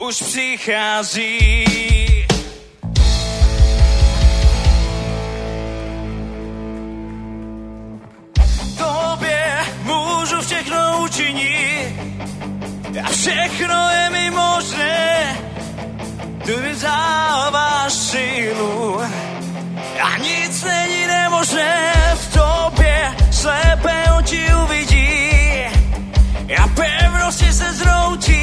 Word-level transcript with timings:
už 0.00 0.22
přichází. 0.22 1.64
Tobě 8.78 9.58
můžu 9.82 10.40
všechno 10.40 11.02
učinit 11.04 11.94
a 13.04 13.08
všechno 13.10 13.90
je 13.90 14.10
mi 14.10 14.30
možné. 14.30 15.36
Ty 16.44 16.56
mi 16.56 16.74
dáváš 16.82 17.92
sílu 17.92 19.00
a 20.02 20.18
nic 20.18 20.64
není 20.64 21.06
nemožné. 21.06 21.92
V 22.14 22.32
tobě 22.32 23.16
slepé 23.30 24.04
oči 24.18 24.48
uvidí 24.64 25.30
a 26.62 26.68
pevnosti 26.68 27.52
se 27.52 27.72
zroutí. 27.72 28.39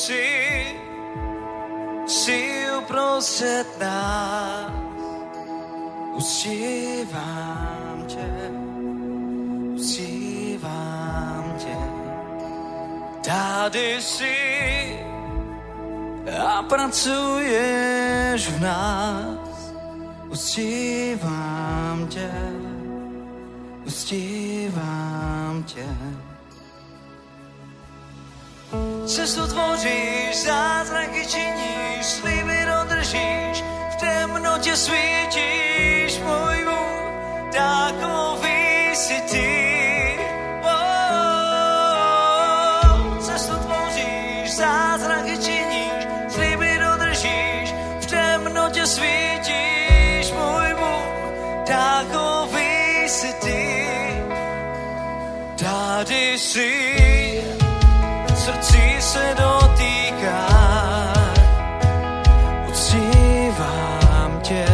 Jsi, 0.00 0.76
jsi 2.06 2.66
uprostřed 2.78 3.66
nás. 3.80 4.72
Uctívám 6.14 8.04
tě, 8.06 8.50
uctívám 9.74 11.54
tě. 11.58 11.76
Tady 13.30 14.02
jsi 14.02 14.36
a 16.46 16.62
pracuješ 16.62 18.48
v 18.48 18.60
nás. 18.60 19.72
Uctívám 20.28 22.06
tě, 22.08 22.30
uctívám 23.86 25.62
tě. 25.62 25.86
Cestu 29.10 29.46
tvoříš, 29.46 30.44
zázraky 30.44 31.26
činíš, 31.26 32.06
sliby 32.06 32.58
dodržíš, 32.66 33.64
v 33.90 33.96
temnotě 33.96 34.76
svítíš, 34.76 36.18
můj 36.18 36.64
Bůh, 36.64 37.50
takový 37.52 38.94
si 38.94 39.20
ty. 39.30 40.18
Oh, 40.62 40.80
svítíš, 48.86 50.32
můj 50.32 50.74
Bůh, 50.74 51.66
takový 51.66 53.08
si 53.08 53.32
ty. 53.32 53.86
Tady 55.56 56.38
jsi, 56.38 56.99
se 59.10 59.34
dotýká. 59.38 60.46
Uctívám 62.68 64.40
tě, 64.42 64.66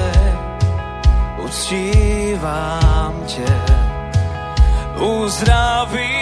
uctívám 1.45 3.15
tě. 3.27 3.63
Uzdravíš 5.01 6.16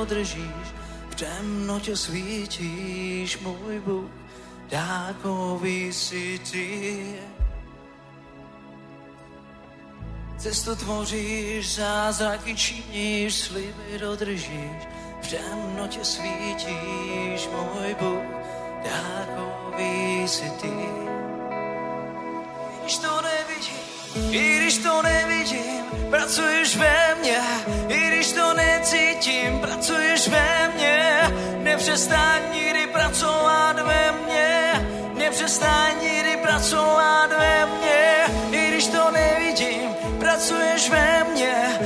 dodržíš, 0.00 0.66
v 1.10 1.14
temnotě 1.14 1.96
svítíš, 1.96 3.38
můj 3.38 3.80
Bůh, 3.80 4.10
takový 4.68 5.92
jsi 5.92 6.40
ty. 6.50 7.14
Cestu 10.38 10.76
tvoříš, 10.76 11.74
zázraky 11.74 12.56
činíš, 12.56 13.34
sliby 13.34 13.98
dodržíš, 14.00 14.80
v 15.22 15.28
temnotě 15.28 16.04
svítíš, 16.04 17.48
můj 17.52 17.94
Bůh, 18.00 18.24
takový 18.82 20.28
jsi 20.28 20.50
ty. 20.60 20.72
I 22.76 22.82
když 22.82 22.98
to 22.98 23.22
nevidím, 23.22 23.90
i 24.34 24.56
když 24.56 24.78
to 24.78 25.02
nevidím, 25.02 25.84
pracuješ 26.10 26.76
ve 26.76 27.14
mně, 27.14 27.40
to 28.32 28.54
necítím, 28.54 29.58
pracuješ 29.58 30.28
ve 30.28 30.68
mně, 30.74 31.20
nepřestaň 31.58 32.40
nikdy 32.52 32.86
pracovat 32.86 33.76
ve 33.76 34.12
mně, 34.12 34.72
nepřestaň 35.14 35.92
nikdy 36.02 36.36
pracovat 36.36 37.30
ve 37.38 37.66
mně, 37.66 38.24
i 38.50 38.68
když 38.68 38.86
to 38.86 39.10
nevidím, 39.10 39.94
pracuješ 40.18 40.90
ve 40.90 41.24
mně, 41.32 41.78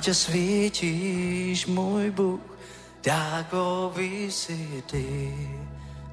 temnotě 0.00 0.14
svítíš, 0.14 1.66
můj 1.66 2.10
Bůh, 2.10 2.40
takový 3.00 4.30
jsi 4.30 4.82
ty. 4.90 5.34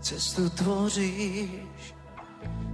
Cestu 0.01 0.49
tvoříš, 0.49 1.49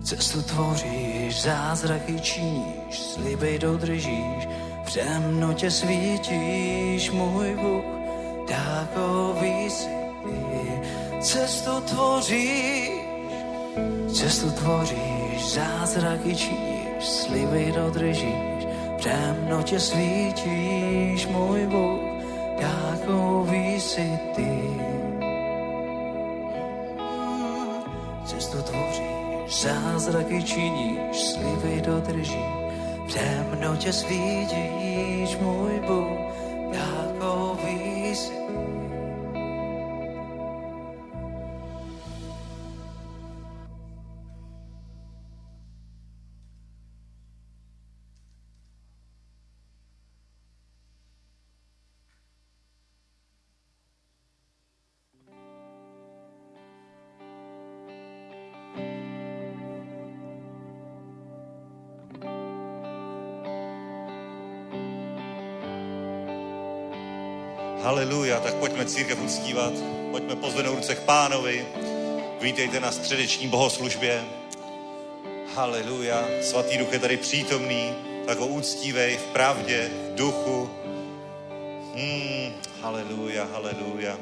cestu 0.04 0.42
tvoříš, 0.42 1.42
zázraky 1.42 2.20
činíš, 2.20 3.00
sliby 3.00 3.60
dodržíš, 3.60 4.48
v 4.86 4.94
temnotě 4.94 5.72
svítíš, 5.72 7.12
můj 7.12 7.56
Bůh, 7.62 7.86
takový 8.48 9.70
jsi 9.70 9.90
ty. 10.24 10.82
Cestu 11.22 11.82
tvoříš, 11.82 12.90
cestu 14.14 14.52
tvoříš, 14.52 15.54
zázraky 15.54 16.36
činíš, 16.36 17.06
sliby 17.06 17.74
dodržíš, 17.76 18.53
temnotě 19.04 19.80
svítíš, 19.80 21.28
můj 21.28 21.68
Bůh, 21.68 22.02
takový 22.62 23.82
jsi 23.82 24.20
ty. 24.36 24.80
Cestu 28.26 28.58
tvoříš, 28.62 29.64
zázraky 29.64 30.44
činíš, 30.44 31.18
sliby 31.18 31.82
dodržíš, 31.86 32.36
temnotě 33.14 33.94
svítíš, 33.94 35.38
můj 35.42 35.80
Bůh, 35.88 36.23
církev 68.94 69.22
uctívat, 69.22 69.74
pojďme 70.12 70.36
pozvednout 70.36 70.76
ruce 70.76 70.96
k 70.96 71.00
pánovi, 71.00 71.66
vítejte 72.42 72.80
na 72.80 72.92
středeční 72.92 73.48
bohoslužbě. 73.48 74.24
Haleluja, 75.56 76.26
svatý 76.42 76.78
duch 76.78 76.94
je 76.94 77.00
tady 77.00 77.18
přítomný, 77.18 77.94
tak 78.28 78.38
ho 78.38 78.48
uctívej 78.48 79.18
v 79.18 79.24
pravdě, 79.24 79.90
v 80.12 80.16
duchu. 80.16 80.70
Hmm, 81.96 82.54
haleluja, 82.82 83.48
haleluja. 83.54 84.18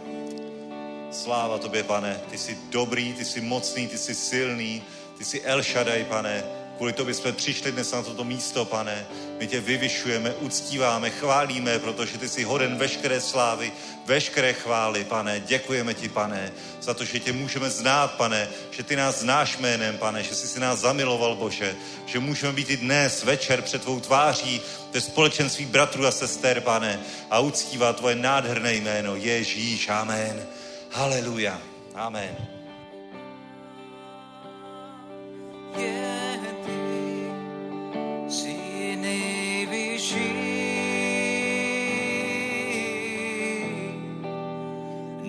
Sláva 1.12 1.57
tobě, 1.57 1.84
pane, 1.84 2.21
ty 2.29 2.38
jsi 2.38 2.57
dobrý, 2.69 3.13
ty 3.13 3.25
jsi 3.25 3.41
mocný, 3.41 3.88
ty 3.88 3.97
jsi 3.97 4.15
silný, 4.15 4.84
ty 5.17 5.25
jsi 5.25 5.41
El 5.41 5.63
Shaddai, 5.63 6.03
pane, 6.03 6.43
Kvůli 6.82 6.94
tobě 6.94 7.13
jsme 7.13 7.32
přišli 7.32 7.72
dnes 7.72 7.91
na 7.91 8.04
toto 8.04 8.24
místo, 8.24 8.65
pane. 8.65 9.08
My 9.39 9.48
tě 9.48 9.62
vyvyšujeme, 9.62 10.34
uctíváme, 10.34 11.10
chválíme, 11.10 11.80
protože 11.80 12.17
ty 12.17 12.30
jsi 12.30 12.44
hoden 12.44 12.78
veškeré 12.78 13.22
slávy, 13.22 13.72
veškeré 14.06 14.54
chvály, 14.54 15.04
pane. 15.04 15.39
Děkujeme 15.39 15.94
ti, 15.94 16.10
pane, 16.10 16.52
za 16.82 16.94
to, 16.94 17.06
že 17.06 17.20
tě 17.20 17.34
můžeme 17.34 17.70
znát, 17.70 18.12
pane, 18.12 18.50
že 18.72 18.84
ty 18.84 18.96
nás 18.96 19.20
znáš 19.20 19.58
jménem, 19.58 19.98
pane, 19.98 20.24
že 20.24 20.36
jsi 20.36 20.48
si 20.48 20.60
nás 20.60 20.80
zamiloval, 20.80 21.36
Bože, 21.36 21.76
že 22.06 22.20
můžeme 22.20 22.54
být 22.54 22.70
i 22.70 22.78
dnes 22.78 23.24
večer 23.24 23.62
před 23.62 23.82
tvou 23.82 24.00
tváří 24.00 24.62
ve 24.91 25.02
společenství 25.02 25.65
bratrů 25.65 26.06
a 26.06 26.12
sester, 26.12 26.62
pane, 26.62 27.00
a 27.30 27.39
uctívat 27.39 27.96
tvoje 27.96 28.15
nádherné 28.15 28.74
jméno. 28.74 29.15
Ježíš, 29.15 29.89
amen. 29.89 30.46
Haleluja. 30.91 31.62
Amen. 31.96 32.61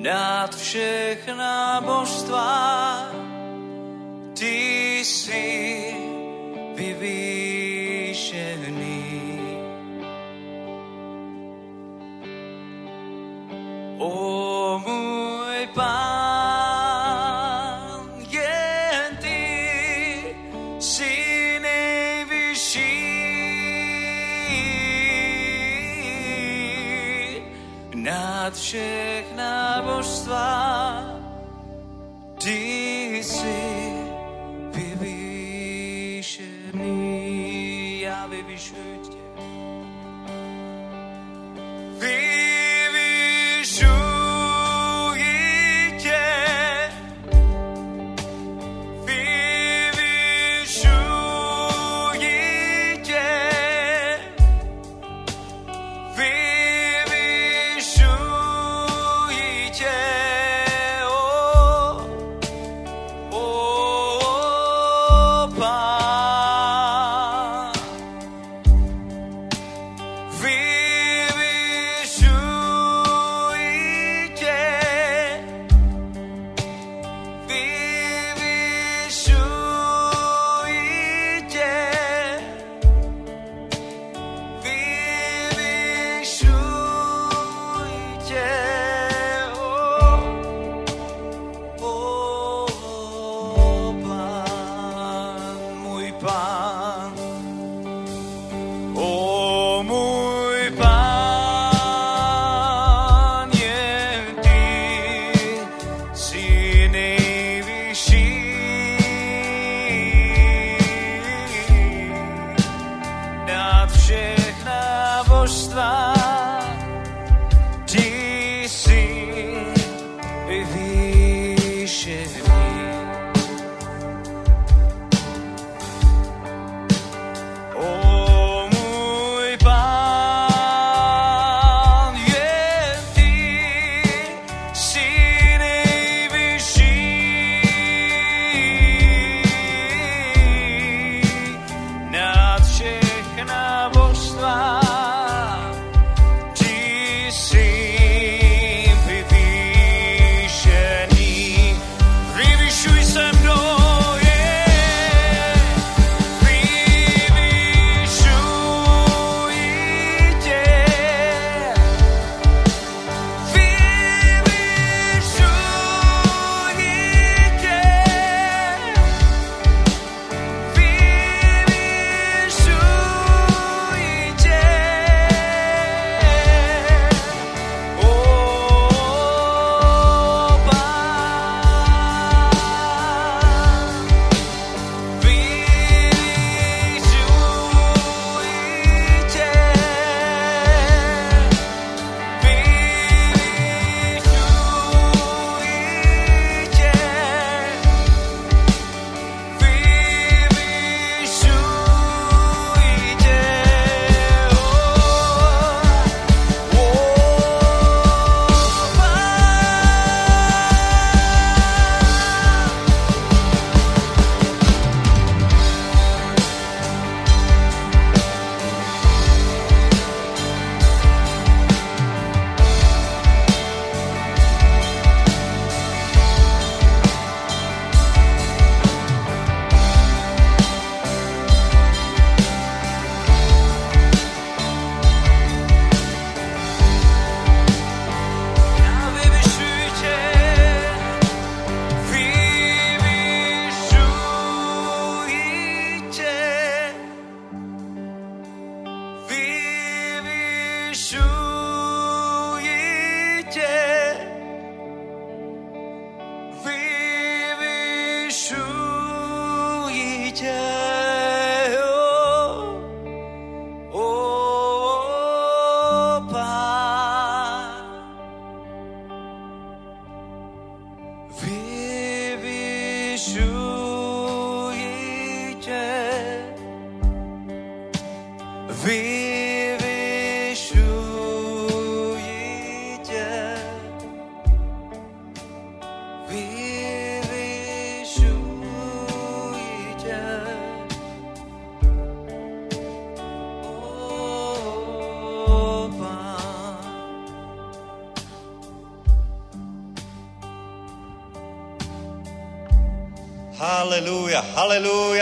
Nad 0.03 0.51
všechna 0.57 1.81
božstva 1.81 3.13
ty 4.39 4.99
jsi 4.99 5.95
vyvýšený. 6.75 8.03
O 13.99 14.79
můj 14.79 15.69
pán, 15.75 17.03
jen 18.31 19.17
ty 19.21 20.37
jsi 20.79 21.59
nejvyšší 21.63 23.03
nad 27.95 28.55
všechna 28.55 29.12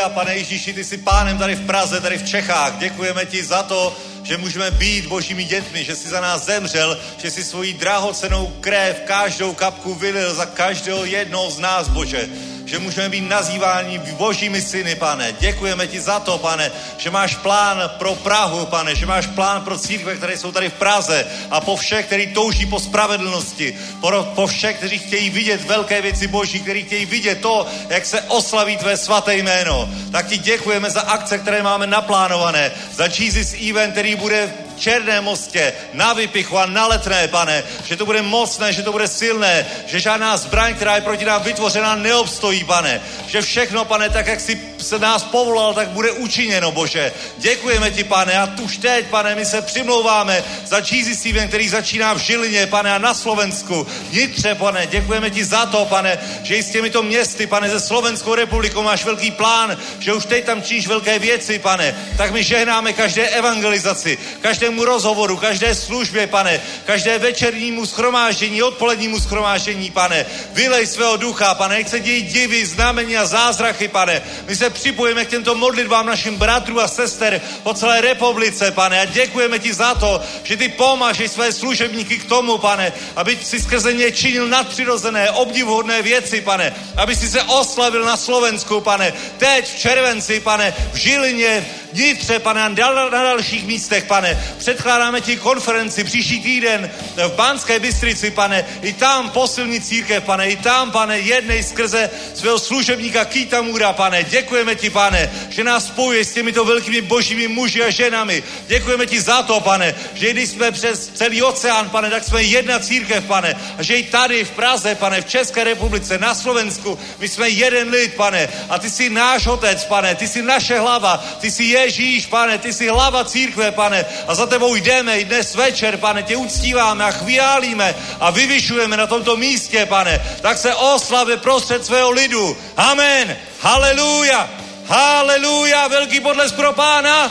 haleluja, 0.00 0.24
pane 0.24 0.36
Ježíši, 0.36 0.72
ty 0.72 0.84
jsi 0.84 0.98
pánem 0.98 1.38
tady 1.38 1.54
v 1.54 1.66
Praze, 1.66 2.00
tady 2.00 2.18
v 2.18 2.28
Čechách. 2.28 2.78
Děkujeme 2.78 3.26
ti 3.26 3.44
za 3.44 3.62
to, 3.62 3.96
že 4.22 4.36
můžeme 4.36 4.70
být 4.70 5.06
božími 5.06 5.44
dětmi, 5.44 5.84
že 5.84 5.96
jsi 5.96 6.08
za 6.08 6.20
nás 6.20 6.44
zemřel, 6.44 6.98
že 7.18 7.30
jsi 7.30 7.44
svojí 7.44 7.72
drahocenou 7.72 8.46
krev, 8.60 9.02
každou 9.04 9.54
kapku 9.54 9.94
vylil 9.94 10.34
za 10.34 10.46
každého 10.46 11.04
jednoho 11.04 11.50
z 11.50 11.58
nás, 11.58 11.88
Bože. 11.88 12.28
Že 12.70 12.78
můžeme 12.78 13.08
být 13.08 13.28
nazýváni 13.28 13.98
božími 13.98 14.62
syny, 14.62 14.94
pane. 14.94 15.32
Děkujeme 15.32 15.86
ti 15.86 16.00
za 16.00 16.20
to, 16.20 16.38
pane, 16.38 16.70
že 16.98 17.10
máš 17.10 17.34
plán 17.36 17.90
pro 17.98 18.14
Prahu, 18.14 18.66
pane, 18.66 18.94
že 18.94 19.06
máš 19.06 19.26
plán 19.26 19.62
pro 19.62 19.78
církve, 19.78 20.16
které 20.16 20.38
jsou 20.38 20.52
tady 20.52 20.68
v 20.68 20.72
Praze 20.72 21.26
a 21.50 21.60
po 21.60 21.76
všech, 21.76 22.06
kteří 22.06 22.26
touží 22.26 22.66
po 22.66 22.80
spravedlnosti, 22.80 23.78
po, 24.00 24.10
po 24.34 24.46
všech, 24.46 24.76
kteří 24.76 24.98
chtějí 24.98 25.30
vidět 25.30 25.64
velké 25.64 26.02
věci 26.02 26.26
boží, 26.26 26.60
kteří 26.60 26.82
chtějí 26.82 27.06
vidět 27.06 27.40
to, 27.40 27.66
jak 27.88 28.06
se 28.06 28.22
oslaví 28.22 28.76
tvé 28.76 28.96
svaté 28.96 29.36
jméno. 29.36 29.90
Tak 30.12 30.26
ti 30.26 30.38
děkujeme 30.38 30.90
za 30.90 31.00
akce, 31.00 31.38
které 31.38 31.62
máme 31.62 31.86
naplánované, 31.86 32.72
za 32.92 33.04
Jesus 33.18 33.54
Event, 33.70 33.92
který 33.92 34.14
bude 34.14 34.69
Černém 34.80 35.24
mostě, 35.24 35.72
na 35.92 36.12
Vypichu 36.12 36.58
a 36.58 36.66
na 36.66 36.86
Letné, 36.86 37.28
pane, 37.28 37.64
že 37.84 37.96
to 37.96 38.06
bude 38.06 38.22
mocné, 38.22 38.72
že 38.72 38.82
to 38.82 38.92
bude 38.92 39.08
silné, 39.08 39.66
že 39.86 40.00
žádná 40.00 40.36
zbraň, 40.36 40.74
která 40.74 40.94
je 40.94 41.00
proti 41.00 41.24
nám 41.24 41.42
vytvořena, 41.42 41.94
neobstojí, 41.94 42.64
pane, 42.64 43.00
že 43.26 43.42
všechno, 43.42 43.84
pane, 43.84 44.10
tak 44.10 44.26
jak 44.26 44.40
jsi 44.40 44.69
se 44.82 44.98
nás 44.98 45.24
povolal, 45.24 45.74
tak 45.74 45.88
bude 45.88 46.10
učiněno, 46.10 46.72
Bože. 46.72 47.12
Děkujeme 47.38 47.90
ti, 47.90 48.04
pane, 48.04 48.38
a 48.38 48.48
už 48.62 48.76
teď, 48.76 49.06
pane, 49.06 49.34
my 49.34 49.46
se 49.46 49.62
přimlouváme 49.62 50.44
za 50.66 50.78
Jesus 50.90 51.26
Event, 51.26 51.48
který 51.48 51.68
začíná 51.68 52.14
v 52.14 52.18
Žilině, 52.18 52.66
pane, 52.66 52.94
a 52.94 52.98
na 52.98 53.14
Slovensku, 53.14 53.86
vnitře, 54.10 54.54
pane, 54.54 54.86
děkujeme 54.86 55.30
ti 55.30 55.44
za 55.44 55.66
to, 55.66 55.84
pane, 55.84 56.18
že 56.42 56.56
i 56.56 56.62
s 56.62 56.70
těmito 56.70 57.02
městy, 57.02 57.46
pane, 57.46 57.70
ze 57.70 57.80
Slovenskou 57.80 58.34
republikou 58.34 58.82
máš 58.82 59.04
velký 59.04 59.30
plán, 59.30 59.78
že 59.98 60.12
už 60.12 60.24
teď 60.24 60.44
tam 60.44 60.62
činíš 60.62 60.86
velké 60.86 61.18
věci, 61.18 61.58
pane, 61.58 61.94
tak 62.16 62.30
my 62.30 62.42
žehnáme 62.42 62.92
každé 62.92 63.28
evangelizaci, 63.28 64.18
každému 64.40 64.84
rozhovoru, 64.84 65.36
každé 65.36 65.74
službě, 65.74 66.26
pane, 66.26 66.60
každé 66.86 67.18
večernímu 67.18 67.86
schromáždění, 67.86 68.62
odpolednímu 68.62 69.20
schromáždění, 69.20 69.90
pane, 69.90 70.26
vylej 70.52 70.86
svého 70.86 71.16
ducha, 71.16 71.54
pane, 71.54 71.74
nech 71.74 71.88
se 71.88 72.00
dějí 72.00 72.22
divy, 72.22 72.66
znamení 72.66 73.16
a 73.16 73.26
zázrachy, 73.26 73.88
pane, 73.88 74.22
my 74.46 74.56
se 74.56 74.69
připojíme 74.72 75.24
k 75.24 75.28
těmto 75.28 75.54
modlitbám 75.54 76.06
našim 76.06 76.36
bratrů 76.36 76.80
a 76.80 76.88
sester 76.88 77.40
po 77.62 77.74
celé 77.74 78.00
republice, 78.00 78.70
pane, 78.70 79.00
a 79.00 79.04
děkujeme 79.04 79.58
ti 79.58 79.74
za 79.74 79.94
to, 79.94 80.22
že 80.44 80.56
ty 80.56 80.68
pomášeš 80.68 81.30
své 81.30 81.52
služebníky 81.52 82.18
k 82.18 82.24
tomu, 82.28 82.58
pane, 82.58 82.92
aby 83.16 83.38
si 83.42 83.60
skrze 83.60 83.92
ně 83.92 84.12
činil 84.12 84.48
nadpřirozené, 84.48 85.30
obdivuhodné 85.30 86.02
věci, 86.02 86.40
pane, 86.40 86.74
aby 86.96 87.16
si 87.16 87.28
se 87.28 87.42
oslavil 87.42 88.04
na 88.04 88.16
Slovensku, 88.16 88.80
pane, 88.80 89.12
teď 89.38 89.74
v 89.74 89.78
červenci, 89.78 90.40
pane, 90.40 90.74
v 90.92 90.96
Žilině, 90.96 91.66
vnitře, 91.92 92.38
pane, 92.38 92.62
a 92.62 92.68
na 92.68 93.22
dalších 93.22 93.66
místech, 93.66 94.04
pane. 94.04 94.44
Předkládáme 94.58 95.20
ti 95.20 95.36
konferenci 95.36 96.04
příští 96.04 96.40
týden 96.40 96.90
v 97.16 97.32
Banské 97.32 97.78
Bystrici, 97.78 98.30
pane, 98.30 98.64
i 98.82 98.92
tam 98.92 99.30
posilní 99.30 99.80
církev, 99.80 100.24
pane, 100.24 100.50
i 100.50 100.56
tam, 100.56 100.90
pane, 100.90 101.18
jednej 101.18 101.62
skrze 101.62 102.10
svého 102.34 102.58
služebníka 102.58 103.24
Kýtamura, 103.24 103.92
pane. 103.92 104.24
Děkujeme 104.24 104.59
ti, 104.76 104.90
pane, 104.90 105.30
že 105.48 105.64
nás 105.64 105.86
spojuje 105.86 106.24
s 106.24 106.32
těmito 106.32 106.64
velkými 106.64 107.00
božími 107.00 107.48
muži 107.48 107.82
a 107.82 107.90
ženami. 107.90 108.42
Děkujeme 108.66 109.06
ti 109.06 109.20
za 109.20 109.42
to, 109.42 109.60
pane, 109.60 109.94
že 110.14 110.30
když 110.30 110.48
jsme 110.48 110.70
přes 110.72 111.10
celý 111.14 111.42
oceán, 111.42 111.90
pane, 111.90 112.10
tak 112.10 112.24
jsme 112.24 112.42
jedna 112.42 112.78
církev, 112.78 113.24
pane, 113.24 113.54
a 113.78 113.82
že 113.82 113.96
i 113.96 114.02
tady 114.02 114.44
v 114.44 114.50
Praze, 114.50 114.94
pane, 114.94 115.22
v 115.22 115.28
České 115.28 115.64
republice, 115.64 116.18
na 116.18 116.34
Slovensku, 116.34 116.98
my 117.18 117.28
jsme 117.28 117.48
jeden 117.48 117.88
lid, 117.88 118.14
pane, 118.14 118.48
a 118.68 118.78
ty 118.78 118.90
jsi 118.90 119.10
náš 119.10 119.46
otec, 119.46 119.84
pane, 119.84 120.14
ty 120.14 120.28
jsi 120.28 120.42
naše 120.42 120.78
hlava, 120.78 121.24
ty 121.40 121.50
jsi 121.50 121.64
Ježíš, 121.64 122.26
pane, 122.26 122.58
ty 122.58 122.72
jsi 122.72 122.88
hlava 122.88 123.24
církve, 123.24 123.72
pane, 123.72 124.04
a 124.26 124.34
za 124.34 124.46
tebou 124.46 124.74
jdeme 124.74 125.18
i 125.18 125.24
dnes 125.24 125.54
večer, 125.54 125.96
pane, 125.96 126.22
tě 126.22 126.36
uctíváme 126.36 127.04
a 127.04 127.10
chválíme 127.10 127.94
a 128.20 128.30
vyvyšujeme 128.30 128.96
na 128.96 129.06
tomto 129.06 129.36
místě, 129.36 129.86
pane, 129.86 130.20
tak 130.40 130.58
se 130.58 130.74
oslavě 130.74 131.36
prostřed 131.36 131.86
svého 131.86 132.10
lidu. 132.10 132.56
Amen. 132.76 133.36
Haleluja. 133.60 134.50
Haleluja. 134.86 135.88
Velký 135.88 136.20
podles 136.20 136.52
pro 136.52 136.72
pána. 136.72 137.30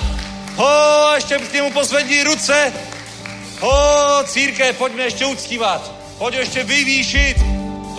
Ho, 0.55 1.11
ještě 1.15 1.37
k 1.37 1.53
němu 1.53 1.71
pozvední 1.71 2.23
ruce. 2.23 2.73
Ho, 3.59 4.23
církev, 4.25 4.77
pojďme 4.77 5.03
ještě 5.03 5.25
uctívat. 5.25 5.91
Pojď 6.17 6.35
ještě 6.35 6.63
vyvýšit, 6.63 7.35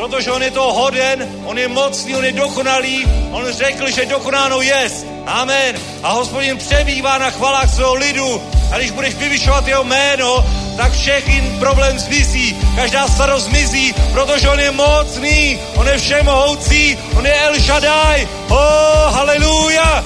protože 0.00 0.32
on 0.32 0.42
je 0.42 0.50
to 0.50 0.72
hoden, 0.72 1.28
on 1.44 1.58
je 1.58 1.68
mocný, 1.68 2.16
on 2.16 2.24
je 2.24 2.32
dokonalý, 2.32 3.06
on 3.32 3.52
řekl, 3.52 3.90
že 3.90 4.06
dokonáno 4.06 4.60
jest. 4.60 5.06
Amen. 5.26 5.76
A 6.02 6.12
hospodin 6.12 6.58
přebývá 6.58 7.18
na 7.18 7.30
chvalách 7.30 7.74
svého 7.74 7.94
lidu. 7.94 8.42
A 8.72 8.78
když 8.78 8.90
budeš 8.90 9.14
vyvyšovat 9.14 9.68
jeho 9.68 9.84
jméno, 9.84 10.44
tak 10.76 10.92
všechny 10.92 11.56
problém 11.58 11.98
zmizí, 11.98 12.56
každá 12.76 13.08
starost 13.08 13.44
zmizí, 13.44 13.94
protože 14.12 14.48
on 14.48 14.60
je 14.60 14.70
mocný, 14.70 15.60
on 15.76 15.88
je 15.88 15.98
všemohoucí, 15.98 16.98
on 17.18 17.26
je 17.26 17.34
El 17.34 17.60
Shaddai. 17.60 18.28
Oh, 18.48 19.14
haleluja. 19.14 20.04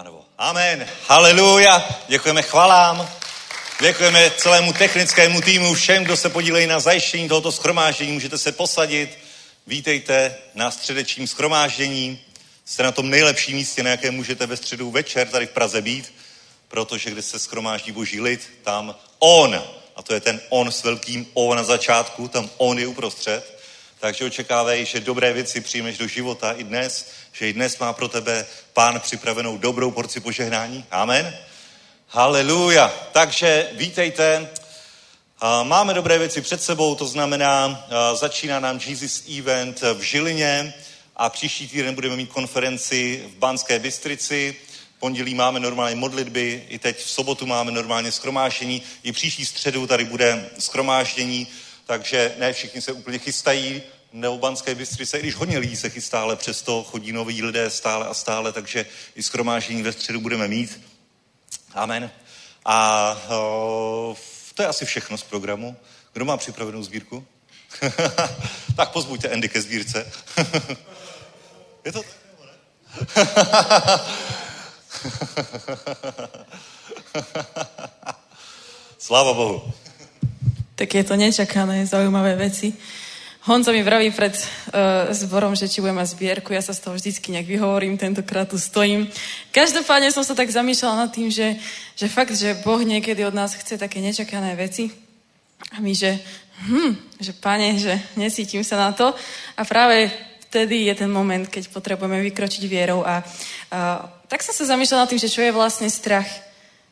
Pánovo. 0.00 0.24
Amen. 0.38 0.88
Haleluja. 1.08 1.88
Děkujeme 2.08 2.42
chvalám. 2.42 3.10
Děkujeme 3.80 4.30
celému 4.30 4.72
technickému 4.72 5.40
týmu, 5.40 5.74
všem, 5.74 6.04
kdo 6.04 6.16
se 6.16 6.28
podílejí 6.28 6.66
na 6.66 6.80
zajištění 6.80 7.28
tohoto 7.28 7.52
schromáždění. 7.52 8.12
Můžete 8.12 8.38
se 8.38 8.52
posadit. 8.52 9.18
Vítejte 9.66 10.36
na 10.54 10.70
středečním 10.70 11.26
schromáždění. 11.26 12.20
Jste 12.64 12.82
na 12.82 12.92
tom 12.92 13.10
nejlepším 13.10 13.56
místě, 13.56 13.82
na 13.82 13.90
jakém 13.90 14.14
můžete 14.14 14.46
ve 14.46 14.56
středu 14.56 14.90
večer 14.90 15.28
tady 15.28 15.46
v 15.46 15.50
Praze 15.50 15.82
být, 15.82 16.12
protože 16.68 17.10
kde 17.10 17.22
se 17.22 17.38
schromáždí 17.38 17.92
boží 17.92 18.20
lid, 18.20 18.50
tam 18.62 18.94
on, 19.18 19.64
a 19.96 20.02
to 20.02 20.14
je 20.14 20.20
ten 20.20 20.40
on 20.48 20.72
s 20.72 20.82
velkým 20.82 21.26
O 21.34 21.54
na 21.54 21.62
začátku, 21.62 22.28
tam 22.28 22.50
on 22.56 22.78
je 22.78 22.86
uprostřed, 22.86 23.59
Takže 24.00 24.24
očekávej, 24.24 24.84
že 24.84 25.00
dobré 25.00 25.32
věci 25.32 25.60
přijmeš 25.60 25.98
do 25.98 26.06
života 26.06 26.52
i 26.52 26.64
dnes, 26.64 27.10
že 27.32 27.48
i 27.48 27.52
dnes 27.52 27.78
má 27.78 27.92
pro 27.92 28.08
tebe 28.08 28.46
pán 28.72 29.00
připravenou 29.00 29.58
dobrou 29.58 29.90
porci 29.90 30.20
požehnání. 30.20 30.84
Amen. 30.90 31.36
Haleluja. 32.06 32.94
Takže 33.12 33.68
vítejte. 33.72 34.48
Máme 35.62 35.94
dobré 35.94 36.18
věci 36.18 36.40
před 36.40 36.62
sebou, 36.62 36.94
to 36.94 37.06
znamená, 37.06 37.86
začíná 38.14 38.60
nám 38.60 38.80
Jesus 38.86 39.22
Event 39.38 39.80
v 39.80 40.00
Žilině 40.00 40.74
a 41.16 41.28
příští 41.28 41.68
týden 41.68 41.94
budeme 41.94 42.16
mít 42.16 42.28
konferenci 42.28 43.24
v 43.26 43.38
Banské 43.38 43.78
Bystrici. 43.78 44.56
Pondělí 44.98 45.34
máme 45.34 45.60
normálně 45.60 45.96
modlitby, 45.96 46.64
i 46.68 46.78
teď 46.78 47.04
v 47.04 47.10
sobotu 47.10 47.46
máme 47.46 47.72
normálně 47.72 48.12
skromášení, 48.12 48.82
i 49.02 49.12
příští 49.12 49.46
středu 49.46 49.86
tady 49.86 50.04
bude 50.04 50.50
skromáždění, 50.58 51.48
takže 51.90 52.34
ne 52.38 52.52
všichni 52.52 52.82
se 52.82 52.92
úplně 52.92 53.18
chystají 53.18 53.82
nebo 54.12 54.38
Banské 54.38 54.74
Bystrice, 54.74 55.18
i 55.18 55.20
když 55.20 55.34
hodně 55.34 55.58
lidí 55.58 55.76
se 55.76 55.90
chystá, 55.90 56.22
ale 56.22 56.36
přesto 56.36 56.84
chodí 56.84 57.12
noví 57.12 57.42
lidé 57.42 57.70
stále 57.70 58.06
a 58.06 58.14
stále, 58.14 58.52
takže 58.52 58.86
i 59.14 59.22
skromáždění 59.22 59.82
ve 59.82 59.92
středu 59.92 60.20
budeme 60.20 60.48
mít. 60.48 60.80
Amen. 61.74 62.10
A 62.64 63.10
o, 63.30 64.16
to 64.54 64.62
je 64.62 64.68
asi 64.68 64.86
všechno 64.86 65.18
z 65.18 65.22
programu. 65.22 65.76
Kdo 66.12 66.24
má 66.24 66.36
připravenou 66.36 66.82
sbírku? 66.82 67.26
tak 68.76 68.90
pozbuďte 68.90 69.28
Andy 69.28 69.48
ke 69.48 69.62
sbírce. 69.62 70.12
je 71.84 71.92
to? 71.92 72.02
Sláva 78.98 79.34
Bohu. 79.34 79.72
Tak 80.80 80.88
je 80.88 81.04
to 81.04 81.12
nečakané, 81.12 81.84
zaujímavé 81.84 82.40
veci. 82.40 82.72
Honzo 83.44 83.68
mi 83.68 83.84
vraví 83.84 84.16
pred 84.16 84.32
uh, 84.32 85.12
zborom, 85.12 85.52
že 85.52 85.68
či 85.68 85.84
budeme 85.84 86.00
zbierku, 86.00 86.56
ja 86.56 86.64
sa 86.64 86.72
z 86.72 86.80
toho 86.80 86.96
vždycky 86.96 87.36
nejak 87.36 87.44
vyhovorím, 87.52 88.00
tentokrát 88.00 88.48
tu 88.48 88.56
stojím. 88.56 89.04
Každopádne 89.52 90.08
som 90.08 90.24
sa 90.24 90.32
tak 90.32 90.48
zamýšľala 90.48 91.04
nad 91.04 91.12
tým, 91.12 91.28
že, 91.28 91.60
že 91.92 92.08
fakt, 92.08 92.32
že 92.32 92.56
Boh 92.64 92.80
niekedy 92.80 93.20
od 93.28 93.36
nás 93.36 93.52
chce 93.60 93.76
také 93.76 94.00
nečakané 94.00 94.56
veci. 94.56 94.88
A 95.76 95.84
my, 95.84 95.92
že 95.92 96.16
hm, 96.64 96.96
že 97.20 97.36
pane, 97.36 97.76
že 97.76 98.00
nesítim 98.16 98.64
sa 98.64 98.80
na 98.80 98.96
to. 98.96 99.12
A 99.60 99.68
práve 99.68 100.08
vtedy 100.48 100.88
je 100.88 100.96
ten 100.96 101.12
moment, 101.12 101.44
keď 101.44 101.68
potrebujeme 101.68 102.24
vykročiť 102.24 102.64
vierou. 102.64 103.04
A, 103.04 103.20
a 103.68 104.08
tak 104.32 104.40
som 104.40 104.56
sa 104.56 104.64
zamýšľala 104.64 105.04
nad 105.04 105.10
tým, 105.12 105.20
že 105.20 105.28
čo 105.28 105.44
je 105.44 105.52
vlastne 105.52 105.92
strach. 105.92 106.28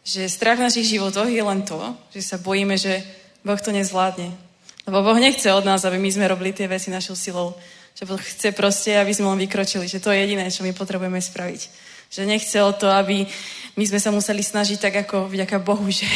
Že 0.04 0.28
strach 0.28 0.60
v 0.60 0.68
našich 0.68 0.92
životoch 0.92 1.32
je 1.32 1.40
len 1.40 1.64
to, 1.64 1.80
že 2.12 2.20
sa 2.20 2.36
bojíme, 2.36 2.76
že 2.76 3.00
Boh 3.48 3.56
to 3.56 3.72
nezvládne 3.72 4.48
lebo 4.88 5.04
Boh 5.04 5.20
nechce 5.20 5.52
od 5.52 5.68
nás, 5.68 5.84
aby 5.84 6.00
my 6.00 6.08
sme 6.08 6.32
robili 6.32 6.56
tie 6.56 6.64
veci 6.64 6.88
našou 6.88 7.12
silou. 7.12 7.52
Že 7.92 8.08
Boh 8.08 8.16
chce 8.16 8.56
proste, 8.56 8.96
aby 8.96 9.12
sme 9.12 9.28
len 9.28 9.44
vykročili. 9.44 9.84
Že 9.84 10.00
to 10.00 10.08
je 10.08 10.24
jediné, 10.24 10.48
čo 10.48 10.64
my 10.64 10.72
potrebujeme 10.72 11.20
spraviť. 11.20 11.60
Že 12.08 12.24
nechce 12.24 12.56
o 12.64 12.72
to, 12.72 12.88
aby 12.88 13.28
my 13.76 13.84
sme 13.84 14.00
sa 14.00 14.08
museli 14.08 14.40
snažiť 14.40 14.80
tak 14.80 14.94
ako 15.04 15.28
vďaka 15.28 15.60
Bohu, 15.60 15.84
že, 15.92 16.08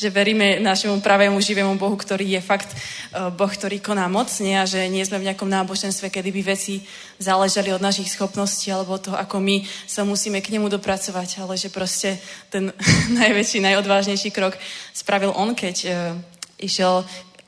že 0.00 0.08
veríme 0.08 0.64
našemu 0.64 1.04
pravému 1.04 1.36
živému 1.36 1.76
Bohu, 1.76 1.92
ktorý 1.92 2.24
je 2.24 2.40
fakt 2.40 2.72
uh, 2.72 3.28
Boh, 3.28 3.52
ktorý 3.52 3.84
koná 3.84 4.08
mocne 4.08 4.56
a 4.56 4.64
že 4.64 4.88
nie 4.88 5.04
sme 5.04 5.20
v 5.20 5.28
nejakom 5.28 5.52
náboženstve, 5.52 6.08
kedy 6.08 6.32
by 6.40 6.56
veci 6.56 6.88
záležali 7.20 7.68
od 7.76 7.84
našich 7.84 8.08
schopností 8.16 8.72
alebo 8.72 8.96
toho, 8.96 9.20
ako 9.20 9.44
my 9.44 9.60
sa 9.84 10.08
musíme 10.08 10.40
k 10.40 10.56
nemu 10.56 10.72
dopracovať, 10.72 11.44
ale 11.44 11.60
že 11.60 11.68
proste 11.68 12.16
ten 12.48 12.72
najväčší, 13.20 13.60
najodvážnejší 13.60 14.32
krok 14.32 14.56
spravil 14.96 15.36
on, 15.36 15.52
keď 15.52 15.76
uh, 15.84 16.16
išiel 16.60 17.04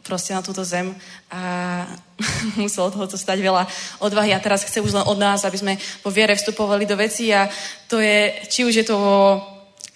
proste 0.09 0.33
na 0.33 0.41
túto 0.41 0.65
zem 0.65 0.97
a 1.29 1.41
muselo 2.63 2.89
toho 2.89 3.05
to 3.05 3.21
stať 3.21 3.45
veľa 3.45 3.69
odvahy. 4.01 4.33
A 4.33 4.41
teraz 4.41 4.65
chce 4.65 4.81
už 4.81 4.97
len 4.97 5.05
od 5.05 5.21
nás, 5.21 5.45
aby 5.45 5.61
sme 5.61 5.75
po 6.01 6.09
viere 6.09 6.33
vstupovali 6.33 6.89
do 6.89 6.97
veci 6.97 7.29
a 7.29 7.45
to 7.85 8.01
je, 8.01 8.49
či 8.49 8.65
už 8.65 8.75
je 8.81 8.87
to 8.89 8.97
vo, 8.97 9.21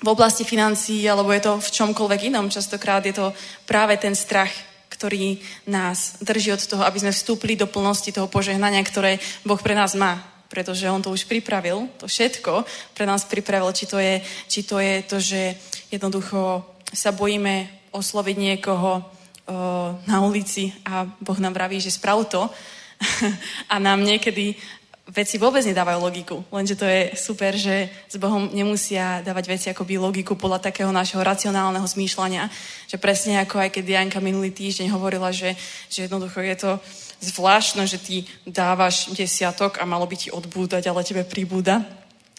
v 0.04 0.08
oblasti 0.12 0.44
financií, 0.44 1.08
alebo 1.08 1.32
je 1.32 1.40
to 1.40 1.52
v 1.56 1.68
čomkoľvek 1.72 2.28
inom. 2.28 2.52
Častokrát 2.52 3.00
je 3.08 3.16
to 3.16 3.32
práve 3.64 3.96
ten 3.96 4.12
strach, 4.12 4.52
ktorý 4.92 5.40
nás 5.64 6.20
drží 6.20 6.52
od 6.52 6.62
toho, 6.62 6.84
aby 6.84 7.00
sme 7.00 7.16
vstúpili 7.16 7.56
do 7.56 7.64
plnosti 7.64 8.12
toho 8.12 8.28
požehnania, 8.28 8.84
ktoré 8.84 9.16
Boh 9.42 9.58
pre 9.58 9.72
nás 9.72 9.96
má. 9.96 10.20
Pretože 10.52 10.92
on 10.92 11.00
to 11.00 11.08
už 11.08 11.24
pripravil, 11.24 11.88
to 11.96 12.04
všetko 12.04 12.68
pre 12.92 13.08
nás 13.08 13.24
pripravil, 13.24 13.72
či 13.72 13.88
to 13.88 13.96
je, 13.96 14.20
či 14.52 14.60
to, 14.68 14.76
je 14.76 14.94
to, 15.00 15.16
že 15.16 15.56
jednoducho 15.88 16.60
sa 16.92 17.08
bojíme 17.08 17.82
osloviť 17.93 18.36
niekoho, 18.40 19.05
na 20.07 20.22
ulici 20.22 20.70
a 20.86 21.03
Boh 21.05 21.38
nám 21.43 21.53
vraví, 21.53 21.82
že 21.82 21.90
sprav 21.90 22.22
to 22.30 22.47
a 23.72 23.74
nám 23.82 24.07
niekedy 24.07 24.55
veci 25.11 25.34
vôbec 25.34 25.66
nedávajú 25.66 25.99
logiku. 25.99 26.36
Lenže 26.55 26.78
to 26.78 26.86
je 26.86 27.11
super, 27.18 27.59
že 27.59 27.90
s 28.07 28.16
Bohom 28.22 28.49
nemusia 28.55 29.18
dávať 29.20 29.45
veci 29.51 29.66
akoby 29.68 29.99
logiku 29.99 30.38
podľa 30.38 30.70
takého 30.70 30.95
nášho 30.95 31.18
racionálneho 31.18 31.82
zmýšľania. 31.82 32.47
Že 32.86 32.97
presne 33.03 33.43
ako 33.43 33.59
aj 33.66 33.70
keď 33.74 33.84
Janka 33.84 34.22
minulý 34.22 34.55
týždeň 34.55 34.95
hovorila, 34.95 35.34
že, 35.34 35.59
že 35.90 36.07
jednoducho 36.07 36.38
je 36.38 36.57
to 36.57 36.70
zvláštne, 37.18 37.82
že 37.84 37.99
ty 37.99 38.16
dávaš 38.47 39.11
desiatok 39.11 39.82
a 39.82 39.84
malo 39.84 40.07
by 40.07 40.16
ti 40.16 40.28
odbúdať, 40.30 40.86
ale 40.86 41.03
tebe 41.03 41.26
pribúda. 41.26 41.82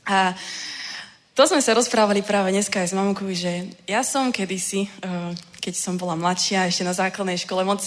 A 0.08 0.32
to 1.34 1.50
sme 1.50 1.66
sa 1.66 1.74
rozprávali 1.74 2.22
práve 2.22 2.54
dneska 2.54 2.86
aj 2.86 2.94
s 2.94 2.98
mamkou, 2.98 3.26
že 3.34 3.74
ja 3.90 4.06
som 4.06 4.30
kedysi, 4.30 4.86
eh, 4.86 5.34
keď 5.58 5.74
som 5.74 5.98
bola 5.98 6.14
mladšia, 6.14 6.70
ešte 6.70 6.86
na 6.86 6.94
základnej 6.94 7.42
škole, 7.42 7.66
moc 7.66 7.82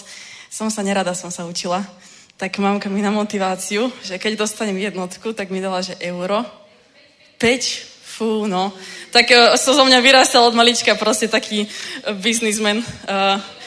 som 0.50 0.66
sa 0.66 0.82
nerada 0.82 1.14
som 1.14 1.30
sa 1.30 1.46
učila, 1.46 1.86
tak 2.34 2.58
mamka 2.58 2.90
mi 2.90 3.06
na 3.06 3.14
motiváciu, 3.14 3.88
že 4.02 4.18
keď 4.18 4.42
dostanem 4.42 4.76
jednotku, 4.82 5.30
tak 5.30 5.54
mi 5.54 5.62
dala, 5.62 5.78
že 5.78 5.94
euro. 6.02 6.42
5, 7.38 7.46
fú, 8.02 8.50
no. 8.50 8.74
Tak 9.14 9.26
uh, 9.30 9.54
so 9.54 9.72
zo 9.76 9.84
mňa 9.86 10.02
vyrastal 10.02 10.42
od 10.42 10.56
malička 10.56 10.98
proste 10.98 11.28
taký 11.28 11.64
uh, 11.64 12.16
biznismen. 12.16 12.80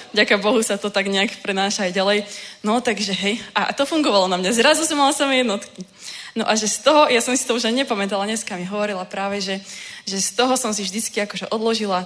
Ďaká 0.10 0.42
Bohu 0.42 0.58
sa 0.66 0.82
to 0.82 0.90
tak 0.90 1.06
nejak 1.06 1.38
prenáša 1.46 1.86
aj 1.86 1.94
ďalej. 1.94 2.20
No, 2.66 2.82
takže 2.82 3.14
hej. 3.14 3.38
A 3.54 3.70
to 3.78 3.86
fungovalo 3.86 4.26
na 4.26 4.42
mňa. 4.42 4.58
Zrazu 4.58 4.82
som 4.90 4.98
mala 4.98 5.14
samé 5.14 5.46
jednotky. 5.46 5.86
No 6.38 6.46
a 6.46 6.54
že 6.54 6.70
z 6.70 6.86
toho, 6.86 7.10
ja 7.10 7.22
som 7.22 7.34
si 7.34 7.46
to 7.46 7.58
už 7.58 7.66
ani 7.66 7.84
nepamätala, 7.84 8.30
dneska 8.30 8.54
mi 8.54 8.66
hovorila 8.66 9.06
práve, 9.06 9.42
že, 9.42 9.62
že 10.06 10.22
z 10.22 10.30
toho 10.38 10.54
som 10.58 10.70
si 10.70 10.86
vždycky 10.86 11.26
akože 11.26 11.50
odložila 11.50 12.06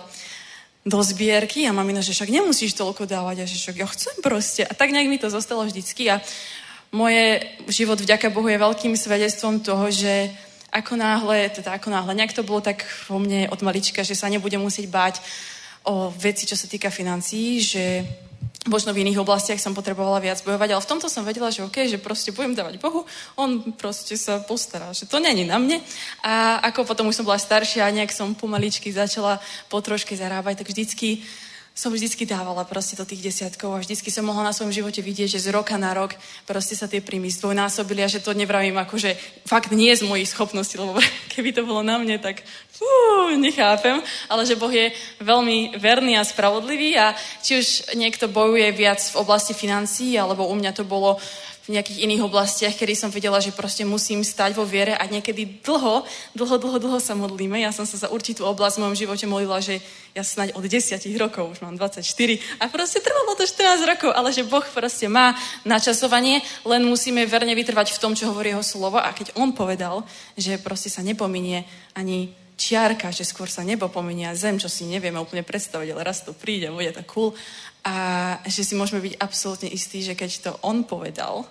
do 0.83 0.99
zbierky 0.99 1.63
a 1.67 1.75
mamina, 1.75 2.03
že 2.03 2.11
však 2.11 2.31
nemusíš 2.31 2.75
toľko 2.75 3.07
dávať 3.07 3.43
a 3.43 3.49
že 3.49 3.55
však 3.55 3.75
ja 3.79 3.87
chcem 3.87 4.15
proste. 4.19 4.61
A 4.67 4.71
tak 4.75 4.91
nejak 4.91 5.07
mi 5.07 5.19
to 5.19 5.31
zostalo 5.31 5.63
vždycky 5.63 6.11
a 6.11 6.19
moje 6.91 7.41
život 7.71 7.97
vďaka 7.97 8.29
Bohu 8.29 8.51
je 8.51 8.59
veľkým 8.59 8.93
svedectvom 8.93 9.63
toho, 9.63 9.89
že 9.89 10.29
ako 10.73 10.97
náhle, 10.97 11.49
teda 11.49 11.77
ako 11.77 11.89
náhle, 11.89 12.17
nejak 12.17 12.33
to 12.35 12.43
bolo 12.43 12.61
tak 12.61 12.83
vo 13.07 13.17
mne 13.21 13.47
od 13.49 13.61
malička, 13.61 14.01
že 14.03 14.17
sa 14.17 14.29
nebudem 14.29 14.61
musieť 14.61 14.89
báť 14.89 15.15
o 15.83 16.11
veci, 16.15 16.49
čo 16.49 16.57
sa 16.57 16.65
týka 16.65 16.89
financií, 16.89 17.61
že 17.61 18.03
možno 18.67 18.95
v 18.95 19.03
iných 19.03 19.19
oblastiach 19.19 19.59
som 19.59 19.75
potrebovala 19.75 20.23
viac 20.23 20.39
bojovať, 20.39 20.69
ale 20.71 20.83
v 20.83 20.89
tomto 20.89 21.07
som 21.11 21.27
vedela, 21.27 21.51
že 21.51 21.67
OK, 21.67 21.83
že 21.83 21.99
proste 21.99 22.31
budem 22.31 22.55
dávať 22.55 22.79
Bohu, 22.79 23.03
on 23.35 23.75
proste 23.75 24.15
sa 24.15 24.39
postará, 24.39 24.95
že 24.95 25.03
to 25.03 25.19
není 25.19 25.43
na 25.43 25.59
mne. 25.59 25.83
A 26.23 26.63
ako 26.71 26.87
potom 26.87 27.11
už 27.11 27.19
som 27.19 27.27
bola 27.27 27.39
staršia 27.39 27.83
a 27.87 27.95
nejak 27.95 28.15
som 28.15 28.31
pomaličky 28.31 28.87
začala 28.91 29.43
po 29.67 29.83
troške 29.83 30.15
zarábať, 30.15 30.63
tak 30.63 30.71
vždycky 30.71 31.23
som 31.73 31.89
vždycky 31.89 32.29
dávala 32.29 32.69
proste 32.69 32.93
do 32.93 33.01
tých 33.01 33.25
desiatkov 33.25 33.73
a 33.73 33.81
vždycky 33.81 34.13
som 34.13 34.21
mohla 34.21 34.45
na 34.45 34.53
svojom 34.53 34.69
živote 34.69 35.01
vidieť, 35.01 35.25
že 35.25 35.49
z 35.49 35.57
roka 35.57 35.73
na 35.73 35.89
rok 35.97 36.13
proste 36.45 36.77
sa 36.77 36.85
tie 36.85 37.01
príjmy 37.01 37.33
zdvojnásobili 37.33 38.05
a 38.05 38.13
že 38.13 38.21
to 38.21 38.37
nevravím 38.37 38.77
ako, 38.77 39.01
že 39.01 39.17
fakt 39.49 39.73
nie 39.73 39.89
z 39.89 40.05
mojich 40.05 40.29
schopností, 40.29 40.77
lebo 40.77 41.01
keby 41.33 41.49
to 41.49 41.65
bolo 41.65 41.81
na 41.81 41.97
mne, 41.97 42.21
tak 42.21 42.45
fú, 42.69 42.85
nechápem, 43.41 44.05
ale 44.29 44.45
že 44.45 44.53
Boh 44.53 44.69
je 44.69 44.93
veľmi 45.25 45.81
verný 45.81 46.13
a 46.21 46.23
spravodlivý 46.23 46.93
a 46.93 47.17
či 47.41 47.57
už 47.57 47.97
niekto 47.97 48.29
bojuje 48.29 48.69
viac 48.69 49.01
v 49.01 49.17
oblasti 49.17 49.57
financií, 49.57 50.13
alebo 50.13 50.45
u 50.45 50.53
mňa 50.53 50.77
to 50.77 50.85
bolo 50.85 51.17
v 51.63 51.79
nejakých 51.79 52.03
iných 52.03 52.27
oblastiach, 52.27 52.75
kedy 52.75 52.91
som 52.91 53.07
videla, 53.07 53.39
že 53.39 53.55
proste 53.55 53.87
musím 53.87 54.19
stať 54.19 54.51
vo 54.51 54.67
viere 54.67 54.99
a 54.99 55.07
niekedy 55.07 55.63
dlho, 55.63 56.03
dlho, 56.35 56.55
dlho, 56.59 56.77
dlho 56.79 56.99
sa 56.99 57.15
modlíme. 57.15 57.55
Ja 57.63 57.71
som 57.71 57.87
sa 57.87 57.95
za 57.95 58.11
určitú 58.11 58.43
oblasť 58.43 58.75
v 58.75 58.81
mojom 58.83 58.99
živote 58.99 59.25
modlila, 59.31 59.63
že 59.63 59.79
ja 60.11 60.27
snáď 60.27 60.59
od 60.59 60.67
10 60.67 60.99
rokov, 61.15 61.55
už 61.55 61.63
mám 61.63 61.79
24 61.79 62.03
a 62.59 62.67
proste 62.67 62.99
trvalo 62.99 63.39
to 63.39 63.47
14 63.47 63.79
rokov, 63.87 64.11
ale 64.11 64.35
že 64.35 64.43
Boh 64.43 64.65
proste 64.75 65.07
má 65.07 65.39
načasovanie, 65.63 66.43
len 66.67 66.83
musíme 66.83 67.23
verne 67.23 67.55
vytrvať 67.55 67.95
v 67.95 68.01
tom, 68.03 68.11
čo 68.11 68.27
hovorí 68.27 68.51
jeho 68.51 68.65
slovo 68.65 68.99
a 68.99 69.15
keď 69.15 69.39
on 69.39 69.55
povedal, 69.55 70.03
že 70.35 70.59
proste 70.59 70.91
sa 70.91 70.99
nepominie 70.99 71.63
ani 71.95 72.35
čiarka, 72.53 73.09
že 73.09 73.25
skôr 73.25 73.49
sa 73.49 73.65
nebo 73.65 73.89
pominie 73.89 74.29
a 74.29 74.37
zem, 74.37 74.61
čo 74.61 74.69
si 74.69 74.85
nevieme 74.85 75.17
úplne 75.17 75.41
predstaviť, 75.41 75.89
ale 75.89 76.05
raz 76.05 76.21
to 76.21 76.37
príde, 76.37 76.69
bude 76.69 76.93
to 76.93 77.01
cool 77.09 77.33
a 77.83 77.95
že 78.47 78.63
si 78.63 78.73
môžeme 78.79 79.03
byť 79.03 79.19
absolútne 79.19 79.67
istí, 79.67 79.99
že 79.99 80.15
keď 80.15 80.31
to 80.39 80.51
on 80.63 80.87
povedal, 80.87 81.43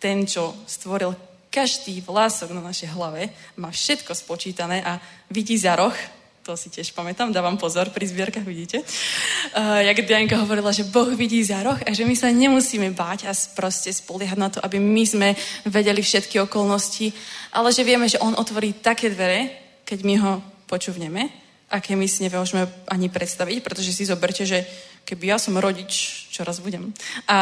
ten, 0.00 0.28
čo 0.28 0.52
stvoril 0.68 1.16
každý 1.50 2.00
vlások 2.04 2.52
na 2.54 2.62
našej 2.62 2.92
hlave, 2.94 3.32
má 3.56 3.72
všetko 3.72 4.14
spočítané 4.14 4.84
a 4.84 5.00
vidí 5.32 5.58
za 5.58 5.74
roh, 5.76 5.92
to 6.40 6.56
si 6.56 6.72
tiež 6.72 6.96
pamätám, 6.96 7.32
dávam 7.32 7.60
pozor 7.60 7.92
pri 7.92 8.08
zbierkach, 8.08 8.42
vidíte. 8.42 8.80
Uh, 8.80 9.84
jak 9.84 10.08
Dianka 10.08 10.40
hovorila, 10.40 10.72
že 10.72 10.88
Boh 10.88 11.12
vidí 11.12 11.44
za 11.44 11.60
roh 11.60 11.76
a 11.84 11.90
že 11.92 12.08
my 12.08 12.16
sa 12.16 12.32
nemusíme 12.32 12.90
báť 12.96 13.28
a 13.28 13.32
proste 13.52 13.92
spoliehať 13.92 14.38
na 14.40 14.48
to, 14.48 14.58
aby 14.64 14.80
my 14.80 15.04
sme 15.04 15.28
vedeli 15.68 16.00
všetky 16.00 16.40
okolnosti, 16.40 17.12
ale 17.52 17.70
že 17.76 17.84
vieme, 17.84 18.08
že 18.08 18.22
On 18.24 18.32
otvorí 18.32 18.72
také 18.80 19.12
dvere, 19.12 19.52
keď 19.84 19.98
my 20.00 20.14
ho 20.16 20.32
počúvneme, 20.64 21.28
aké 21.70 21.94
my 21.94 22.08
si 22.08 22.26
nevmôžeme 22.26 22.66
ani 22.90 23.06
predstaviť, 23.12 23.62
pretože 23.62 23.94
si 23.94 24.08
zoberte, 24.08 24.42
že 24.42 24.66
keby 25.10 25.34
ja 25.34 25.38
som 25.42 25.58
rodič, 25.58 26.24
čo 26.30 26.46
raz 26.46 26.62
budem, 26.62 26.94
a 27.26 27.38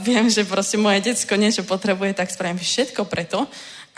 viem, 0.00 0.32
že 0.32 0.48
proste 0.48 0.80
moje 0.80 1.04
decko 1.04 1.36
niečo 1.36 1.68
potrebuje, 1.68 2.16
tak 2.16 2.32
spravím 2.32 2.56
všetko 2.56 3.04
preto, 3.04 3.44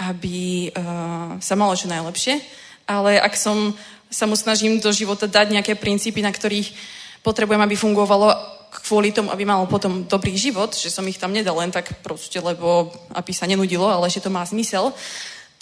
aby 0.03 0.69
uh, 0.75 1.39
sa 1.39 1.55
malo 1.55 1.79
čo 1.79 1.87
najlepšie, 1.87 2.43
ale 2.91 3.23
ak 3.23 3.39
som 3.39 3.71
sa 4.11 4.27
mu 4.27 4.35
snažím 4.35 4.83
do 4.83 4.91
života 4.91 5.31
dať 5.31 5.55
nejaké 5.55 5.79
princípy, 5.79 6.21
na 6.21 6.35
ktorých 6.35 6.75
potrebujem, 7.23 7.63
aby 7.63 7.79
fungovalo 7.79 8.35
kvôli 8.83 9.15
tomu, 9.15 9.31
aby 9.31 9.45
mal 9.47 9.65
potom 9.69 10.05
dobrý 10.05 10.35
život, 10.35 10.75
že 10.75 10.91
som 10.91 11.07
ich 11.07 11.21
tam 11.21 11.31
nedal 11.31 11.55
len 11.61 11.71
tak 11.71 12.03
proste, 12.03 12.41
lebo 12.41 12.91
aby 13.15 13.33
sa 13.33 13.47
nenudilo, 13.47 13.87
ale 13.87 14.11
že 14.11 14.21
to 14.21 14.33
má 14.33 14.43
zmysel, 14.45 14.91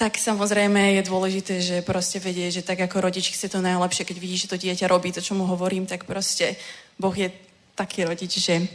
tak 0.00 0.16
samozrejme 0.16 0.96
je 0.96 1.02
dôležité, 1.04 1.54
že 1.61 1.76
proste 1.84 2.16
vedie, 2.22 2.48
že 2.48 2.64
tak 2.64 2.80
ako 2.80 3.04
rodič 3.04 3.36
chce 3.36 3.52
to 3.52 3.61
najlepšie, 3.61 4.08
keď 4.08 4.16
vidí, 4.16 4.36
že 4.40 4.48
to 4.48 4.56
dieťa 4.56 4.88
robí 4.88 5.12
to, 5.12 5.20
čo 5.20 5.36
mu 5.36 5.44
hovorím, 5.44 5.84
tak 5.84 6.08
proste 6.08 6.56
Boh 6.96 7.12
je 7.12 7.28
taký 7.75 8.05
rodič, 8.05 8.39
že 8.41 8.66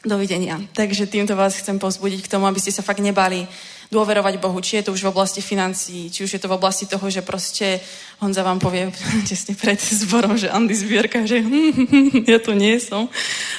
dovidenia. 0.00 0.56
Takže 0.72 1.04
týmto 1.04 1.36
vás 1.36 1.56
chcem 1.60 1.76
pozbudiť 1.76 2.24
k 2.24 2.30
tomu, 2.32 2.48
aby 2.48 2.56
ste 2.56 2.72
sa 2.72 2.80
fakt 2.80 3.04
nebali 3.04 3.44
dôverovať 3.90 4.38
Bohu, 4.38 4.56
či 4.62 4.80
je 4.80 4.86
to 4.88 4.94
už 4.94 5.02
v 5.02 5.12
oblasti 5.12 5.42
financií, 5.42 6.08
či 6.08 6.22
už 6.22 6.38
je 6.38 6.40
to 6.40 6.48
v 6.48 6.56
oblasti 6.56 6.86
toho, 6.86 7.02
že 7.10 7.26
proste 7.26 7.82
Honza 8.22 8.46
vám 8.46 8.62
povie 8.62 8.88
tesne 9.28 9.58
pred 9.58 9.76
zborom, 9.76 10.38
že 10.38 10.48
Andy 10.48 10.72
zbierka, 10.78 11.26
že 11.26 11.42
ja 12.32 12.38
to 12.38 12.54
nie 12.54 12.78
som, 12.78 13.10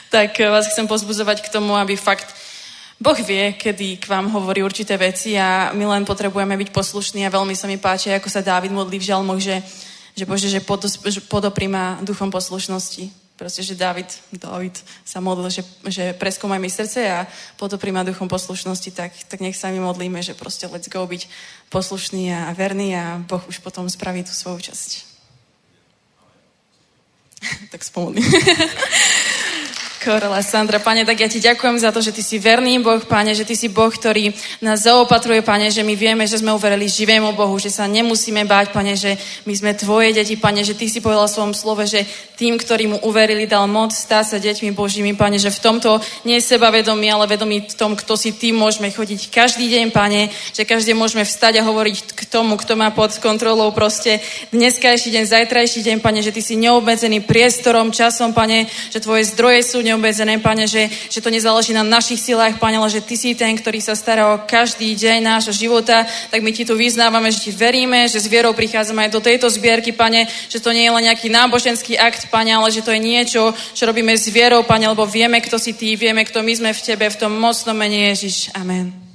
tak 0.10 0.40
vás 0.40 0.72
chcem 0.72 0.88
pozbuzovať 0.88 1.46
k 1.46 1.52
tomu, 1.52 1.76
aby 1.76 2.00
fakt 2.00 2.32
Boh 3.02 3.18
vie, 3.18 3.58
kedy 3.58 3.98
k 3.98 4.06
vám 4.08 4.30
hovorí 4.30 4.62
určité 4.62 4.94
veci 4.94 5.34
a 5.34 5.74
my 5.74 5.90
len 5.90 6.06
potrebujeme 6.06 6.54
byť 6.54 6.70
poslušní 6.70 7.26
a 7.26 7.34
veľmi 7.34 7.58
sa 7.58 7.66
mi 7.66 7.82
páči, 7.82 8.14
ako 8.14 8.30
sa 8.30 8.46
Dávid 8.46 8.70
modlí 8.70 9.02
v 9.02 9.10
žalmoch, 9.10 9.42
že, 9.42 9.58
že 10.14 10.24
Bože, 10.30 10.48
že 10.54 10.62
podoprí 11.26 11.66
ma 11.66 11.98
duchom 12.06 12.30
poslušnosti. 12.30 13.21
Proste, 13.42 13.66
že 13.66 13.74
David, 13.74 14.06
David 14.30 14.78
sa 15.02 15.18
modlil, 15.18 15.50
že, 15.50 15.66
že 15.90 16.14
preskúmaj 16.14 16.62
mi 16.62 16.70
srdce 16.70 17.10
a 17.10 17.26
potom 17.58 17.82
príma 17.82 18.06
duchom 18.06 18.30
poslušnosti, 18.30 18.94
tak, 18.94 19.10
tak 19.26 19.42
nech 19.42 19.58
sa 19.58 19.74
mi 19.74 19.82
modlíme, 19.82 20.22
že 20.22 20.38
proste 20.38 20.70
let's 20.70 20.86
go 20.86 21.02
byť 21.10 21.26
poslušný 21.74 22.30
a 22.30 22.54
verný 22.54 22.94
a 22.94 23.18
Boh 23.18 23.42
už 23.50 23.58
potom 23.66 23.90
spraví 23.90 24.22
tú 24.22 24.30
svoju 24.30 24.70
časť. 24.70 24.90
tak 27.74 27.82
spomodlím. 27.82 28.30
Korela 30.02 30.42
Sandra, 30.42 30.82
pane, 30.82 31.06
tak 31.06 31.22
ja 31.22 31.30
ti 31.30 31.38
ďakujem 31.38 31.78
za 31.78 31.94
to, 31.94 32.02
že 32.02 32.10
ty 32.10 32.26
si 32.26 32.42
verný 32.42 32.82
Boh, 32.82 33.06
pane, 33.06 33.38
že 33.38 33.46
ty 33.46 33.54
si 33.54 33.70
Boh, 33.70 33.94
ktorý 33.94 34.34
nás 34.58 34.90
zaopatruje, 34.90 35.46
pane, 35.46 35.70
že 35.70 35.86
my 35.86 35.94
vieme, 35.94 36.26
že 36.26 36.42
sme 36.42 36.50
uverili 36.50 36.90
živému 36.90 37.38
Bohu, 37.38 37.54
že 37.62 37.70
sa 37.70 37.86
nemusíme 37.86 38.42
báť, 38.50 38.74
pane, 38.74 38.98
že 38.98 39.14
my 39.46 39.54
sme 39.54 39.78
tvoje 39.78 40.18
deti, 40.18 40.42
pane, 40.42 40.66
že 40.66 40.74
ty 40.74 40.90
si 40.90 41.06
povedal 41.06 41.30
v 41.30 41.36
svojom 41.38 41.54
slove, 41.54 41.86
že 41.86 42.10
tým, 42.34 42.58
ktorí 42.58 42.90
mu 42.90 42.98
uverili, 43.06 43.46
dal 43.46 43.70
moc 43.70 43.94
stať 43.94 44.26
sa 44.26 44.38
deťmi 44.42 44.74
Božími, 44.74 45.14
pane, 45.14 45.38
že 45.38 45.54
v 45.54 45.62
tomto 45.62 46.02
nie 46.26 46.42
je 46.42 46.50
sebavedomí, 46.50 47.06
ale 47.06 47.30
vedomí 47.30 47.70
v 47.70 47.78
tom, 47.78 47.94
kto 47.94 48.18
si 48.18 48.34
ty 48.34 48.50
môžeme 48.50 48.90
chodiť 48.90 49.30
každý 49.30 49.70
deň, 49.70 49.94
pane, 49.94 50.34
že 50.50 50.66
každý 50.66 50.98
môžeme 50.98 51.22
vstať 51.22 51.62
a 51.62 51.68
hovoriť 51.70 52.18
k 52.18 52.22
tomu, 52.26 52.58
kto 52.58 52.74
má 52.74 52.90
pod 52.90 53.14
kontrolou 53.22 53.70
proste 53.70 54.18
dneskajší 54.50 55.14
deň, 55.14 55.24
zajtrajší 55.30 55.86
deň, 55.86 55.98
pane, 56.02 56.26
že 56.26 56.34
ty 56.34 56.42
si 56.42 56.58
neobmedzený 56.58 57.22
priestorom, 57.22 57.94
časom, 57.94 58.34
pane, 58.34 58.66
že 58.90 58.98
tvoje 58.98 59.30
zdroje 59.30 59.62
sú 59.62 59.86
neobmedzené, 59.92 60.40
Pane, 60.40 60.66
že, 60.66 60.88
že 60.88 61.20
to 61.20 61.28
nezáleží 61.28 61.76
na 61.76 61.84
našich 61.84 62.24
silách, 62.24 62.56
Pane, 62.58 62.80
ale 62.80 62.88
že 62.88 63.04
Ty 63.04 63.16
si 63.20 63.36
ten, 63.36 63.54
ktorý 63.60 63.84
sa 63.84 63.94
stará 63.94 64.34
o 64.34 64.42
každý 64.48 64.96
deň 64.96 65.20
nášho 65.20 65.52
života, 65.52 66.08
tak 66.32 66.40
my 66.40 66.56
Ti 66.56 66.64
tu 66.64 66.80
vyznávame, 66.80 67.28
že 67.30 67.44
Ti 67.46 67.52
veríme, 67.52 68.08
že 68.08 68.24
s 68.24 68.32
vierou 68.32 68.56
prichádzame 68.56 69.08
aj 69.08 69.12
do 69.12 69.22
tejto 69.22 69.52
zbierky, 69.52 69.92
Pane, 69.92 70.32
že 70.48 70.64
to 70.64 70.72
nie 70.72 70.88
je 70.88 70.96
len 70.96 71.04
nejaký 71.12 71.28
náboženský 71.28 72.00
akt, 72.00 72.32
Pane, 72.32 72.56
ale 72.56 72.72
že 72.72 72.82
to 72.82 72.96
je 72.96 73.02
niečo, 73.04 73.52
čo 73.76 73.84
robíme 73.84 74.16
s 74.16 74.32
vierou, 74.32 74.64
Pane, 74.64 74.88
lebo 74.88 75.04
vieme, 75.04 75.44
kto 75.44 75.60
si 75.60 75.76
Ty, 75.76 76.00
vieme, 76.00 76.24
kto 76.24 76.40
my 76.40 76.54
sme 76.56 76.72
v 76.72 76.82
Tebe, 76.82 77.06
v 77.12 77.20
tom 77.20 77.36
mocnom 77.36 77.76
mene 77.76 78.16
Ježiš. 78.16 78.56
Amen. 78.56 79.11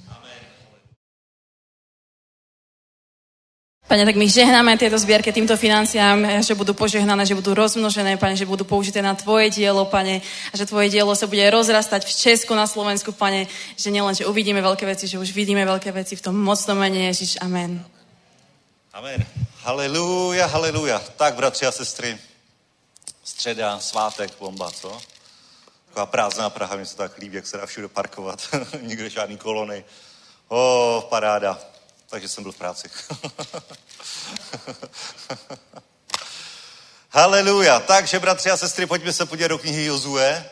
Pane, 3.86 4.02
tak 4.02 4.18
my 4.18 4.26
žehnáme 4.26 4.74
tieto 4.74 4.98
zbierky 4.98 5.30
týmto 5.30 5.54
financiám, 5.54 6.42
že 6.42 6.58
budú 6.58 6.74
požehnané, 6.74 7.22
že 7.22 7.38
budú 7.38 7.54
rozmnožené, 7.54 8.18
Pane, 8.18 8.34
že 8.34 8.42
budú 8.42 8.66
použité 8.66 8.98
na 8.98 9.14
Tvoje 9.14 9.54
dielo, 9.54 9.86
Pane, 9.86 10.26
a 10.50 10.54
že 10.58 10.66
Tvoje 10.66 10.90
dielo 10.90 11.14
sa 11.14 11.30
bude 11.30 11.46
rozrastať 11.46 12.02
v 12.02 12.10
Česku, 12.10 12.58
na 12.58 12.66
Slovensku, 12.66 13.14
Pane, 13.14 13.46
že 13.78 13.94
nielen, 13.94 14.10
že 14.10 14.26
uvidíme 14.26 14.58
veľké 14.58 14.90
veci, 14.90 15.06
že 15.06 15.22
už 15.22 15.30
vidíme 15.30 15.62
veľké 15.62 15.94
veci 15.94 16.18
v 16.18 16.24
tom 16.24 16.34
mocnom 16.34 16.74
mene 16.74 17.14
Ježiš. 17.14 17.38
Amen. 17.38 17.78
Amen. 18.90 19.22
Haleluja, 19.62 20.50
haleluja. 20.50 20.98
Tak, 21.14 21.38
bratři 21.38 21.66
a 21.66 21.72
sestry, 21.72 22.18
středa, 23.22 23.78
svátek, 23.78 24.34
bomba, 24.40 24.70
co? 24.70 24.98
Taková 25.86 26.06
prázdná 26.06 26.50
Praha, 26.50 26.76
mi 26.76 26.86
se 26.86 26.96
tak 26.96 27.18
líbí, 27.18 27.36
jak 27.36 27.46
se 27.46 27.56
dá 27.56 27.66
všude 27.66 27.88
parkovat. 27.88 28.42
Nikde 28.82 29.10
žádný 29.10 29.38
kolony. 29.38 29.84
Oh, 30.48 31.02
paráda 31.06 31.75
takže 32.16 32.28
jsem 32.28 32.42
byl 32.42 32.52
v 32.52 32.56
práci. 32.56 32.90
Haleluja. 37.10 37.80
Takže, 37.80 38.18
bratři 38.18 38.50
a 38.50 38.56
sestry, 38.56 38.86
pojďme 38.86 39.12
se 39.12 39.26
podívat 39.26 39.48
do 39.48 39.58
knihy 39.58 39.84
Jozue. 39.84 40.44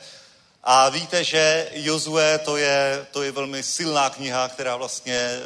A 0.64 0.88
víte, 0.88 1.24
že 1.24 1.70
Jozue 1.72 2.38
to 2.38 2.56
je, 2.56 3.06
to 3.10 3.22
je 3.22 3.32
velmi 3.32 3.62
silná 3.62 4.10
kniha, 4.10 4.48
která 4.48 4.76
vlastně 4.76 5.40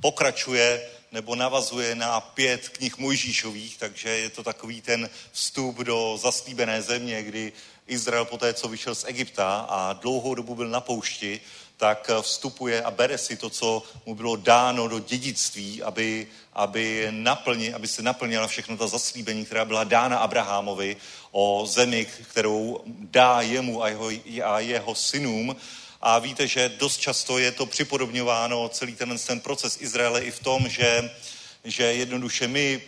pokračuje 0.00 0.88
nebo 1.12 1.34
navazuje 1.34 1.94
na 1.94 2.20
pět 2.20 2.68
knih 2.68 2.98
Mojžíšových, 2.98 3.78
takže 3.78 4.08
je 4.08 4.30
to 4.30 4.42
takový 4.42 4.80
ten 4.80 5.10
vstup 5.32 5.78
do 5.78 6.18
zaslíbené 6.22 6.82
země, 6.82 7.22
kdy 7.22 7.52
Izrael 7.86 8.24
poté, 8.24 8.54
co 8.54 8.68
vyšel 8.68 8.94
z 8.94 9.04
Egypta 9.04 9.66
a 9.68 9.92
dlouhou 9.92 10.34
dobu 10.34 10.54
byl 10.54 10.68
na 10.68 10.80
poušti, 10.80 11.40
tak 11.82 12.10
vstupuje 12.20 12.82
a 12.82 12.90
bere 12.90 13.18
si 13.18 13.36
to, 13.36 13.50
co 13.50 13.82
mu 14.06 14.14
bylo 14.14 14.36
dáno 14.36 14.88
do 14.88 14.98
dědictví, 14.98 15.82
aby, 15.82 16.26
aby, 16.52 17.08
naplni, 17.10 17.74
aby 17.74 17.88
se 17.88 18.02
naplnila 18.02 18.46
všechno 18.46 18.76
ta 18.76 18.86
zaslíbení, 18.86 19.44
která 19.44 19.64
byla 19.64 19.84
dána 19.84 20.18
Abrahamovi 20.18 20.96
o 21.30 21.66
zemi, 21.66 22.06
kterou 22.30 22.80
dá 22.86 23.40
jemu 23.40 23.82
a 23.82 23.88
jeho, 23.88 24.10
a 24.44 24.60
jeho 24.60 24.94
synům. 24.94 25.56
A 26.00 26.18
víte, 26.18 26.46
že 26.46 26.68
dost 26.68 26.96
často 26.96 27.38
je 27.38 27.52
to 27.52 27.66
připodobňováno 27.66 28.68
celý 28.68 28.94
ten, 28.94 29.18
ten 29.18 29.40
proces 29.40 29.80
Izraele 29.80 30.22
i 30.22 30.30
v 30.30 30.40
tom, 30.40 30.68
že, 30.68 31.10
že 31.64 31.84
jednoduše 31.84 32.48
my 32.48 32.82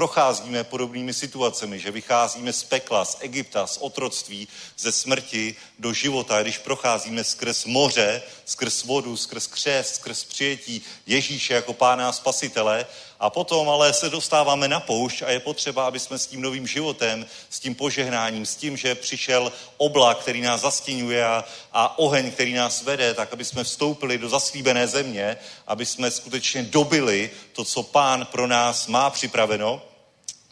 procházíme 0.00 0.64
podobnými 0.64 1.12
situacemi, 1.14 1.78
že 1.78 1.90
vycházíme 1.90 2.52
z 2.52 2.62
pekla, 2.64 3.04
z 3.04 3.16
Egypta, 3.20 3.66
z 3.66 3.76
otroctví, 3.76 4.48
ze 4.78 4.92
smrti 4.92 5.56
do 5.78 5.92
života, 5.92 6.42
když 6.42 6.58
procházíme 6.58 7.24
skrz 7.24 7.64
moře, 7.64 8.22
skrz 8.44 8.84
vodu, 8.84 9.16
skrz 9.16 9.46
křest, 9.46 9.94
skrz 9.94 10.24
přijetí 10.24 10.82
Ježíše 11.06 11.54
jako 11.54 11.72
pána 11.72 12.08
a 12.08 12.12
spasitele 12.12 12.86
a 13.20 13.30
potom 13.30 13.68
ale 13.68 13.92
se 13.92 14.10
dostáváme 14.10 14.68
na 14.68 14.80
poušť 14.80 15.22
a 15.22 15.30
je 15.30 15.40
potřeba, 15.40 15.86
aby 15.86 16.00
jsme 16.00 16.18
s 16.18 16.26
tím 16.26 16.40
novým 16.40 16.66
životem, 16.66 17.26
s 17.50 17.60
tím 17.60 17.74
požehnáním, 17.74 18.46
s 18.46 18.56
tím, 18.56 18.76
že 18.76 18.94
přišel 18.94 19.52
oblak, 19.76 20.18
který 20.18 20.40
nás 20.40 20.60
zastínuje 20.60 21.24
a, 21.24 21.44
a 21.72 21.98
oheň, 21.98 22.30
který 22.30 22.54
nás 22.54 22.82
vede, 22.82 23.14
tak 23.14 23.32
aby 23.32 23.44
jsme 23.44 23.64
vstoupili 23.64 24.18
do 24.18 24.28
zaslíbené 24.28 24.88
země, 24.88 25.36
aby 25.66 25.86
jsme 25.86 26.10
skutečně 26.10 26.62
dobili 26.62 27.30
to, 27.52 27.64
co 27.64 27.82
pán 27.82 28.26
pro 28.26 28.46
nás 28.46 28.86
má 28.86 29.10
připraveno. 29.10 29.89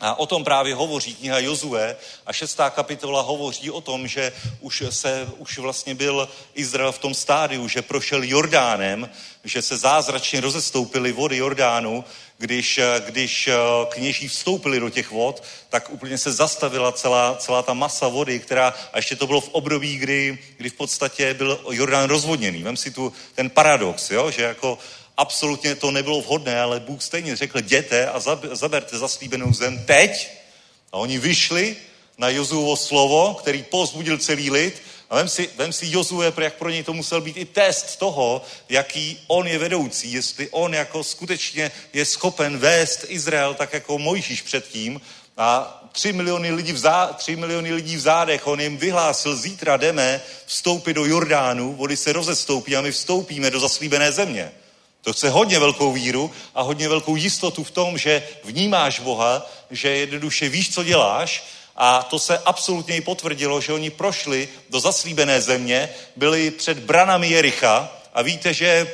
A 0.01 0.19
o 0.19 0.27
tom 0.27 0.45
právě 0.45 0.75
hovoří 0.75 1.15
kniha 1.15 1.39
Jozue 1.39 1.97
a 2.27 2.33
šestá 2.33 2.71
kapitola 2.71 3.21
hovoří 3.21 3.71
o 3.71 3.81
tom, 3.81 4.09
že 4.09 4.33
už, 4.61 4.83
se, 4.91 5.29
už 5.39 5.59
vlastně 5.59 5.95
byl 5.95 6.29
Izrael 6.55 6.93
v 6.93 6.99
tom 6.99 7.15
stádiu, 7.15 7.69
že 7.69 7.83
prošel 7.83 8.23
Jordánem, 8.23 9.11
že 9.45 9.63
se 9.63 9.77
zázračně 9.77 10.41
rozestoupily 10.41 11.13
vody 11.13 11.37
Jordánu, 11.37 12.05
když, 12.39 12.81
když 13.07 13.49
kněží 13.89 14.29
vstoupili 14.29 14.81
do 14.81 14.91
těch 14.91 15.11
vod, 15.11 15.43
tak 15.69 15.91
úplně 15.91 16.19
se 16.19 16.33
zastavila 16.33 16.93
celá, 16.93 17.37
celá 17.37 17.63
ta 17.63 17.75
masa 17.75 18.09
vody, 18.09 18.39
která, 18.39 18.75
a 18.93 18.97
ještě 18.99 19.17
to 19.17 19.27
bylo 19.27 19.41
v 19.41 19.49
období, 19.49 19.97
kdy, 19.97 20.39
kdy 20.57 20.71
v 20.71 20.75
podstatě 20.75 21.35
byl 21.35 21.61
Jordán 21.71 22.09
rozvodněný. 22.09 22.63
Vem 22.63 22.77
si 22.77 22.91
tu 22.91 23.13
ten 23.35 23.51
paradox, 23.51 24.11
jo? 24.11 24.31
že 24.31 24.43
jako 24.43 24.79
absolutně 25.19 25.75
to 25.75 25.91
nebylo 25.91 26.21
vhodné, 26.21 26.61
ale 26.61 26.81
Bůh 26.81 27.03
stejně 27.03 27.37
řekl, 27.37 27.59
jděte 27.59 28.07
a 28.07 28.21
zaberte 28.53 28.99
zaslíbenou 28.99 29.53
zem 29.53 29.85
teď. 29.85 30.31
A 30.93 30.97
oni 30.97 31.19
vyšli 31.19 31.77
na 32.19 32.29
Jozuovo 32.29 32.77
slovo, 32.77 33.35
který 33.35 33.63
pozbudil 33.63 34.19
celý 34.19 34.51
lid. 34.51 34.83
A 35.11 35.17
vem 35.17 35.29
si, 35.29 35.51
vem 35.57 35.73
si 35.73 35.87
Jozue, 35.91 36.33
jak 36.39 36.55
pro 36.55 36.71
něj 36.71 36.83
to 36.83 36.93
musel 36.93 37.21
být 37.21 37.37
i 37.37 37.45
test 37.45 37.97
toho, 37.97 38.43
jaký 38.69 39.21
on 39.27 39.47
je 39.47 39.59
vedoucí, 39.59 40.13
jestli 40.13 40.49
on 40.51 40.75
jako 40.75 41.05
skutečně 41.05 41.71
je 41.93 42.05
schopen 42.05 42.59
vést 42.59 43.05
Izrael 43.09 43.55
tak 43.55 43.73
jako 43.73 43.99
Mojžíš 43.99 44.43
předtím. 44.43 45.01
a 45.37 45.75
tři 45.93 46.13
miliony, 46.13 46.53
lidí 46.53 46.73
v 46.73 46.79
zá, 46.79 47.07
tři 47.07 47.37
miliony 47.37 47.73
lidí 47.73 47.97
v 47.97 48.01
zádech, 48.01 48.47
on 48.47 48.61
jim 48.61 48.77
vyhlásil, 48.77 49.37
zítra 49.37 49.77
jdeme 49.77 50.21
vstoupit 50.47 50.95
do 50.95 51.05
Jordánu, 51.05 51.73
vody 51.73 51.97
se 51.97 52.13
rozestoupí 52.13 52.77
a 52.77 52.81
my 52.81 52.93
vstoupíme 52.93 53.51
do 53.51 53.61
zaslíbené 53.61 54.13
země. 54.13 54.53
To 55.09 55.13
chce 55.13 55.31
hodně 55.31 55.59
velkou 55.59 55.93
víru 55.93 56.31
a 56.55 56.63
hodně 56.63 56.89
velkou 56.89 57.17
jistotu 57.17 57.65
v 57.65 57.71
tom, 57.71 57.99
že 57.99 58.29
vnímáš 58.45 59.01
Boha, 59.01 59.47
že 59.71 59.89
jednoduše 59.89 60.49
víš, 60.49 60.75
co 60.75 60.85
děláš. 60.85 61.45
A 61.77 62.03
to 62.03 62.19
se 62.19 62.39
absolutně 62.39 62.97
i 62.97 63.01
potvrdilo, 63.01 63.61
že 63.61 63.73
oni 63.73 63.91
prošli 63.91 64.49
do 64.71 64.81
zaslíbené 64.81 65.41
země, 65.41 65.89
byli 66.17 66.51
před 66.51 66.79
branami 66.79 67.29
Jericha 67.29 67.93
a 68.15 68.23
víte, 68.23 68.55
že, 68.55 68.93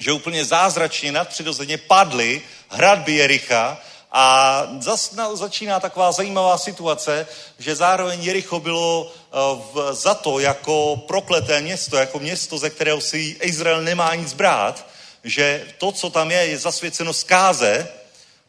že 0.00 0.12
úplně 0.12 0.44
zázračně 0.44 1.12
nadpřirozeně 1.12 1.78
padly 1.78 2.42
hradby 2.68 3.12
Jericha. 3.12 3.78
A 4.12 4.62
zas 4.80 5.14
začíná 5.34 5.80
taková 5.80 6.12
zajímavá 6.12 6.58
situace, 6.58 7.26
že 7.58 7.76
zároveň 7.76 8.22
Jericho 8.22 8.60
bylo 8.60 9.10
eh, 9.10 9.36
v, 9.72 9.94
za 9.94 10.14
to 10.14 10.38
jako 10.38 10.96
prokleté 11.06 11.60
město, 11.60 11.96
jako 11.96 12.18
město, 12.18 12.58
ze 12.58 12.70
kterého 12.70 13.00
si 13.00 13.36
Izrael 13.42 13.82
nemá 13.82 14.14
nic 14.14 14.32
brát, 14.32 14.91
že 15.24 15.66
to, 15.78 15.92
co 15.92 16.10
tam 16.10 16.30
je, 16.30 16.46
je 16.46 16.58
zasvěceno 16.58 17.12
zkáze, 17.12 17.88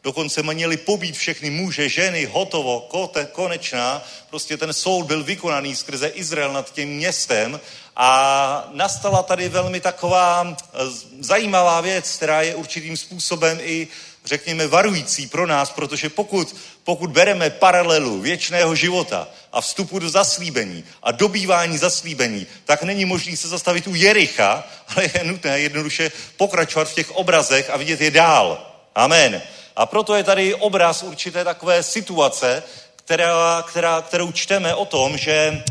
dokonce 0.02 0.42
měli 0.42 0.76
pobít 0.76 1.16
všechny 1.16 1.50
muže, 1.50 1.88
ženy, 1.88 2.24
hotovo, 2.24 2.80
kote, 2.80 3.24
konečná. 3.24 4.02
Prostě 4.30 4.56
ten 4.56 4.72
soud 4.72 5.06
byl 5.06 5.24
vykonaný 5.24 5.76
skrze 5.76 6.08
Izrael 6.08 6.52
nad 6.52 6.72
tím 6.72 6.88
městem 6.88 7.60
a 7.96 8.68
nastala 8.72 9.22
tady 9.22 9.48
velmi 9.48 9.80
taková 9.80 10.56
eh, 10.56 10.78
zajímavá 11.20 11.80
věc, 11.80 12.16
která 12.16 12.42
je 12.42 12.54
určitým 12.54 12.96
způsobem 12.96 13.58
i 13.62 13.88
řekněme, 14.24 14.66
varující 14.66 15.26
pro 15.26 15.46
nás, 15.46 15.70
protože 15.70 16.08
pokud, 16.08 16.56
pokud 16.84 17.10
bereme 17.10 17.50
paralelu 17.50 18.20
věčného 18.20 18.74
života 18.74 19.28
a 19.52 19.60
vstupu 19.60 19.98
do 19.98 20.10
zaslíbení 20.10 20.84
a 21.02 21.12
dobývání 21.12 21.78
zaslíbení, 21.78 22.46
tak 22.64 22.82
není 22.82 23.04
možné 23.04 23.36
se 23.36 23.48
zastavit 23.48 23.86
u 23.86 23.94
Jericha, 23.94 24.64
ale 24.88 25.04
je 25.04 25.24
nutné 25.24 25.60
jednoduše 25.60 26.12
pokračovat 26.36 26.88
v 26.88 26.94
těch 26.94 27.10
obrazech 27.10 27.70
a 27.70 27.76
vidět 27.76 28.00
je 28.00 28.10
dál. 28.10 28.70
Amen. 28.94 29.42
A 29.76 29.86
proto 29.86 30.14
je 30.14 30.24
tady 30.24 30.54
obraz 30.54 31.02
určité 31.02 31.44
takové 31.44 31.82
situace, 31.82 32.62
která, 32.96 33.64
která, 33.68 34.02
kterou 34.02 34.32
čteme 34.32 34.74
o 34.74 34.84
tom, 34.84 35.18
že, 35.18 35.62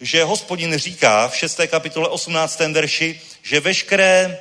že 0.00 0.24
hospodin 0.24 0.78
říká 0.78 1.28
v 1.28 1.36
6. 1.36 1.60
kapitole 1.66 2.08
18. 2.08 2.60
verši, 2.60 3.20
že 3.42 3.60
veškeré 3.60 4.38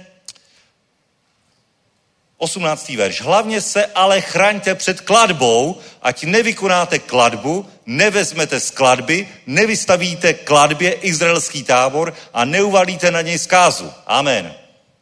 18. 2.40 2.90
verš. 2.90 3.22
Hlavně 3.22 3.62
se 3.62 3.86
ale 3.86 4.22
chraňte 4.22 4.76
před 4.76 5.02
kladbou, 5.02 5.78
ať 6.02 6.24
nevykonáte 6.24 7.00
kladbu, 7.00 7.66
nevezmete 7.86 8.60
z 8.60 8.72
kladby, 8.72 9.28
nevystavíte 9.48 10.34
kladbě 10.34 10.92
izraelský 10.92 11.64
tábor 11.64 12.14
a 12.34 12.46
neuvalíte 12.46 13.12
na 13.12 13.22
něj 13.22 13.38
zkázu. 13.40 13.92
Amen. 14.06 14.56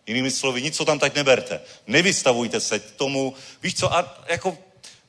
Jinými 0.07 0.31
slovy, 0.31 0.61
nic, 0.61 0.75
co 0.75 0.85
tam 0.85 0.99
tak 0.99 1.15
neberte. 1.15 1.61
Nevystavujte 1.87 2.59
se 2.59 2.79
tomu. 2.79 3.33
Víš 3.63 3.75
co, 3.75 3.93
a 3.93 4.23
jako 4.27 4.57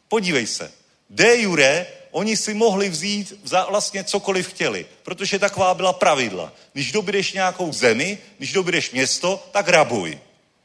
podívej 0.08 0.46
se. 0.46 0.72
De 1.10 1.36
jure, 1.36 1.86
oni 2.10 2.36
si 2.36 2.54
mohli 2.54 2.88
vzít 2.88 3.40
za 3.44 3.66
vlastně 3.70 4.04
cokoliv 4.04 4.48
chtěli, 4.48 4.86
protože 5.02 5.38
taková 5.38 5.74
byla 5.74 5.92
pravidla. 5.92 6.52
Když 6.72 6.92
dobydeš 6.92 7.32
nějakou 7.32 7.72
zemi, 7.72 8.18
když 8.38 8.52
dobydeš 8.52 8.90
město, 8.90 9.48
tak 9.52 9.68
rabuj. 9.68 10.18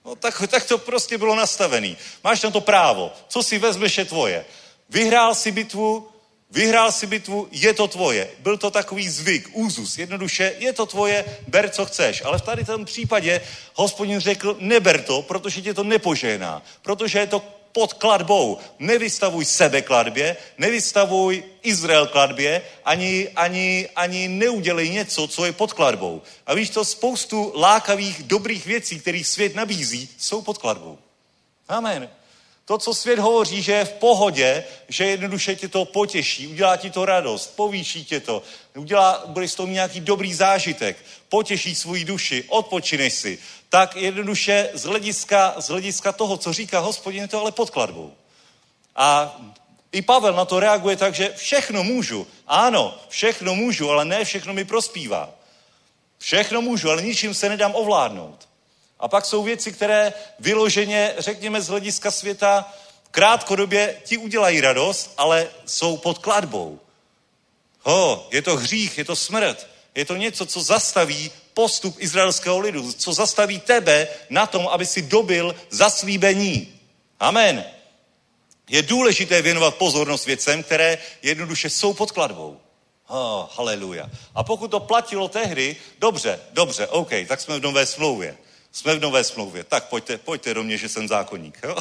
No 0.05 0.15
tak, 0.15 0.43
tak 0.47 0.65
to 0.65 0.77
prostě 0.77 1.17
bylo 1.17 1.35
nastavený. 1.35 1.97
Máš 2.23 2.41
na 2.41 2.51
to 2.51 2.61
právo. 2.61 3.11
Co 3.27 3.43
si 3.43 3.59
vezmeš 3.59 3.97
je 3.97 4.05
tvoje. 4.05 4.45
Vyhrál 4.89 5.35
si 5.35 5.51
bitvu, 5.51 6.07
vyhrál 6.51 6.91
si 6.91 7.07
bitvu, 7.07 7.47
je 7.51 7.73
to 7.73 7.87
tvoje. 7.87 8.29
Byl 8.39 8.57
to 8.57 8.71
takový 8.71 9.09
zvyk, 9.09 9.49
úzus, 9.53 9.97
jednoduše, 9.97 10.55
je 10.59 10.73
to 10.73 10.85
tvoje, 10.85 11.25
ber, 11.47 11.69
co 11.69 11.85
chceš. 11.85 12.21
Ale 12.25 12.37
v 12.37 12.41
tady 12.41 12.65
tom 12.65 12.85
případě 12.85 13.41
hospodin 13.73 14.19
řekl, 14.19 14.57
neber 14.59 15.01
to, 15.01 15.21
protože 15.21 15.61
tě 15.61 15.73
to 15.73 15.83
nepožená. 15.83 16.61
Protože 16.81 17.19
je 17.19 17.27
to 17.27 17.62
pod 17.73 17.93
kladbou. 17.93 18.57
Nevystavuj 18.79 19.45
sebe 19.45 19.81
kladbě, 19.81 20.37
nevystavuj 20.57 21.43
Izrael 21.63 22.07
kladbě, 22.07 22.61
ani, 22.85 23.29
ani, 23.35 23.89
ani 23.95 24.27
neudělej 24.27 24.89
něco, 24.89 25.27
co 25.27 25.45
je 25.45 25.51
pod 25.51 25.73
kladbou. 25.73 26.21
A 26.45 26.53
víš 26.53 26.69
to, 26.69 26.85
spoustu 26.85 27.53
lákavých, 27.55 28.23
dobrých 28.23 28.65
věcí, 28.65 28.99
kterých 28.99 29.27
svět 29.27 29.55
nabízí, 29.55 30.09
jsou 30.17 30.41
pod 30.41 30.57
kladbou. 30.57 30.97
Amen. 31.69 32.09
To, 32.65 32.77
co 32.77 32.93
svět 32.93 33.19
hovoří, 33.19 33.61
že 33.61 33.71
je 33.71 33.85
v 33.85 33.91
pohodě, 33.91 34.63
že 34.87 35.05
jednoduše 35.05 35.55
tě 35.55 35.67
to 35.67 35.85
potěší, 35.85 36.47
udělá 36.47 36.77
ti 36.77 36.89
to 36.89 37.05
radost, 37.05 37.55
povýší 37.55 38.05
tě 38.05 38.19
to, 38.19 38.43
udělá, 38.75 39.23
budeš 39.27 39.51
s 39.51 39.55
tom 39.55 39.73
nějaký 39.73 39.99
dobrý 39.99 40.33
zážitek, 40.33 40.97
potěší 41.29 41.75
svůj 41.75 42.05
duši, 42.05 42.43
odpočineš 42.47 43.13
si, 43.13 43.39
tak 43.73 43.95
jednoduše 43.95 44.69
z 44.73 44.83
hlediska, 44.83 45.55
z 45.57 45.67
hlediska 45.67 46.11
toho, 46.11 46.37
co 46.37 46.53
říká 46.53 46.79
hospodin, 46.79 47.21
je 47.21 47.27
to 47.27 47.39
ale 47.39 47.51
podkladbou. 47.51 48.13
A 48.95 49.37
i 49.91 50.01
Pavel 50.01 50.33
na 50.33 50.45
to 50.45 50.59
reaguje 50.59 50.97
tak, 50.97 51.15
že 51.15 51.33
všechno 51.35 51.83
můžu. 51.83 52.27
Ano, 52.47 52.97
všechno 53.09 53.55
můžu, 53.55 53.89
ale 53.89 54.05
ne 54.05 54.25
všechno 54.25 54.53
mi 54.53 54.65
prospívá. 54.65 55.29
Všechno 56.17 56.61
můžu, 56.61 56.89
ale 56.89 57.01
ničím 57.01 57.33
se 57.33 57.49
nedám 57.49 57.75
ovládnout. 57.75 58.47
A 58.99 59.07
pak 59.07 59.25
jsou 59.25 59.43
věci, 59.43 59.71
které 59.71 60.13
vyloženě, 60.39 61.15
řekněme, 61.17 61.61
z 61.61 61.67
hlediska 61.67 62.11
světa 62.11 62.73
krátkodobě 63.11 64.01
ti 64.05 64.17
udělají 64.17 64.61
radost, 64.61 65.13
ale 65.17 65.47
jsou 65.65 65.97
pod 65.97 66.17
kladbou. 66.17 66.79
Ho, 67.81 68.27
je 68.31 68.41
to 68.41 68.57
hřích, 68.57 68.97
je 68.97 69.05
to 69.05 69.15
smrt. 69.15 69.67
Je 69.95 70.05
to 70.05 70.15
něco, 70.15 70.45
co 70.45 70.61
zastaví 70.61 71.31
postup 71.53 71.95
izraelského 71.99 72.59
lidu, 72.59 72.91
co 72.93 73.13
zastaví 73.13 73.59
tebe 73.59 74.07
na 74.29 74.47
tom, 74.47 74.67
aby 74.67 74.85
si 74.85 75.01
dobil 75.01 75.55
zaslíbení. 75.69 76.79
Amen. 77.19 77.65
Je 78.69 78.81
důležité 78.81 79.41
věnovat 79.41 79.75
pozornost 79.75 80.25
věcem, 80.25 80.63
které 80.63 80.97
jednoduše 81.21 81.69
jsou 81.69 81.93
pod 81.93 82.11
kladbou. 82.11 82.59
Oh, 83.07 83.47
haleluja. 83.51 84.09
A 84.35 84.43
pokud 84.43 84.71
to 84.71 84.79
platilo 84.79 85.27
tehdy, 85.27 85.75
dobře, 85.99 86.39
dobře, 86.51 86.87
OK, 86.87 87.09
tak 87.27 87.41
jsme 87.41 87.59
v 87.59 87.61
nové 87.61 87.85
smlouvě. 87.85 88.37
Jsme 88.71 88.95
v 88.95 88.99
nové 88.99 89.23
smlouvě. 89.23 89.63
Tak 89.63 89.89
pojďte, 89.89 90.17
pojďte 90.17 90.53
do 90.53 90.63
mě, 90.63 90.77
že 90.77 90.89
jsem 90.89 91.07
zákonník. 91.07 91.59
Jo? 91.63 91.77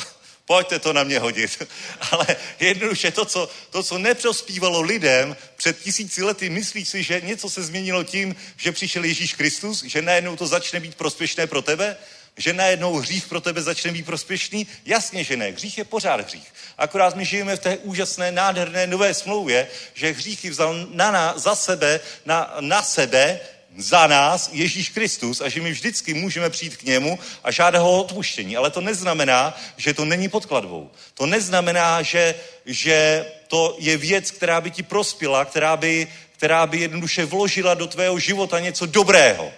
Pojďte 0.52 0.78
to 0.78 0.92
na 0.92 1.04
mě 1.04 1.18
hodit. 1.18 1.62
Ale 2.10 2.26
jednoduše 2.60 3.10
to 3.10 3.24
co, 3.24 3.48
to, 3.70 3.82
co 3.82 3.98
neprospívalo 3.98 4.80
lidem 4.80 5.36
před 5.56 5.80
tisíci 5.80 6.22
lety, 6.22 6.50
myslíš 6.50 6.88
si, 6.88 7.02
že 7.02 7.20
něco 7.20 7.50
se 7.50 7.62
změnilo 7.62 8.04
tím, 8.04 8.36
že 8.56 8.72
přišel 8.72 9.04
Ježíš 9.04 9.34
Kristus, 9.34 9.84
že 9.84 10.02
najednou 10.02 10.36
to 10.36 10.46
začne 10.46 10.80
být 10.80 10.94
prospěšné 10.94 11.46
pro 11.46 11.62
tebe? 11.62 11.96
Že 12.36 12.52
najednou 12.52 12.96
hřích 12.96 13.26
pro 13.26 13.40
tebe 13.40 13.62
začne 13.62 13.92
být 13.92 14.06
prospěšný? 14.06 14.66
Jasně, 14.84 15.24
že 15.24 15.36
ne. 15.36 15.50
Hřích 15.50 15.78
je 15.78 15.84
pořád 15.84 16.20
hřích. 16.20 16.54
Akorát 16.78 17.16
my 17.16 17.24
žijeme 17.24 17.56
v 17.56 17.60
té 17.60 17.76
úžasné, 17.76 18.32
nádherné 18.32 18.86
nové 18.86 19.14
smlouvě, 19.14 19.68
že 19.94 20.12
hříchy 20.12 20.50
vzal 20.50 20.86
na, 20.90 21.10
na, 21.10 21.38
za 21.38 21.54
sebe, 21.54 22.00
na, 22.26 22.56
na 22.60 22.82
sebe 22.82 23.40
za 23.76 24.06
nás 24.06 24.50
Ježíš 24.52 24.88
Kristus 24.88 25.40
a 25.40 25.48
že 25.48 25.60
my 25.60 25.70
vždycky 25.70 26.14
můžeme 26.14 26.50
přijít 26.50 26.76
k 26.76 26.82
němu 26.82 27.18
a 27.44 27.50
žádat 27.50 27.82
ho 27.82 28.00
odpuštění. 28.00 28.56
Ale 28.56 28.70
to 28.70 28.80
neznamená, 28.80 29.56
že 29.76 29.94
to 29.94 30.04
není 30.04 30.28
podkladbou. 30.28 30.90
To 31.14 31.26
neznamená, 31.26 32.02
že, 32.02 32.34
že 32.66 33.26
to 33.48 33.76
je 33.78 33.96
věc, 33.96 34.30
která 34.30 34.60
by 34.60 34.70
ti 34.70 34.82
prospěla, 34.82 35.44
která 35.44 35.76
by, 35.76 36.08
která 36.32 36.66
by 36.66 36.78
jednoduše 36.80 37.24
vložila 37.24 37.74
do 37.74 37.86
tvého 37.86 38.18
života 38.18 38.58
něco 38.58 38.86
dobrého. 38.86 39.52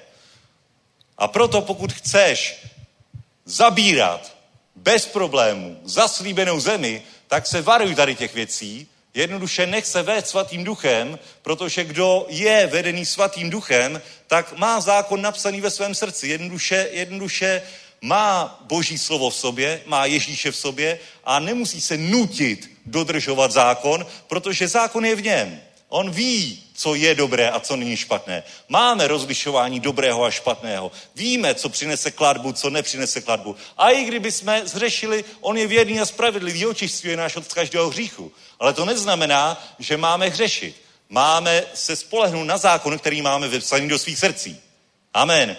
A 1.18 1.28
proto 1.28 1.60
pokud 1.60 1.92
chceš 1.92 2.56
zabírat 3.44 4.36
bez 4.76 5.06
problémů 5.06 5.80
zaslíbenou 5.84 6.60
zemi, 6.60 7.02
tak 7.28 7.46
se 7.46 7.62
varuj 7.62 7.94
tady 7.94 8.14
těch 8.14 8.34
věcí, 8.34 8.88
Jednoduše 9.14 9.66
nech 9.66 9.86
se 9.86 10.02
vést 10.02 10.28
svatým 10.28 10.64
duchem, 10.64 11.18
protože 11.42 11.84
kdo 11.84 12.26
je 12.28 12.66
vedený 12.66 13.06
svatým 13.06 13.50
duchem, 13.50 14.02
tak 14.26 14.58
má 14.58 14.80
zákon 14.80 15.22
napsaný 15.22 15.60
ve 15.60 15.70
svém 15.70 15.94
srdci. 15.94 16.28
Jednoduše, 16.28 16.88
jednoduše 16.92 17.62
má 18.00 18.60
boží 18.62 18.98
slovo 18.98 19.30
v 19.30 19.34
sobě, 19.34 19.82
má 19.86 20.06
Ježíše 20.06 20.50
v 20.50 20.56
sobě 20.56 20.98
a 21.24 21.38
nemusí 21.38 21.80
se 21.80 21.96
nutit 21.96 22.70
dodržovat 22.86 23.52
zákon, 23.52 24.06
protože 24.26 24.68
zákon 24.68 25.04
je 25.04 25.16
v 25.16 25.22
něm. 25.22 25.60
On 25.88 26.10
ví, 26.10 26.63
co 26.74 26.94
je 26.94 27.14
dobré 27.14 27.50
a 27.50 27.60
co 27.60 27.76
není 27.76 27.96
špatné. 27.96 28.42
Máme 28.68 29.08
rozlišování 29.08 29.80
dobrého 29.80 30.24
a 30.24 30.30
špatného. 30.30 30.92
Víme, 31.14 31.54
co 31.54 31.68
přinese 31.68 32.10
kladbu, 32.10 32.52
co 32.52 32.70
nepřinese 32.70 33.20
kladbu. 33.20 33.56
A 33.78 33.90
i 33.90 34.04
kdyby 34.04 34.32
jsme 34.32 34.62
zřešili, 34.64 35.24
on 35.40 35.56
je 35.56 35.66
věrný 35.66 36.00
a 36.00 36.06
spravedlivý, 36.06 36.66
očistuje 36.66 37.16
náš 37.16 37.36
od 37.36 37.54
každého 37.54 37.88
hříchu. 37.88 38.32
Ale 38.60 38.72
to 38.72 38.84
neznamená, 38.84 39.64
že 39.78 39.96
máme 39.96 40.28
hřešit. 40.28 40.76
Máme 41.08 41.62
se 41.74 41.96
spolehnout 41.96 42.46
na 42.46 42.56
zákon, 42.56 42.98
který 42.98 43.22
máme 43.22 43.48
vypsaný 43.48 43.88
do 43.88 43.98
svých 43.98 44.18
srdcí. 44.18 44.60
Amen. 45.14 45.56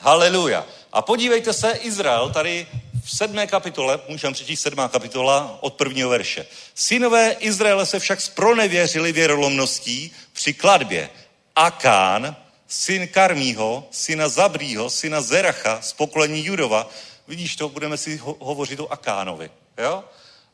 Haleluja. 0.00 0.66
A 0.92 1.02
podívejte 1.02 1.52
se, 1.52 1.70
Izrael 1.70 2.30
tady 2.30 2.66
v 3.04 3.16
sedmé 3.16 3.46
kapitole, 3.46 4.00
můžeme 4.08 4.34
přečíst 4.34 4.60
sedmá 4.60 4.88
kapitola 4.88 5.58
od 5.60 5.74
prvního 5.74 6.10
verše. 6.10 6.46
Synové 6.74 7.32
Izraele 7.32 7.86
se 7.86 7.98
však 7.98 8.20
spronevěřili 8.20 9.12
věrolomností 9.12 10.12
při 10.32 10.54
kladbě. 10.54 11.10
Akán, 11.56 12.36
syn 12.68 13.08
Karmího, 13.08 13.88
syna 13.90 14.28
Zabrýho, 14.28 14.90
syna 14.90 15.20
Zeracha 15.20 15.80
z 15.82 15.92
pokolení 15.92 16.46
Judova. 16.46 16.90
Vidíš 17.28 17.56
to, 17.56 17.68
budeme 17.68 17.96
si 17.96 18.16
ho- 18.16 18.36
hovořit 18.40 18.80
o 18.80 18.92
Akánovi. 18.92 19.50
Jo? 19.78 20.04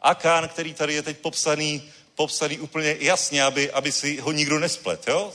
Akán, 0.02 0.48
který 0.48 0.74
tady 0.74 0.94
je 0.94 1.02
teď 1.02 1.18
popsaný, 1.18 1.82
popsaný 2.14 2.58
úplně 2.58 2.96
jasně, 3.00 3.44
aby, 3.44 3.70
aby 3.70 3.92
si 3.92 4.16
ho 4.20 4.32
nikdo 4.32 4.58
nesplet. 4.58 5.08
Jo? 5.08 5.32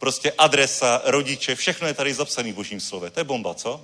Prostě 0.00 0.32
adresa, 0.38 1.02
rodiče, 1.04 1.54
všechno 1.54 1.86
je 1.86 1.94
tady 1.94 2.14
zapsané 2.14 2.52
v 2.52 2.54
božím 2.54 2.80
slově. 2.80 3.10
To 3.10 3.20
je 3.20 3.24
bomba, 3.24 3.54
co? 3.54 3.80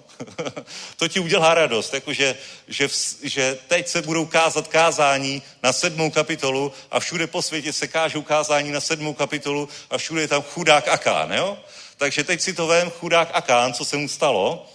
to 0.97 1.09
ti 1.09 1.21
udělá 1.21 1.55
radost, 1.55 1.95
jakože, 1.95 2.37
že, 2.69 2.89
že 3.23 3.59
teď 3.69 3.89
se 3.89 4.03
budou 4.03 4.27
kázat 4.27 4.69
kázání 4.69 5.43
na 5.63 5.73
sedmou 5.73 6.11
kapitolu 6.11 6.73
a 6.91 7.01
všude 7.01 7.27
po 7.27 7.43
světě 7.43 7.73
se 7.73 7.89
kážou 7.89 8.23
kázání 8.23 8.73
na 8.73 8.81
sedmou 8.81 9.15
kapitolu 9.15 9.69
a 9.91 9.99
všude 9.99 10.21
je 10.21 10.29
tam 10.29 10.43
chudák 10.43 10.89
Akán, 10.89 11.33
jo? 11.33 11.59
Takže 11.97 12.25
teď 12.25 12.41
si 12.41 12.53
to 12.53 12.67
vem, 12.67 12.91
chudák 12.91 13.31
Akán, 13.33 13.75
co 13.75 13.85
se 13.85 13.97
mu 13.97 14.09
stalo. 14.09 14.67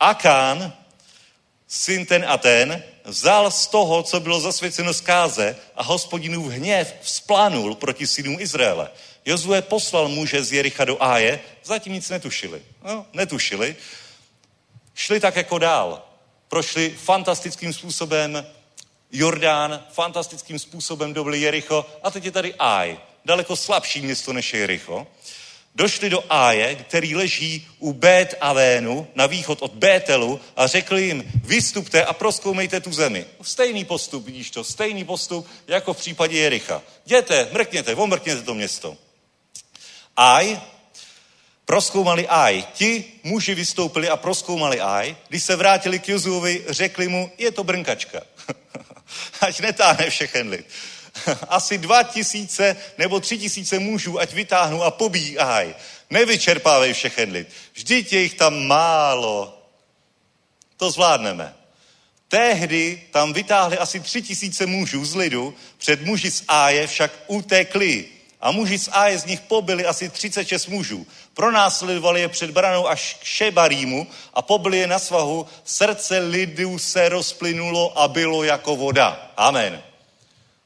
Akán, 0.00 0.72
syn 1.68 2.06
ten 2.06 2.24
a 2.28 2.38
ten, 2.38 2.82
vzal 3.04 3.50
z 3.50 3.66
toho, 3.66 4.02
co 4.02 4.20
bylo 4.20 4.40
zasvěceno 4.40 4.94
zkáze 4.94 5.56
a 5.74 5.82
hospodinův 5.82 6.52
hněv 6.52 6.94
vzplánul 7.00 7.74
proti 7.74 8.06
synům 8.06 8.40
Izraele. 8.40 8.90
Jozue 9.26 9.62
poslal 9.62 10.08
muže 10.08 10.44
z 10.44 10.52
Jericha 10.52 10.84
do 10.84 11.02
Áje, 11.02 11.40
zatím 11.64 11.92
nic 11.92 12.08
netušili. 12.08 12.62
No, 12.84 13.06
netušili. 13.12 13.76
Šli 14.94 15.20
tak 15.20 15.36
jako 15.36 15.58
dál. 15.58 16.02
Prošli 16.48 16.96
fantastickým 16.98 17.72
způsobem 17.72 18.46
Jordán, 19.12 19.84
fantastickým 19.92 20.58
způsobem 20.58 21.12
dobili 21.12 21.40
Jericho 21.40 21.86
a 22.02 22.10
teď 22.10 22.24
je 22.24 22.30
tady 22.30 22.54
Áj, 22.54 22.98
daleko 23.24 23.56
slabší 23.56 24.00
město 24.00 24.32
než 24.32 24.54
je 24.54 24.60
Jericho. 24.60 25.06
Došli 25.74 26.10
do 26.10 26.24
Áje, 26.30 26.74
který 26.74 27.16
leží 27.16 27.66
u 27.78 27.92
Bet 27.92 28.34
Avénu, 28.40 29.08
na 29.14 29.26
východ 29.26 29.62
od 29.62 29.72
Bételu 29.72 30.40
a 30.56 30.66
řekli 30.66 31.02
jim, 31.02 31.32
vystupte 31.44 32.04
a 32.04 32.12
proskoumejte 32.12 32.80
tu 32.80 32.92
zemi. 32.92 33.26
Stejný 33.42 33.84
postup, 33.84 34.26
vidíš 34.26 34.50
to, 34.50 34.64
stejný 34.64 35.04
postup 35.04 35.48
jako 35.66 35.94
v 35.94 35.96
případě 35.96 36.38
Jericha. 36.38 36.82
Jděte, 37.06 37.48
mrkněte, 37.52 37.94
omrkněte 37.94 38.42
to 38.42 38.54
město. 38.54 38.96
Aj, 40.16 40.60
proskoumali 41.64 42.28
Aj. 42.28 42.62
Ti 42.72 43.04
muži 43.22 43.54
vystoupili 43.54 44.08
a 44.08 44.16
proskoumali 44.16 44.80
Aj. 44.80 45.16
Když 45.28 45.44
se 45.44 45.56
vrátili 45.56 45.98
k 45.98 46.08
Jozuovi, 46.08 46.64
řekli 46.68 47.08
mu, 47.08 47.30
je 47.38 47.50
to 47.50 47.64
brnkačka. 47.64 48.20
Ať 49.40 49.60
netáhne 49.60 50.10
všechen 50.10 50.48
lid. 50.48 50.66
Asi 51.48 51.78
dva 51.78 52.02
tisíce 52.02 52.76
nebo 52.98 53.20
tři 53.20 53.38
tisíce 53.38 53.78
mužů, 53.78 54.20
ať 54.20 54.32
vytáhnou 54.32 54.82
a 54.82 54.90
pobíjí 54.90 55.38
Aj. 55.38 55.74
Nevyčerpávej 56.10 56.92
všechen 56.92 57.32
lid. 57.32 57.48
Vždyť 57.74 58.12
je 58.12 58.20
jich 58.20 58.34
tam 58.34 58.66
málo. 58.66 59.58
To 60.76 60.90
zvládneme. 60.90 61.54
Tehdy 62.28 63.02
tam 63.10 63.32
vytáhli 63.32 63.78
asi 63.78 64.00
tři 64.00 64.22
tisíce 64.22 64.66
mužů 64.66 65.04
z 65.04 65.14
lidu, 65.14 65.54
před 65.78 66.02
muži 66.02 66.30
z 66.30 66.42
Áje 66.48 66.86
však 66.86 67.12
utekli. 67.26 68.04
A 68.44 68.52
muži 68.52 68.78
z 68.78 68.88
Áje 68.92 69.18
z 69.18 69.24
nich 69.24 69.40
pobili 69.40 69.86
asi 69.86 70.08
36 70.08 70.68
mužů. 70.68 71.06
Pronásledovali 71.34 72.20
je 72.20 72.28
před 72.28 72.50
branou 72.50 72.88
až 72.88 73.16
k 73.20 73.24
Šebarímu 73.24 74.06
a 74.34 74.42
pobili 74.42 74.78
je 74.78 74.86
na 74.86 74.98
svahu. 74.98 75.46
Srdce 75.64 76.18
lidu 76.18 76.78
se 76.78 77.08
rozplynulo 77.08 77.98
a 77.98 78.08
bylo 78.08 78.44
jako 78.44 78.76
voda. 78.76 79.32
Amen. 79.36 79.82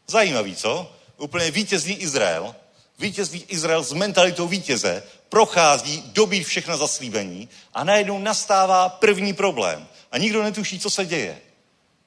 Zajímavý, 0.06 0.56
co? 0.56 0.92
Úplně 1.18 1.50
vítězný 1.50 1.94
Izrael, 1.94 2.54
vítězný 2.98 3.44
Izrael 3.48 3.82
s 3.82 3.92
mentalitou 3.92 4.48
vítěze, 4.48 5.02
prochází, 5.28 6.02
dobít 6.06 6.46
všechna 6.46 6.76
zaslíbení 6.76 7.48
a 7.74 7.84
najednou 7.84 8.18
nastává 8.18 8.88
první 8.88 9.32
problém. 9.32 9.88
A 10.12 10.18
nikdo 10.18 10.42
netuší, 10.42 10.78
co 10.80 10.90
se 10.90 11.06
děje. 11.06 11.47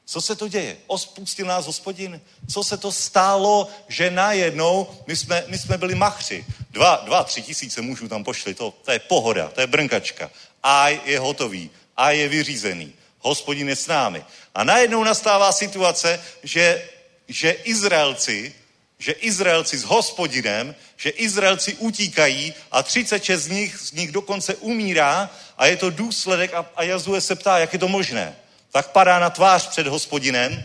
Co 0.06 0.22
se 0.22 0.36
to 0.36 0.47
děje? 0.47 0.78
Ospustil 0.88 1.45
nás 1.45 1.66
hospodin? 1.66 2.22
Co 2.49 2.64
se 2.64 2.78
to 2.78 2.91
stálo, 2.91 3.68
že 3.88 4.12
najednou 4.12 4.88
my 5.08 5.16
jsme, 5.16 5.43
my 5.47 5.58
jsme 5.58 5.78
byli 5.78 5.95
machři. 5.95 6.45
Dva, 6.70 7.02
dva, 7.06 7.24
tři 7.24 7.41
tisíce 7.41 7.82
mužů 7.82 8.08
tam 8.08 8.24
pošli, 8.24 8.54
to, 8.54 8.74
to 8.86 8.91
je 8.91 8.99
pohoda, 8.99 9.49
to 9.49 9.62
je 9.62 9.68
brnkačka. 9.68 10.32
A 10.64 10.89
je 10.89 11.20
hotový, 11.20 11.70
a 11.97 12.12
je 12.12 12.28
vyřízený. 12.28 12.93
Hospodin 13.20 13.70
je 13.70 13.76
s 13.76 13.88
námi. 13.88 14.26
A 14.56 14.64
najednou 14.64 15.04
nastává 15.04 15.52
situace, 15.52 16.24
že, 16.43 16.89
že 17.28 17.52
Izraelci, 17.52 18.54
že 18.97 19.12
Izraelci 19.12 19.78
s 19.78 19.84
hospodinem, 19.84 20.76
že 20.97 21.10
Izraelci 21.10 21.74
utíkají 21.74 22.54
a 22.72 22.84
36 22.84 23.41
z 23.41 23.47
nich, 23.47 23.78
z 23.78 23.91
nich 23.91 24.12
dokonce 24.12 24.56
umírá 24.56 25.30
a 25.58 25.66
je 25.66 25.78
to 25.78 25.89
důsledek 25.89 26.54
a, 26.54 26.70
a 26.76 26.84
Jazue 26.84 27.22
se 27.22 27.36
ptá, 27.36 27.60
jak 27.60 27.74
je 27.74 27.80
to 27.80 27.88
možné. 27.88 28.36
Tak 28.72 28.92
padá 28.92 29.20
na 29.20 29.30
tvář 29.30 29.68
před 29.68 29.88
hospodinem 29.88 30.64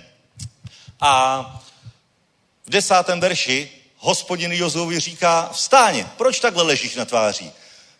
a 1.01 1.43
v 2.67 2.71
desátém 2.71 3.21
verši 3.21 3.71
hospodin 3.97 4.53
Jozovi 4.53 5.01
říká, 5.01 5.51
vstáň, 5.53 6.05
proč 6.17 6.41
takhle 6.41 6.63
ležíš 6.63 6.95
na 6.95 7.05
tváří? 7.05 7.53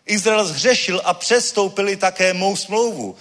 Izrael 0.05 0.45
zhřešil 0.45 1.01
a 1.05 1.13
přestoupili 1.13 1.95
také 1.95 2.33
mou 2.33 2.55
smlouvu, 2.55 3.15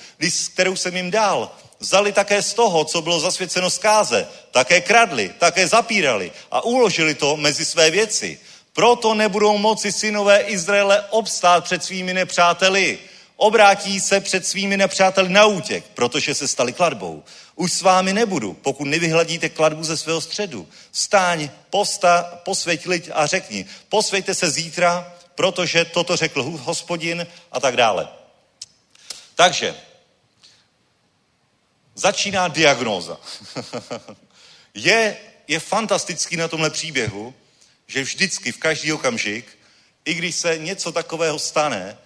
kterou 0.52 0.76
jsem 0.76 0.96
jim 0.96 1.10
dal. 1.10 1.50
Vzali 1.78 2.12
také 2.12 2.42
z 2.42 2.54
toho, 2.54 2.84
co 2.84 3.02
bylo 3.02 3.20
zasvěceno 3.20 3.70
zkáze, 3.70 4.28
také 4.50 4.80
kradli, 4.80 5.34
také 5.38 5.68
zapírali 5.68 6.32
a 6.50 6.64
uložili 6.64 7.14
to 7.14 7.36
mezi 7.36 7.64
své 7.64 7.90
věci. 7.90 8.38
Proto 8.72 9.14
nebudou 9.14 9.58
moci 9.58 9.92
synové 9.92 10.40
Izraele 10.40 11.04
obstát 11.10 11.64
před 11.64 11.84
svými 11.84 12.14
nepřáteli. 12.14 12.98
Obrátí 13.36 14.00
se 14.00 14.20
před 14.20 14.46
svými 14.46 14.76
nepřáteli 14.76 15.28
na 15.28 15.46
útěk, 15.46 15.84
protože 15.94 16.34
se 16.34 16.48
stali 16.48 16.72
kladbou. 16.72 17.24
Už 17.54 17.72
s 17.72 17.82
vámi 17.82 18.12
nebudu, 18.12 18.52
pokud 18.52 18.84
nevyhladíte 18.84 19.48
kladbu 19.48 19.84
ze 19.84 19.96
svého 19.96 20.20
středu. 20.20 20.68
Stáň, 20.92 21.50
posta, 21.70 22.40
posvěť 22.44 22.86
lid 22.86 23.10
a 23.14 23.26
řekni, 23.26 23.66
posvěďte 23.88 24.34
se 24.34 24.50
zítra, 24.50 25.14
protože 25.34 25.84
toto 25.84 26.16
řekl 26.16 26.42
hospodin 26.42 27.26
a 27.52 27.60
tak 27.60 27.76
dále. 27.76 28.08
Takže, 29.34 29.74
začíná 31.94 32.48
diagnóza. 32.48 33.20
je, 34.74 35.16
je 35.48 35.60
fantastický 35.60 36.36
na 36.36 36.48
tomhle 36.48 36.70
příběhu, 36.70 37.34
že 37.86 38.02
vždycky, 38.02 38.52
v 38.52 38.58
každý 38.58 38.92
okamžik, 38.92 39.58
i 40.04 40.14
když 40.14 40.34
se 40.34 40.58
něco 40.58 40.92
takového 40.92 41.38
stane, 41.38 41.98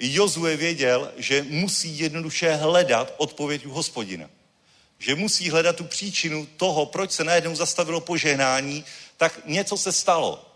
Jozue 0.00 0.56
věděl, 0.56 1.12
že 1.16 1.46
musí 1.48 1.98
jednoduše 1.98 2.54
hledat 2.54 3.14
odpověď 3.16 3.66
u 3.66 3.70
hospodina. 3.70 4.30
Že 4.98 5.14
musí 5.14 5.50
hledat 5.50 5.76
tu 5.76 5.84
příčinu 5.84 6.46
toho, 6.56 6.86
proč 6.86 7.12
se 7.12 7.24
najednou 7.24 7.54
zastavilo 7.54 8.00
požehnání, 8.00 8.84
tak 9.16 9.40
něco 9.46 9.76
se 9.76 9.92
stalo. 9.92 10.46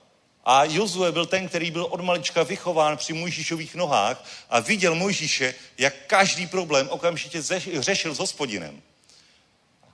A 0.44 0.64
Jozue 0.64 1.12
byl 1.12 1.26
ten, 1.26 1.48
který 1.48 1.70
byl 1.70 1.84
od 1.84 2.00
malička 2.00 2.42
vychován 2.42 2.96
při 2.96 3.12
Mojžíšových 3.12 3.74
nohách 3.74 4.24
a 4.50 4.60
viděl 4.60 4.94
Mojžíše, 4.94 5.54
jak 5.78 5.94
každý 6.06 6.46
problém 6.46 6.88
okamžitě 6.88 7.42
řešil 7.80 8.14
s 8.14 8.18
hospodinem. 8.18 8.82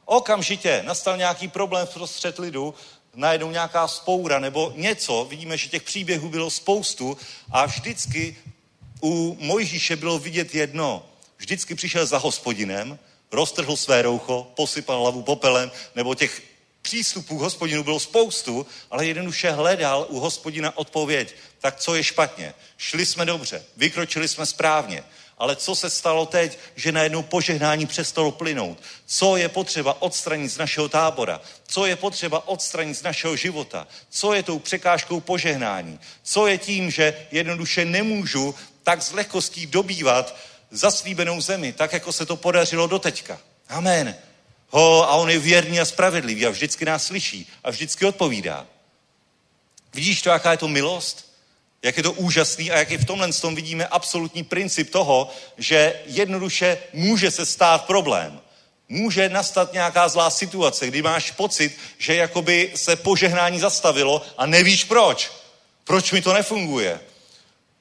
Okamžitě 0.04 0.82
nastal 0.86 1.16
nějaký 1.16 1.48
problém 1.48 1.86
v 1.86 1.94
prostřed 1.94 2.38
lidu, 2.38 2.74
najednou 3.14 3.50
nějaká 3.50 3.88
spoura 3.88 4.38
nebo 4.38 4.72
něco. 4.76 5.26
Vidíme, 5.30 5.56
že 5.56 5.68
těch 5.68 5.82
příběhů 5.82 6.28
bylo 6.28 6.50
spoustu 6.50 7.16
a 7.50 7.66
vždycky 7.66 8.36
u 9.02 9.36
Mojžíše 9.40 9.96
bylo 9.96 10.18
vidět 10.18 10.54
jedno. 10.54 11.06
Vždycky 11.38 11.74
přišel 11.74 12.06
za 12.06 12.18
hospodinem, 12.18 12.98
roztrhl 13.32 13.76
své 13.76 14.02
roucho, 14.02 14.52
posypal 14.56 15.00
hlavu 15.00 15.22
popelem, 15.22 15.70
nebo 15.94 16.14
těch 16.14 16.42
přístupů 16.82 17.38
k 17.38 17.40
hospodinu 17.40 17.84
bylo 17.84 18.00
spoustu, 18.00 18.66
ale 18.90 19.06
jednoduše 19.06 19.50
hledal 19.50 20.06
u 20.08 20.20
hospodina 20.20 20.78
odpověď. 20.78 21.34
Tak 21.60 21.76
co 21.76 21.94
je 21.94 22.04
špatně? 22.04 22.54
Šli 22.76 23.06
jsme 23.06 23.24
dobře, 23.24 23.64
vykročili 23.76 24.28
jsme 24.28 24.46
správně, 24.46 25.04
ale 25.38 25.56
co 25.56 25.74
se 25.74 25.90
stalo 25.90 26.26
teď, 26.26 26.58
že 26.76 26.92
najednou 26.92 27.22
požehnání 27.22 27.86
přestalo 27.86 28.30
plynout? 28.30 28.78
Co 29.06 29.36
je 29.36 29.48
potřeba 29.48 30.02
odstranit 30.02 30.48
z 30.48 30.58
našeho 30.58 30.88
tábora? 30.88 31.40
Co 31.66 31.86
je 31.86 31.96
potřeba 31.96 32.48
odstranit 32.48 32.94
z 32.94 33.02
našeho 33.02 33.36
života? 33.36 33.86
Co 34.10 34.34
je 34.34 34.42
tou 34.42 34.58
překážkou 34.58 35.20
požehnání? 35.20 36.00
Co 36.22 36.46
je 36.46 36.58
tím, 36.58 36.90
že 36.90 37.26
jednoduše 37.30 37.84
nemůžu 37.84 38.54
tak 38.90 39.02
s 39.02 39.12
lehkostí 39.12 39.66
dobývat 39.66 40.36
zaslíbenou 40.70 41.40
zemi, 41.40 41.72
tak 41.72 41.92
jako 41.92 42.12
se 42.12 42.26
to 42.26 42.36
podařilo 42.36 42.86
doteďka? 42.86 43.40
Amen. 43.68 44.14
Ho, 44.68 45.10
a 45.10 45.14
on 45.14 45.30
je 45.30 45.38
věrný 45.38 45.80
a 45.80 45.84
spravedlivý 45.84 46.46
a 46.46 46.50
vždycky 46.50 46.84
nás 46.84 47.06
slyší 47.06 47.48
a 47.64 47.70
vždycky 47.70 48.06
odpovídá. 48.06 48.66
Vidíš 49.94 50.22
to, 50.22 50.30
jaká 50.30 50.50
je 50.52 50.58
to 50.58 50.68
milost? 50.68 51.30
Jak 51.82 51.96
je 51.96 52.02
to 52.02 52.12
úžasný 52.12 52.70
a 52.70 52.78
jak 52.78 52.90
je 52.90 52.98
v 52.98 53.04
tomhle 53.04 53.32
tom 53.32 53.54
vidíme 53.54 53.86
absolutní 53.86 54.42
princip 54.42 54.90
toho, 54.90 55.30
že 55.58 55.94
jednoduše 56.06 56.78
může 56.92 57.30
se 57.30 57.46
stát 57.46 57.84
problém. 57.84 58.40
může 58.88 59.28
nastat 59.28 59.72
nějaká 59.72 60.08
zlá 60.08 60.30
situace, 60.30 60.86
kdy 60.86 61.02
máš 61.02 61.30
pocit, 61.30 61.78
že 61.98 62.14
jakoby 62.14 62.72
se 62.74 62.96
požehnání 62.96 63.60
zastavilo 63.60 64.22
a 64.38 64.46
nevíš 64.46 64.84
proč. 64.84 65.30
Proč 65.84 66.12
mi 66.12 66.22
to 66.22 66.34
nefunguje? 66.34 67.00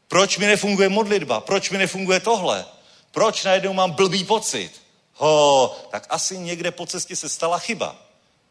Proč 0.10 0.38
mi 0.38 0.46
nefunguje 0.46 0.90
modlitba? 0.90 1.40
Proč 1.40 1.70
mi 1.70 1.78
nefunguje 1.78 2.20
tohle? 2.20 2.66
Proč 3.12 3.44
najednou 3.44 3.74
mám 3.74 3.92
blbý 3.92 4.24
pocit? 4.24 4.82
Ho, 5.14 5.76
tak 5.92 6.08
asi 6.10 6.38
někde 6.38 6.72
po 6.72 6.86
cestě 6.86 7.16
se 7.16 7.30
stala 7.30 7.60
chyba. 7.60 7.96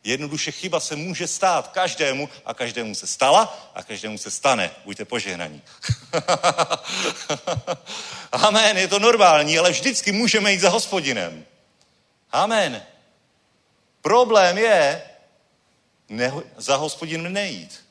Jednoduše 0.04 0.52
chyba 0.52 0.80
se 0.80 0.96
může 0.96 1.26
stát 1.26 1.68
každému 1.68 2.28
a 2.44 2.54
každému 2.54 2.94
se 2.94 3.06
stala 3.06 3.70
a 3.74 3.82
každému 3.82 4.18
se 4.18 4.30
stane. 4.30 4.70
Buďte 4.84 5.04
požehnaní. 5.04 5.62
Amen, 8.32 8.78
je 8.78 8.88
to 8.88 8.98
normální, 8.98 9.59
ale 9.59 9.70
vždycky 9.70 10.12
můžeme 10.12 10.52
jít 10.52 10.61
za 10.61 10.70
hospodinem. 10.70 11.44
Amen. 12.32 12.82
Problém 14.02 14.59
je 14.59 15.02
ne, 16.09 16.32
za 16.56 16.76
hospodinem 16.76 17.32
nejít. 17.32 17.84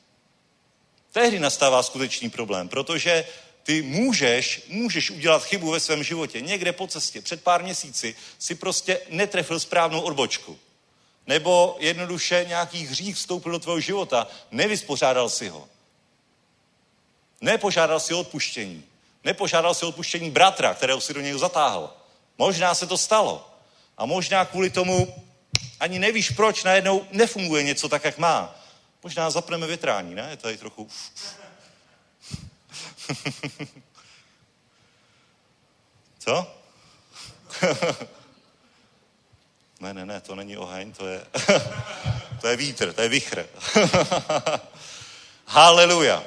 Tehdy 1.12 1.38
nastává 1.38 1.82
skutečný 1.82 2.30
problém, 2.30 2.68
protože 2.68 3.24
ty 3.68 3.82
můžeš, 3.82 4.62
můžeš 4.68 5.10
udělat 5.10 5.44
chybu 5.44 5.70
ve 5.70 5.80
svém 5.80 6.02
životě. 6.02 6.40
Někde 6.40 6.72
po 6.72 6.86
cestě, 6.86 7.22
před 7.22 7.42
pár 7.42 7.62
měsíci, 7.62 8.16
si 8.38 8.54
prostě 8.54 9.00
netrefil 9.08 9.60
správnou 9.60 10.00
odbočku. 10.00 10.58
Nebo 11.26 11.76
jednoduše 11.78 12.44
nějaký 12.48 12.86
hřích 12.86 13.16
vstoupil 13.16 13.52
do 13.52 13.58
tvého 13.58 13.80
života, 13.80 14.26
nevyspořádal 14.50 15.28
si 15.28 15.48
ho. 15.48 15.68
Nepožádal 17.40 18.00
si 18.00 18.14
odpuštění. 18.14 18.84
Nepožádal 19.24 19.74
si 19.74 19.84
odpuštění 19.84 20.30
bratra, 20.30 20.74
kterého 20.74 21.00
si 21.00 21.14
do 21.14 21.20
něj 21.20 21.38
zatáhl. 21.38 21.92
Možná 22.38 22.74
se 22.74 22.86
to 22.86 22.98
stalo. 22.98 23.50
A 23.98 24.06
možná 24.06 24.44
kvůli 24.44 24.70
tomu 24.70 25.24
ani 25.80 25.98
nevíš, 25.98 26.30
proč 26.30 26.64
najednou 26.64 27.06
nefunguje 27.10 27.62
něco 27.62 27.88
tak, 27.88 28.04
jak 28.04 28.18
má. 28.18 28.54
Možná 29.02 29.30
zapneme 29.30 29.66
větrání, 29.66 30.14
ne? 30.14 30.26
Je 30.30 30.36
tady 30.36 30.56
trochu... 30.56 30.88
Co? 36.18 36.54
ne, 39.80 39.94
ne, 39.94 40.06
ne, 40.06 40.20
to 40.20 40.34
není 40.34 40.56
oheň, 40.56 40.92
to 40.92 41.06
je, 41.06 41.26
to 42.40 42.48
je 42.48 42.56
vítr, 42.56 42.92
to 42.92 43.02
je 43.02 43.08
vichr. 43.08 43.46
Haleluja. 45.46 46.24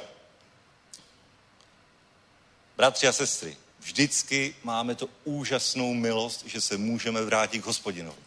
Bratři 2.78 3.08
a 3.08 3.12
sestry, 3.12 3.58
vždycky 3.80 4.56
máme 4.64 4.96
to 4.96 5.10
úžasnou 5.24 5.94
milost, 5.94 6.46
že 6.46 6.62
se 6.62 6.78
můžeme 6.78 7.22
vrátit 7.22 7.62
k 7.62 7.66
hospodinovi. 7.66 8.22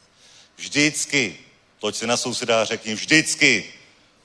Vždycky. 0.56 1.38
Toť 1.78 1.96
se 1.96 2.06
na 2.06 2.16
souseda 2.16 2.64
řekni, 2.64 2.94
vždycky. 2.94 3.72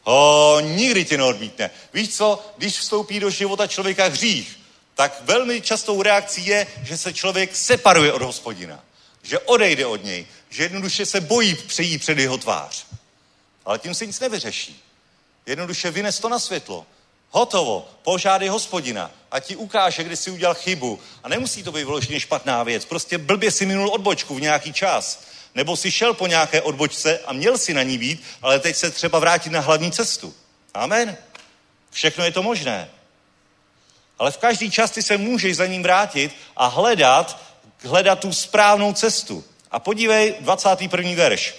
Ho, 0.09 0.59
nikdy 0.59 1.05
tě 1.05 1.17
neodmítne. 1.17 1.69
Víš 1.93 2.15
co, 2.15 2.45
když 2.57 2.77
vstoupí 2.77 3.19
do 3.19 3.29
života 3.29 3.67
člověka 3.67 4.05
hřích, 4.07 4.59
tak 4.95 5.21
velmi 5.21 5.61
častou 5.61 6.01
reakcí 6.01 6.45
je, 6.45 6.67
že 6.83 6.97
se 6.97 7.13
člověk 7.13 7.55
separuje 7.55 8.13
od 8.13 8.21
hospodina. 8.21 8.83
Že 9.23 9.39
odejde 9.39 9.85
od 9.85 10.03
něj. 10.03 10.27
Že 10.49 10.63
jednoduše 10.63 11.05
se 11.05 11.21
bojí 11.21 11.55
přejít 11.55 11.97
před 11.97 12.17
jeho 12.17 12.37
tvář. 12.37 12.85
Ale 13.65 13.79
tím 13.79 13.95
se 13.95 14.05
nic 14.05 14.19
nevyřeší. 14.19 14.83
Jednoduše 15.45 15.91
vynes 15.91 16.19
to 16.19 16.29
na 16.29 16.39
světlo. 16.39 16.85
Hotovo, 17.29 17.89
požádej 18.03 18.49
hospodina 18.49 19.11
a 19.31 19.39
ti 19.39 19.55
ukáže, 19.55 20.03
kde 20.03 20.15
si 20.15 20.31
udělal 20.31 20.55
chybu. 20.55 20.99
A 21.23 21.29
nemusí 21.29 21.63
to 21.63 21.71
být 21.71 21.83
vyloženě 21.83 22.19
špatná 22.19 22.63
věc. 22.63 22.85
Prostě 22.85 23.17
blbě 23.17 23.51
si 23.51 23.65
minul 23.65 23.89
odbočku 23.89 24.35
v 24.35 24.41
nějaký 24.41 24.73
čas. 24.73 25.28
Nebo 25.55 25.77
si 25.77 25.91
šel 25.91 26.13
po 26.13 26.27
nějaké 26.27 26.61
odbočce 26.61 27.19
a 27.19 27.33
měl 27.33 27.57
si 27.57 27.73
na 27.73 27.83
ní 27.83 27.97
být, 27.97 28.23
ale 28.41 28.59
teď 28.59 28.75
se 28.75 28.91
třeba 28.91 29.19
vrátit 29.19 29.49
na 29.49 29.59
hlavní 29.59 29.91
cestu. 29.91 30.33
Amen. 30.73 31.17
Všechno 31.91 32.23
je 32.23 32.31
to 32.31 32.43
možné. 32.43 32.89
Ale 34.19 34.31
v 34.31 34.37
každý 34.37 34.71
čas 34.71 34.91
ty 34.91 35.03
se 35.03 35.17
můžeš 35.17 35.55
za 35.55 35.65
ním 35.65 35.83
vrátit 35.83 36.35
a 36.55 36.67
hledat, 36.67 37.41
hledat 37.83 38.19
tu 38.19 38.33
správnou 38.33 38.93
cestu. 38.93 39.43
A 39.71 39.79
podívej, 39.79 40.35
21. 40.39 41.11
verš. 41.15 41.55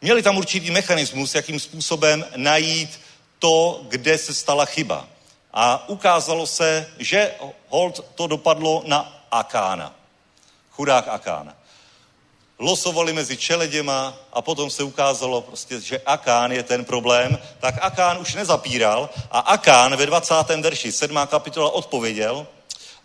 Měli 0.00 0.22
tam 0.22 0.36
určitý 0.36 0.70
mechanismus, 0.70 1.34
jakým 1.34 1.60
způsobem 1.60 2.26
najít 2.36 3.00
to, 3.38 3.84
kde 3.88 4.18
se 4.18 4.34
stala 4.34 4.64
chyba. 4.64 5.08
A 5.52 5.88
ukázalo 5.88 6.46
se, 6.46 6.86
že 6.98 7.34
hold 7.68 8.04
to 8.14 8.26
dopadlo 8.26 8.82
na 8.86 9.26
Akána. 9.30 9.94
Chudák 10.70 11.08
Akána 11.08 11.59
losovali 12.60 13.12
mezi 13.12 13.36
čeleděma 13.36 14.14
a 14.32 14.42
potom 14.42 14.70
se 14.70 14.82
ukázalo 14.82 15.40
prostě, 15.40 15.80
že 15.80 15.98
Akán 16.06 16.52
je 16.52 16.62
ten 16.62 16.84
problém, 16.84 17.38
tak 17.60 17.74
Akán 17.80 18.18
už 18.18 18.34
nezapíral 18.34 19.10
a 19.30 19.38
Akán 19.38 19.96
ve 19.96 20.06
20. 20.06 20.34
verši 20.60 20.92
7. 20.92 21.18
kapitola 21.26 21.70
odpověděl, 21.70 22.46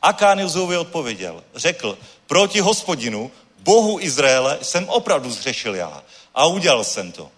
Akán 0.02 0.40
Jozovi 0.40 0.78
odpověděl, 0.78 1.44
řekl, 1.56 1.98
proti 2.28 2.60
hospodinu, 2.60 3.32
Bohu 3.60 4.00
Izraele, 4.00 4.58
jsem 4.62 4.90
opravdu 4.90 5.32
zřešil 5.32 5.76
já 5.76 6.04
a 6.36 6.46
udělal 6.46 6.84
jsem 6.84 7.12
to. 7.12 7.32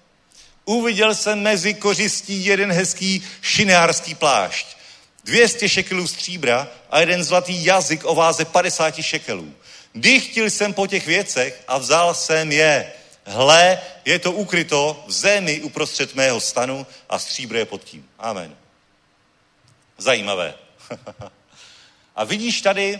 Uviděl 0.65 1.15
jsem 1.15 1.41
mezi 1.41 1.74
kořistí 1.74 2.45
jeden 2.45 2.72
hezký 2.72 3.24
šineárský 3.41 4.15
plášť, 4.15 4.68
200 5.24 5.70
šekelů 5.70 6.07
stříbra 6.07 6.68
a 6.91 6.99
jeden 6.99 7.24
zlatý 7.24 7.65
jazyk 7.65 8.05
o 8.05 8.15
váze 8.15 8.45
50 8.45 9.01
šekelů. 9.01 9.53
Dychtil 10.02 10.45
jsem 10.45 10.74
po 10.74 10.88
těch 10.88 11.08
věcech 11.08 11.64
a 11.68 11.78
vzal 11.78 12.14
jsem 12.14 12.52
je. 12.52 12.93
Hle, 13.26 13.82
je 14.06 14.20
to 14.20 14.32
ukryto 14.32 15.04
v 15.08 15.12
zemi 15.12 15.62
uprostřed 15.62 16.16
mého 16.16 16.39
stanu 16.39 16.88
a 17.10 17.20
stříbro 17.20 17.58
je 17.58 17.66
pod 17.66 17.84
tím. 17.84 18.10
Amen. 18.20 18.58
Zajímavé. 19.98 20.54
a 22.16 22.24
vidíš 22.24 22.62
tady, 22.62 23.00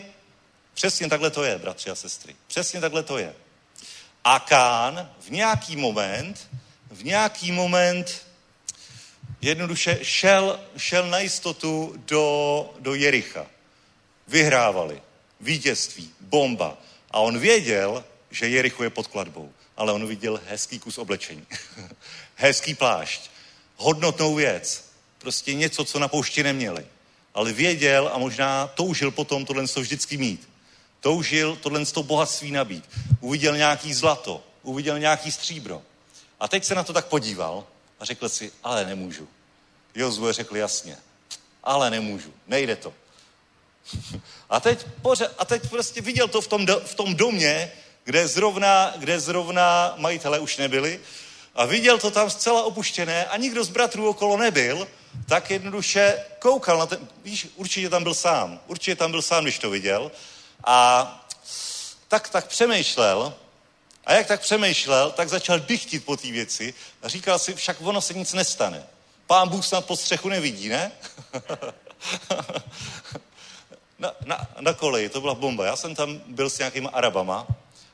přesně 0.74 1.10
takhle 1.10 1.30
to 1.30 1.44
je, 1.44 1.58
bratři 1.58 1.90
a 1.90 1.96
sestry. 1.96 2.36
Přesně 2.48 2.82
takhle 2.82 3.04
to 3.04 3.18
je. 3.18 3.34
Akán 4.24 5.12
v 5.20 5.30
nějaký 5.30 5.76
moment, 5.76 6.48
v 6.92 7.04
nějaký 7.04 7.52
moment 7.52 8.28
jednoduše 9.42 10.00
šel, 10.04 10.60
šel 10.78 11.10
na 11.10 11.20
jistotu 11.20 11.94
do, 11.98 12.70
do 12.80 12.96
Jericha. 12.96 13.46
Vyhrávali. 14.28 15.02
Vítězství, 15.40 16.12
bomba. 16.22 16.78
A 17.12 17.20
on 17.20 17.40
věděl, 17.40 18.04
že 18.32 18.50
Jericho 18.50 18.84
je 18.84 18.90
pod 18.90 19.08
kladbou, 19.08 19.54
ale 19.78 19.94
on 19.94 20.08
viděl 20.08 20.42
hezký 20.46 20.80
kus 20.80 20.98
oblečení, 20.98 21.46
hezký 22.36 22.74
plášť, 22.74 23.30
hodnotnou 23.76 24.36
věc, 24.36 24.86
prostě 25.18 25.54
něco, 25.54 25.86
co 25.86 26.00
na 26.00 26.08
poušti 26.08 26.44
neměli. 26.44 26.86
Ale 27.34 27.54
věděl 27.54 28.12
a 28.14 28.18
možná 28.18 28.68
toužil 28.68 29.12
potom 29.12 29.46
tohle 29.46 29.68
to 29.68 29.82
vždycky 29.82 30.18
mít. 30.18 30.50
Toužil 31.00 31.56
tohle 31.56 31.86
to 31.86 32.04
bohatství 32.04 32.52
nabít. 32.52 32.90
Uviděl 33.20 33.58
nějaký 33.58 33.94
zlato, 33.94 34.44
uviděl 34.64 35.00
nějaký 35.00 35.32
stříbro. 35.32 35.82
A 36.40 36.48
teď 36.48 36.66
se 36.66 36.76
na 36.76 36.84
to 36.84 36.94
tak 36.94 37.06
podíval 37.06 37.66
a 38.00 38.06
řekl 38.06 38.30
si, 38.30 38.52
ale 38.64 38.86
nemůžu. 38.86 39.28
Jozue 39.96 40.34
řekl 40.34 40.58
jasně, 40.58 40.98
ale 41.64 41.90
nemůžu, 41.90 42.34
nejde 42.48 42.76
to. 42.76 42.94
A 44.50 44.60
teď, 44.60 44.86
pořád, 45.02 45.32
a 45.38 45.46
teď 45.46 45.70
prostě 45.70 46.02
viděl 46.02 46.28
to 46.28 46.42
v 46.42 46.48
tom, 46.48 46.66
v 46.86 46.96
tom 46.96 47.16
domě, 47.16 47.72
kde 48.04 48.28
zrovna, 48.28 48.94
kde 48.98 49.20
zrovna 49.20 49.94
majitele 49.98 50.40
už 50.40 50.58
nebyli 50.58 51.00
a 51.56 51.66
viděl 51.66 51.98
to 51.98 52.12
tam 52.12 52.30
zcela 52.30 52.64
opuštěné 52.64 53.26
a 53.26 53.38
nikdo 53.38 53.64
z 53.64 53.70
bratrů 53.70 54.10
okolo 54.10 54.38
nebyl, 54.38 54.88
tak 55.26 55.52
jednoduše 55.52 56.26
koukal 56.40 56.78
na 56.78 56.86
ten, 56.86 57.08
víš, 57.24 57.48
určitě 57.56 57.90
tam 57.90 58.04
byl 58.04 58.14
sám, 58.14 58.60
určitě 58.68 58.96
tam 58.96 59.12
byl 59.12 59.22
sám, 59.22 59.44
když 59.44 59.60
to 59.60 59.70
viděl 59.70 60.12
a 60.64 61.28
tak, 62.08 62.30
tak 62.30 62.48
přemýšlel 62.48 63.34
a 64.06 64.14
jak 64.14 64.28
tak 64.28 64.42
přemýšlel, 64.42 65.12
tak 65.12 65.30
začal 65.30 65.60
dychtit 65.60 66.06
po 66.06 66.18
té 66.18 66.32
věci 66.32 66.74
a 67.02 67.08
říkal 67.08 67.40
si, 67.40 67.56
však 67.56 67.78
ono 67.82 68.02
se 68.02 68.14
nic 68.14 68.34
nestane. 68.34 68.84
Pán 69.28 69.50
Bůh 69.50 69.66
snad 69.66 69.86
po 69.86 69.96
střechu 69.96 70.30
nevidí, 70.30 70.70
ne? 70.70 70.92
na, 74.00 74.12
na, 74.26 74.48
na 74.60 74.74
koleji, 74.74 75.10
to 75.10 75.22
byla 75.22 75.34
bomba. 75.34 75.66
Já 75.66 75.76
jsem 75.76 75.96
tam 75.96 76.22
byl 76.28 76.50
s 76.50 76.58
nějakýma 76.58 76.90
Arabama 76.90 77.48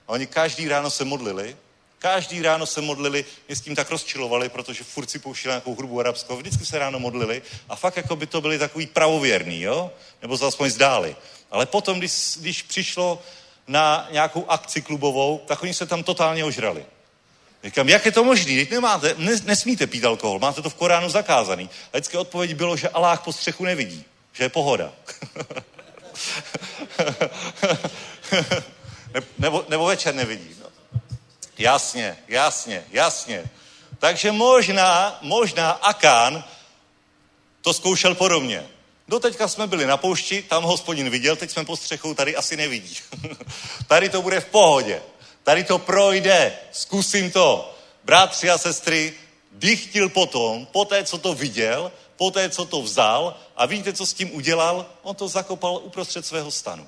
a 0.07 0.09
oni 0.09 0.27
každý 0.27 0.67
ráno 0.67 0.89
se 0.89 1.05
modlili, 1.05 1.57
každý 1.99 2.41
ráno 2.41 2.65
se 2.65 2.81
modlili, 2.81 3.25
mě 3.47 3.55
s 3.55 3.61
tím 3.61 3.75
tak 3.75 3.91
rozčilovali, 3.91 4.49
protože 4.49 4.83
furt 4.83 5.09
si 5.09 5.19
pouštěli 5.19 5.51
nějakou 5.51 5.75
hrubu 5.75 5.99
arabskou, 5.99 6.37
vždycky 6.37 6.65
se 6.65 6.79
ráno 6.79 6.99
modlili 6.99 7.41
a 7.69 7.75
fakt 7.75 7.97
jako 7.97 8.15
by 8.15 8.27
to 8.27 8.41
byli 8.41 8.59
takový 8.59 8.85
pravověrný, 8.85 9.61
jo? 9.61 9.91
Nebo 10.21 10.37
se 10.37 10.45
aspoň 10.45 10.69
zdáli. 10.69 11.15
Ale 11.51 11.65
potom, 11.65 11.99
když, 11.99 12.37
když 12.39 12.61
přišlo 12.61 13.21
na 13.67 14.07
nějakou 14.11 14.45
akci 14.49 14.81
klubovou, 14.81 15.41
tak 15.47 15.63
oni 15.63 15.73
se 15.73 15.85
tam 15.85 16.03
totálně 16.03 16.43
ožrali. 16.43 16.85
Říkám, 17.63 17.89
jak 17.89 18.05
je 18.05 18.11
to 18.11 18.23
možné? 18.23 18.55
Teď 18.55 18.71
nemáte, 18.71 19.15
nesmíte 19.43 19.87
pít 19.87 20.05
alkohol, 20.05 20.39
máte 20.39 20.61
to 20.61 20.69
v 20.69 20.75
Koránu 20.75 21.09
zakázaný. 21.09 21.69
A 21.93 21.97
vždycky 21.97 22.17
odpověď 22.17 22.55
bylo, 22.55 22.77
že 22.77 22.89
Aláh 22.89 23.21
po 23.23 23.33
střechu 23.33 23.65
nevidí, 23.65 24.03
že 24.33 24.43
je 24.43 24.49
pohoda. 24.49 24.93
nebo, 29.37 29.65
nebo 29.69 29.85
večer 29.85 30.15
nevidí. 30.15 30.55
No. 30.61 30.69
Jasně, 31.57 32.17
jasně, 32.27 32.85
jasně. 32.91 33.43
Takže 33.99 34.31
možná, 34.31 35.17
možná 35.21 35.71
Akán 35.71 36.43
to 37.61 37.73
zkoušel 37.73 38.15
podobně. 38.15 38.67
Doteďka 39.07 39.47
jsme 39.47 39.67
byli 39.67 39.85
na 39.85 39.97
poušti, 39.97 40.41
tam 40.41 40.63
hospodin 40.63 41.09
viděl, 41.09 41.35
teď 41.35 41.51
jsme 41.51 41.65
po 41.65 41.77
střechou, 41.77 42.13
tady 42.13 42.35
asi 42.35 42.57
nevidí. 42.57 42.97
tady 43.87 44.09
to 44.09 44.21
bude 44.21 44.39
v 44.39 44.45
pohodě. 44.45 45.01
Tady 45.43 45.63
to 45.63 45.77
projde, 45.77 46.57
zkusím 46.71 47.31
to. 47.31 47.75
Bratři 48.03 48.49
a 48.49 48.57
sestry, 48.57 49.13
dychtil 49.51 50.09
potom, 50.09 50.65
po 50.65 50.85
té, 50.85 51.03
co 51.03 51.17
to 51.17 51.33
viděl, 51.33 51.91
po 52.23 52.31
té, 52.31 52.49
co 52.49 52.65
to 52.65 52.81
vzal 52.81 53.37
a 53.55 53.65
víte, 53.65 53.93
co 53.93 54.05
s 54.05 54.13
tím 54.13 54.35
udělal? 54.35 54.85
On 55.01 55.15
to 55.15 55.27
zakopal 55.27 55.81
uprostřed 55.83 56.25
svého 56.25 56.51
stanu. 56.51 56.87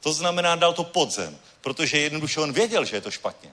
To 0.00 0.12
znamená, 0.12 0.56
dal 0.56 0.72
to 0.72 0.84
podzem, 0.84 1.38
protože 1.60 1.98
jednoduše 1.98 2.40
on 2.40 2.52
věděl, 2.52 2.84
že 2.84 2.96
je 2.96 3.00
to 3.00 3.10
špatně. 3.10 3.50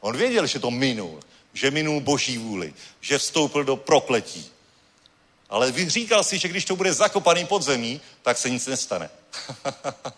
On 0.00 0.16
věděl, 0.16 0.46
že 0.46 0.58
to 0.58 0.70
minul, 0.70 1.20
že 1.52 1.70
minul 1.70 2.00
boží 2.00 2.38
vůli, 2.38 2.74
že 3.00 3.18
vstoupil 3.18 3.64
do 3.64 3.76
prokletí. 3.76 4.50
Ale 5.48 5.72
říkal 5.86 6.24
si, 6.24 6.38
že 6.38 6.48
když 6.48 6.64
to 6.64 6.76
bude 6.76 6.92
zakopaný 6.92 7.46
pod 7.46 7.62
zemí, 7.62 8.00
tak 8.22 8.38
se 8.38 8.50
nic 8.50 8.66
nestane. 8.66 9.10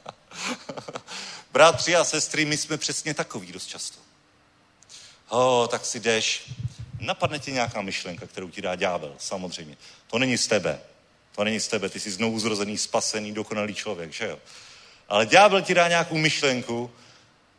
Bratři 1.52 1.96
a 1.96 2.04
sestry, 2.04 2.44
my 2.44 2.57
jsme 2.57 2.76
přesně 2.76 3.14
takový 3.14 3.52
dost 3.52 3.66
často. 3.66 3.98
O, 5.28 5.68
tak 5.70 5.86
si 5.86 6.00
jdeš, 6.00 6.50
napadne 7.07 7.38
tě 7.38 7.50
nějaká 7.50 7.82
myšlenka, 7.82 8.26
kterou 8.26 8.50
ti 8.50 8.62
dá 8.62 8.74
ďábel, 8.74 9.14
samozřejmě. 9.18 9.76
To 10.07 10.18
není 10.18 10.38
z 10.38 10.46
tebe. 10.46 10.80
To 11.36 11.44
není 11.44 11.61
z 11.61 11.68
tebe, 11.68 11.88
ty 11.88 12.00
jsi 12.00 12.11
znovu 12.11 12.40
zrozený, 12.40 12.78
spasený, 12.78 13.32
dokonalý 13.32 13.74
člověk, 13.74 14.12
že 14.12 14.26
jo? 14.26 14.38
Ale 15.09 15.26
ďábel 15.26 15.62
ti 15.62 15.74
dá 15.74 15.88
nějakou 15.88 16.16
myšlenku 16.16 16.90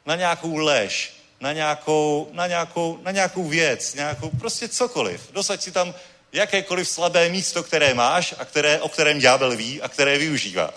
na 0.05 0.15
nějakou 0.15 0.57
lež, 0.57 1.13
na 1.39 1.53
nějakou, 1.53 2.29
na 2.31 2.47
nějakou, 2.47 2.99
na 3.03 3.11
nějakou 3.11 3.47
věc, 3.47 3.93
nějakou, 3.93 4.29
prostě 4.29 4.67
cokoliv. 4.67 5.31
Dosaď 5.31 5.61
si 5.61 5.71
tam 5.71 5.93
jakékoliv 6.31 6.89
slabé 6.89 7.29
místo, 7.29 7.63
které 7.63 7.93
máš 7.93 8.35
a 8.37 8.45
které, 8.45 8.79
o 8.79 8.89
kterém 8.89 9.19
ďábel 9.19 9.55
ví 9.55 9.81
a 9.81 9.87
které 9.87 10.17
využívá. 10.17 10.73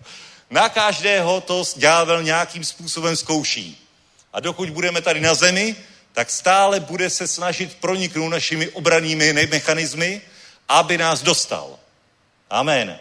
na 0.50 0.68
každého 0.68 1.40
to 1.40 1.64
ďábel 1.76 2.22
nějakým 2.22 2.64
způsobem 2.64 3.16
zkouší. 3.16 3.88
A 4.32 4.40
dokud 4.40 4.70
budeme 4.70 5.00
tady 5.02 5.20
na 5.20 5.34
zemi, 5.34 5.76
tak 6.14 6.30
stále 6.30 6.80
bude 6.80 7.10
se 7.10 7.26
snažit 7.26 7.74
proniknout 7.74 8.28
našimi 8.28 8.68
obranými 8.68 9.32
mechanismy, 9.32 10.20
aby 10.68 10.98
nás 10.98 11.22
dostal. 11.22 11.78
Amen. 12.50 12.98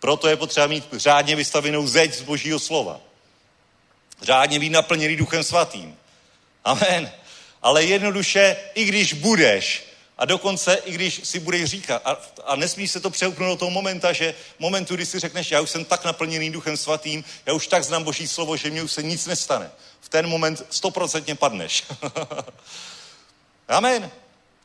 Proto 0.00 0.28
je 0.28 0.36
potřeba 0.36 0.66
mít 0.66 0.84
řádně 0.92 1.36
vystavenou 1.36 1.86
zeď 1.86 2.14
z 2.14 2.22
božího 2.22 2.58
slova. 2.58 3.00
Řádně 4.22 4.60
být 4.60 4.70
naplněný 4.70 5.16
duchem 5.16 5.44
svatým. 5.44 5.96
Amen. 6.64 7.12
Ale 7.62 7.84
jednoduše, 7.84 8.56
i 8.74 8.84
když 8.84 9.12
budeš, 9.12 9.84
a 10.18 10.24
dokonce, 10.24 10.74
i 10.74 10.92
když 10.92 11.20
si 11.24 11.40
budeš 11.40 11.70
říkat, 11.70 12.02
a, 12.04 12.16
a 12.44 12.56
nesmíš 12.56 12.90
se 12.90 13.00
to 13.00 13.10
přeupnout 13.10 13.48
do 13.48 13.56
toho 13.56 13.70
momenta, 13.70 14.12
že 14.12 14.34
momentu, 14.58 14.94
kdy 14.94 15.06
si 15.06 15.18
řekneš, 15.18 15.50
já 15.50 15.60
už 15.60 15.70
jsem 15.70 15.84
tak 15.84 16.04
naplněný 16.04 16.50
duchem 16.50 16.76
svatým, 16.76 17.24
já 17.46 17.52
už 17.52 17.66
tak 17.66 17.84
znám 17.84 18.04
boží 18.04 18.28
slovo, 18.28 18.56
že 18.56 18.70
mě 18.70 18.82
už 18.82 18.92
se 18.92 19.02
nic 19.02 19.26
nestane. 19.26 19.70
V 20.00 20.08
ten 20.08 20.26
moment 20.26 20.66
stoprocentně 20.70 21.34
padneš. 21.34 21.84
Amen. 23.68 24.10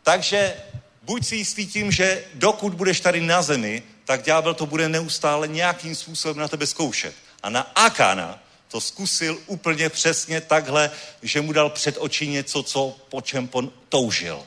Takže 0.03 0.55
buď 1.01 1.25
si 1.25 1.35
jistý 1.35 1.67
tím, 1.67 1.91
že 1.91 2.23
dokud 2.33 2.73
budeš 2.73 2.99
tady 2.99 3.21
na 3.21 3.41
zemi, 3.41 3.83
tak 4.05 4.23
ďábel 4.23 4.53
to 4.53 4.65
bude 4.65 4.89
neustále 4.89 5.47
nějakým 5.47 5.95
způsobem 5.95 6.37
na 6.37 6.47
tebe 6.47 6.67
zkoušet. 6.67 7.15
A 7.43 7.49
na 7.49 7.61
Akana 7.61 8.39
to 8.67 8.81
zkusil 8.81 9.39
úplně 9.45 9.89
přesně 9.89 10.41
takhle, 10.41 10.91
že 11.21 11.41
mu 11.41 11.53
dal 11.53 11.69
před 11.69 11.95
oči 11.99 12.27
něco, 12.27 12.63
co, 12.63 12.95
po 13.09 13.21
čem 13.21 13.49
on 13.51 13.71
toužil. 13.89 14.45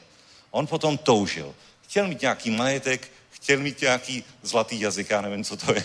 On 0.54 0.66
potom 0.66 0.98
toužil. 0.98 1.54
Chtěl 1.82 2.08
mít 2.08 2.20
nějaký 2.20 2.50
majetek, 2.50 3.10
chtěl 3.30 3.58
mít 3.58 3.80
nějaký 3.80 4.24
zlatý 4.42 4.80
jazyk, 4.80 5.10
já 5.10 5.20
nevím, 5.20 5.44
co 5.44 5.56
to 5.56 5.74
je. 5.74 5.84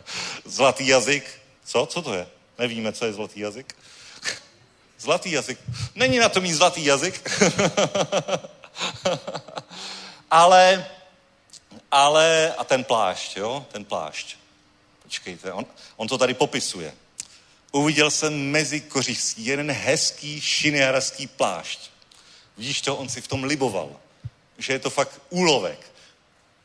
zlatý 0.44 0.86
jazyk, 0.86 1.40
co? 1.64 1.86
Co 1.86 2.02
to 2.02 2.14
je? 2.14 2.26
Nevíme, 2.58 2.92
co 2.92 3.06
je 3.06 3.12
zlatý 3.12 3.40
jazyk. 3.40 3.76
zlatý 4.98 5.30
jazyk. 5.30 5.58
Není 5.94 6.18
na 6.18 6.28
to 6.28 6.40
mít 6.40 6.52
zlatý 6.52 6.84
jazyk. 6.84 7.30
ale, 10.30 10.86
ale, 11.90 12.54
a 12.58 12.64
ten 12.64 12.84
plášť, 12.84 13.36
jo, 13.36 13.66
ten 13.72 13.84
plášť. 13.84 14.36
Počkejte, 15.02 15.52
on, 15.52 15.66
on 15.96 16.08
to 16.08 16.18
tady 16.18 16.34
popisuje. 16.34 16.94
Uviděl 17.72 18.10
jsem 18.10 18.50
mezi 18.50 18.80
kořistí 18.80 19.46
jeden 19.46 19.70
hezký 19.70 20.40
šiniarský 20.40 21.26
plášť. 21.26 21.90
Vidíš 22.56 22.80
to, 22.80 22.96
on 22.96 23.08
si 23.08 23.20
v 23.20 23.28
tom 23.28 23.44
liboval, 23.44 24.00
že 24.58 24.72
je 24.72 24.78
to 24.78 24.90
fakt 24.90 25.20
úlovek. 25.30 25.78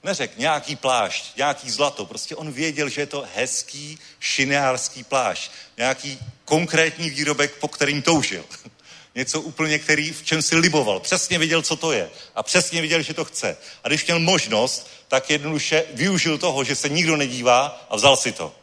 Neřek 0.04 0.38
nějaký 0.38 0.76
plášť, 0.76 1.38
nějaký 1.38 1.72
zlato, 1.72 2.06
prostě 2.06 2.36
on 2.36 2.52
věděl, 2.52 2.90
že 2.90 3.02
je 3.02 3.06
to 3.06 3.26
hezký 3.36 4.00
šiniárský 4.20 5.04
plášť, 5.04 5.52
nějaký 5.78 6.20
konkrétní 6.46 7.10
výrobek, 7.10 7.56
po 7.56 7.68
kterým 7.68 8.02
toužil. 8.02 8.46
Něco 9.16 9.42
úplně, 9.42 9.80
který, 9.80 10.12
v 10.12 10.24
čem 10.24 10.42
si 10.42 10.56
liboval. 10.56 11.00
Přesně 11.00 11.38
věděl, 11.38 11.62
co 11.62 11.76
to 11.76 11.92
je. 11.92 12.10
A 12.36 12.44
přesně 12.44 12.82
věděl, 12.82 13.02
že 13.02 13.14
to 13.14 13.26
chce. 13.26 13.58
A 13.84 13.88
když 13.88 14.06
měl 14.06 14.20
možnost, 14.20 14.90
tak 15.08 15.30
jednoduše 15.30 15.84
využil 15.94 16.38
toho, 16.38 16.64
že 16.64 16.76
se 16.76 16.90
nikdo 16.90 17.18
nedívá 17.18 17.86
a 17.90 17.96
vzal 17.96 18.18
si 18.18 18.32
to. 18.32 18.56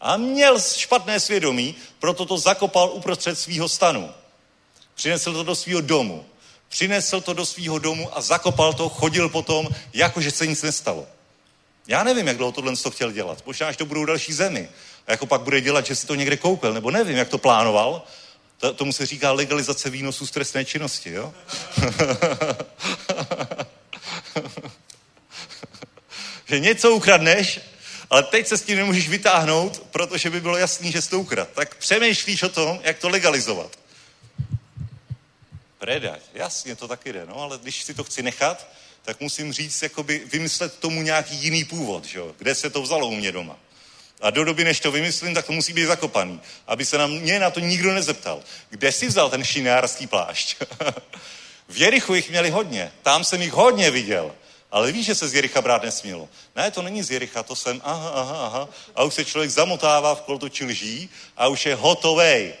A 0.00 0.16
měl 0.16 0.60
špatné 0.60 1.20
svědomí, 1.20 1.74
proto 1.98 2.24
to 2.24 2.38
zakopal 2.38 2.90
uprostřed 2.92 3.38
svého 3.38 3.68
stanu. 3.68 4.14
Přinesl 4.94 5.32
to 5.32 5.42
do 5.42 5.54
svého 5.54 5.80
domu. 5.80 6.26
Přinesl 6.68 7.20
to 7.20 7.32
do 7.32 7.46
svého 7.46 7.78
domu 7.78 8.16
a 8.16 8.20
zakopal 8.20 8.72
to, 8.72 8.88
chodil 8.88 9.28
potom, 9.28 9.68
jako 9.92 10.20
že 10.20 10.30
se 10.30 10.46
nic 10.46 10.62
nestalo. 10.62 11.06
Já 11.86 12.04
nevím, 12.04 12.28
jak 12.28 12.36
dlouho 12.36 12.52
tohle 12.52 12.76
to 12.76 12.90
chtěl 12.90 13.12
dělat. 13.12 13.42
Možná, 13.46 13.68
až 13.68 13.76
to 13.76 13.86
budou 13.86 14.04
další 14.04 14.32
zemi. 14.32 14.68
A 15.06 15.10
jako 15.10 15.26
pak 15.26 15.40
bude 15.40 15.60
dělat, 15.60 15.86
že 15.86 15.96
si 15.96 16.06
to 16.06 16.14
někde 16.14 16.36
koupil, 16.36 16.74
nebo 16.74 16.90
nevím, 16.90 17.16
jak 17.16 17.28
to 17.28 17.38
plánoval. 17.38 18.02
To, 18.58 18.74
tomu 18.74 18.92
se 18.92 19.06
říká 19.06 19.32
legalizace 19.32 19.90
výnosů 19.90 20.26
z 20.26 20.30
trestné 20.30 20.64
činnosti, 20.64 21.10
jo? 21.10 21.34
že 26.48 26.60
něco 26.60 26.90
ukradneš 26.90 27.60
ale 28.10 28.22
teď 28.22 28.46
se 28.46 28.56
s 28.56 28.62
tím 28.62 28.76
nemůžeš 28.76 29.08
vytáhnout, 29.08 29.82
protože 29.90 30.30
by 30.30 30.40
bylo 30.40 30.56
jasný, 30.56 30.92
že 30.92 31.02
jsi 31.02 31.10
to 31.10 31.20
ukrad. 31.20 31.48
Tak 31.54 31.74
přemýšlíš 31.74 32.42
o 32.42 32.48
tom, 32.48 32.80
jak 32.82 32.98
to 32.98 33.08
legalizovat. 33.08 33.78
Predať, 35.78 36.20
jasně, 36.34 36.76
to 36.76 36.88
taky 36.88 37.12
jde, 37.12 37.26
no, 37.26 37.40
ale 37.40 37.58
když 37.58 37.84
si 37.84 37.94
to 37.94 38.04
chci 38.04 38.22
nechat, 38.22 38.68
tak 39.02 39.20
musím 39.20 39.52
říct, 39.52 39.82
jakoby 39.82 40.18
vymyslet 40.18 40.78
tomu 40.78 41.02
nějaký 41.02 41.36
jiný 41.36 41.64
původ, 41.64 42.04
že 42.04 42.20
kde 42.38 42.54
se 42.54 42.70
to 42.70 42.82
vzalo 42.82 43.08
u 43.08 43.14
mě 43.14 43.32
doma. 43.32 43.56
A 44.20 44.30
do 44.30 44.44
doby, 44.44 44.64
než 44.64 44.80
to 44.80 44.92
vymyslím, 44.92 45.34
tak 45.34 45.46
to 45.46 45.52
musí 45.52 45.72
být 45.72 45.86
zakopaný. 45.86 46.40
Aby 46.66 46.84
se 46.84 46.98
na 46.98 47.06
mě 47.06 47.40
na 47.40 47.50
to 47.50 47.60
nikdo 47.60 47.94
nezeptal. 47.94 48.42
Kde 48.70 48.92
jsi 48.92 49.06
vzal 49.06 49.30
ten 49.30 49.44
šinárský 49.44 50.06
plášť? 50.06 50.56
v 51.68 51.76
Jerichu 51.76 52.14
jich 52.14 52.30
měli 52.30 52.50
hodně. 52.50 52.92
Tam 53.02 53.24
jsem 53.24 53.42
jich 53.42 53.52
hodně 53.52 53.90
viděl. 53.90 54.34
Ale 54.70 54.92
víš, 54.92 55.06
že 55.06 55.14
se 55.14 55.28
z 55.28 55.34
Jericha 55.34 55.62
brát 55.62 55.82
nesmělo. 55.82 56.28
Ne, 56.56 56.70
to 56.70 56.82
není 56.82 57.02
z 57.02 57.10
Jericha, 57.10 57.42
to 57.42 57.56
jsem, 57.56 57.80
aha, 57.84 58.10
aha, 58.10 58.46
aha. 58.46 58.68
A 58.94 59.02
už 59.02 59.14
se 59.14 59.24
člověk 59.24 59.50
zamotává 59.50 60.14
v 60.14 60.22
kolotoči 60.22 60.64
lží 60.64 61.10
a 61.36 61.48
už 61.48 61.66
je 61.66 61.74
hotovej. 61.74 62.54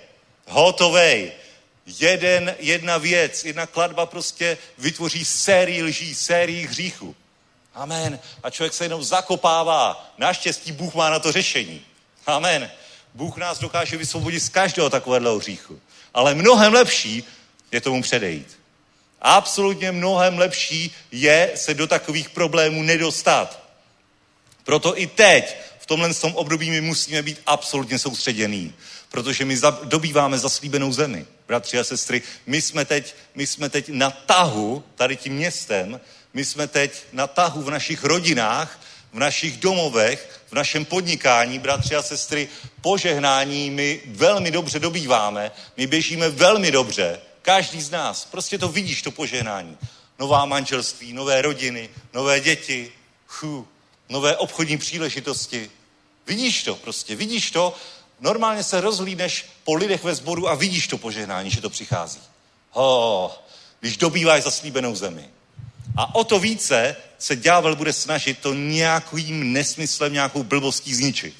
Hotovej. 0.46 1.32
Jeden, 1.98 2.56
jedna 2.58 2.98
věc, 2.98 3.44
jedna 3.44 3.66
kladba 3.66 4.06
prostě 4.06 4.58
vytvoří 4.78 5.24
sérii 5.24 5.82
lží, 5.82 6.14
sérii 6.14 6.66
hříchu. 6.66 7.16
Amen. 7.74 8.18
A 8.42 8.50
člověk 8.50 8.74
se 8.74 8.84
jenom 8.84 9.04
zakopává. 9.04 10.12
Naštěstí 10.18 10.72
Bůh 10.72 10.94
má 10.94 11.10
na 11.10 11.18
to 11.18 11.32
řešení. 11.32 11.82
Amen. 12.26 12.70
Bůh 13.14 13.36
nás 13.36 13.58
dokáže 13.58 13.96
vysvobodit 13.96 14.42
z 14.42 14.48
každého 14.48 14.90
takového 14.90 15.38
hříchu. 15.38 15.80
Ale 16.14 16.34
mnohem 16.34 16.72
lepší 16.72 17.24
je 17.72 17.80
tomu 17.80 18.02
předejít. 18.02 18.58
Absolutně 19.20 19.92
mnohem 19.92 20.38
lepší 20.38 20.94
je 21.12 21.52
se 21.54 21.74
do 21.74 21.86
takových 21.86 22.30
problémů 22.30 22.82
nedostat. 22.82 23.62
Proto 24.64 24.98
i 24.98 25.06
teď, 25.06 25.56
v 25.78 25.86
tomhle 25.86 26.14
tom 26.14 26.34
období, 26.34 26.70
my 26.70 26.80
musíme 26.80 27.22
být 27.22 27.40
absolutně 27.46 27.98
soustředění, 27.98 28.74
protože 29.08 29.44
my 29.44 29.60
dobýváme 29.84 30.38
zaslíbenou 30.38 30.92
zemi. 30.92 31.26
Bratři 31.48 31.78
a 31.78 31.84
sestry, 31.84 32.22
my 32.46 32.62
jsme 32.62 32.84
teď, 32.84 33.14
my 33.34 33.46
jsme 33.46 33.68
teď 33.68 33.88
na 33.88 34.10
tahu 34.10 34.84
tady 34.94 35.16
tím 35.16 35.32
městem, 35.32 36.00
my 36.34 36.44
jsme 36.44 36.66
teď 36.66 37.04
na 37.12 37.26
tahu 37.26 37.62
v 37.62 37.70
našich 37.70 38.04
rodinách, 38.04 38.80
v 39.12 39.18
našich 39.18 39.56
domovech, 39.56 40.40
v 40.50 40.52
našem 40.52 40.84
podnikání, 40.84 41.58
bratři 41.58 41.96
a 41.96 42.02
sestry, 42.02 42.48
požehnání 42.80 43.70
my 43.70 44.00
velmi 44.06 44.50
dobře 44.50 44.78
dobýváme, 44.78 45.52
my 45.76 45.86
běžíme 45.86 46.28
velmi 46.28 46.70
dobře, 46.70 47.20
každý 47.42 47.82
z 47.82 47.90
nás. 47.90 48.24
Prostě 48.24 48.58
to 48.58 48.68
vidíš, 48.68 49.02
to 49.02 49.10
požehnání. 49.10 49.78
Nová 50.18 50.44
manželství, 50.44 51.12
nové 51.12 51.42
rodiny, 51.42 51.88
nové 52.14 52.40
děti, 52.40 52.92
chu, 53.26 53.68
nové 54.08 54.36
obchodní 54.36 54.78
příležitosti. 54.78 55.70
Vidíš 56.26 56.62
to 56.62 56.74
prostě, 56.74 57.16
vidíš 57.16 57.50
to 57.50 57.76
normálně 58.20 58.62
se 58.62 58.80
rozhlídneš 58.80 59.46
po 59.64 59.74
lidech 59.74 60.04
ve 60.04 60.14
sboru 60.14 60.48
a 60.48 60.54
vidíš 60.54 60.86
to 60.86 60.98
požehnání, 60.98 61.50
že 61.50 61.60
to 61.60 61.70
přichází. 61.70 62.20
Ho, 62.70 63.38
když 63.80 63.96
dobýváš 63.96 64.42
zaslíbenou 64.42 64.94
zemi. 64.94 65.28
A 65.96 66.14
o 66.14 66.24
to 66.24 66.38
více 66.38 66.96
se 67.18 67.36
ďábel 67.36 67.76
bude 67.76 67.92
snažit 67.92 68.38
to 68.38 68.54
nějakým 68.54 69.52
nesmyslem, 69.52 70.12
nějakou 70.12 70.42
blbostí 70.42 70.94
zničit. 70.94 71.34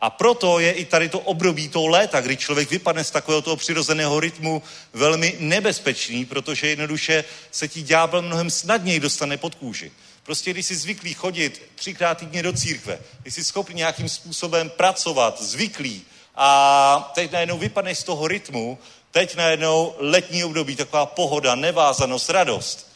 A 0.00 0.10
proto 0.10 0.58
je 0.58 0.72
i 0.72 0.84
tady 0.84 1.08
to 1.08 1.20
období 1.20 1.68
toho 1.68 1.86
léta, 1.86 2.20
kdy 2.20 2.36
člověk 2.36 2.70
vypadne 2.70 3.04
z 3.04 3.10
takového 3.10 3.42
toho 3.42 3.56
přirozeného 3.56 4.20
rytmu 4.20 4.62
velmi 4.92 5.36
nebezpečný, 5.38 6.24
protože 6.24 6.66
jednoduše 6.68 7.24
se 7.50 7.68
ti 7.68 7.82
ďábel 7.82 8.22
mnohem 8.22 8.50
snadněji 8.50 9.00
dostane 9.00 9.36
pod 9.36 9.54
kůži. 9.54 9.92
Prostě 10.26 10.50
když 10.50 10.66
jsi 10.66 10.76
zvyklý 10.76 11.14
chodit 11.14 11.62
třikrát 11.74 12.18
týdně 12.18 12.42
do 12.42 12.52
církve, 12.52 12.98
když 13.22 13.34
jsi 13.34 13.44
schopný 13.44 13.74
nějakým 13.74 14.08
způsobem 14.08 14.70
pracovat, 14.70 15.42
zvyklý, 15.42 16.02
a 16.34 17.12
teď 17.14 17.32
najednou 17.32 17.58
vypadneš 17.58 17.98
z 17.98 18.04
toho 18.04 18.28
rytmu, 18.28 18.78
teď 19.10 19.36
najednou 19.36 19.94
letní 19.98 20.44
období, 20.44 20.76
taková 20.76 21.06
pohoda, 21.06 21.54
nevázanost, 21.54 22.30
radost. 22.30 22.92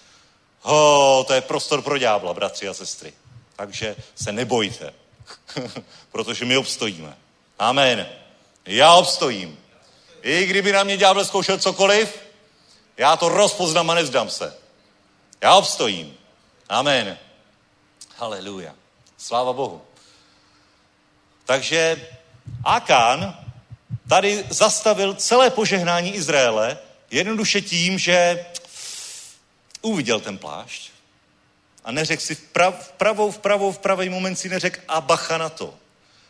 Ho, 0.60 1.24
to 1.26 1.32
je 1.32 1.40
prostor 1.40 1.82
pro 1.82 1.98
ďábla, 1.98 2.34
bratři 2.34 2.68
a 2.68 2.74
sestry. 2.74 3.12
Takže 3.56 3.96
se 4.14 4.32
nebojte, 4.32 4.94
protože 6.12 6.44
my 6.44 6.56
obstojíme. 6.56 7.16
Amen. 7.58 8.06
Já 8.66 8.94
obstojím. 8.94 9.58
I 10.22 10.46
kdyby 10.46 10.72
na 10.72 10.84
mě 10.84 10.96
ďábel 10.96 11.24
zkoušel 11.24 11.58
cokoliv, 11.58 12.18
já 12.96 13.16
to 13.16 13.28
rozpoznám 13.28 13.90
a 13.90 13.94
nezdám 13.94 14.30
se. 14.30 14.54
Já 15.42 15.54
obstojím. 15.54 16.19
Amen. 16.70 17.18
Haleluja. 18.16 18.74
Sláva 19.18 19.52
Bohu. 19.52 19.82
Takže 21.44 22.08
Akán 22.64 23.44
tady 24.08 24.44
zastavil 24.50 25.14
celé 25.14 25.50
požehnání 25.50 26.14
Izraele 26.14 26.78
jednoduše 27.10 27.60
tím, 27.60 27.98
že 27.98 28.46
uviděl 29.82 30.20
ten 30.20 30.38
plášť 30.38 30.90
a 31.84 31.92
neřekl 31.92 32.22
si 32.22 32.34
v, 32.34 32.40
prav, 32.40 32.88
v 32.88 32.92
pravou, 32.92 33.30
v 33.30 33.38
pravou, 33.38 33.72
v 33.72 33.78
pravý 33.78 34.08
moment 34.08 34.36
si 34.36 34.48
neřekl 34.48 34.80
a 34.88 35.00
bacha 35.00 35.38
na 35.38 35.48
to. 35.48 35.74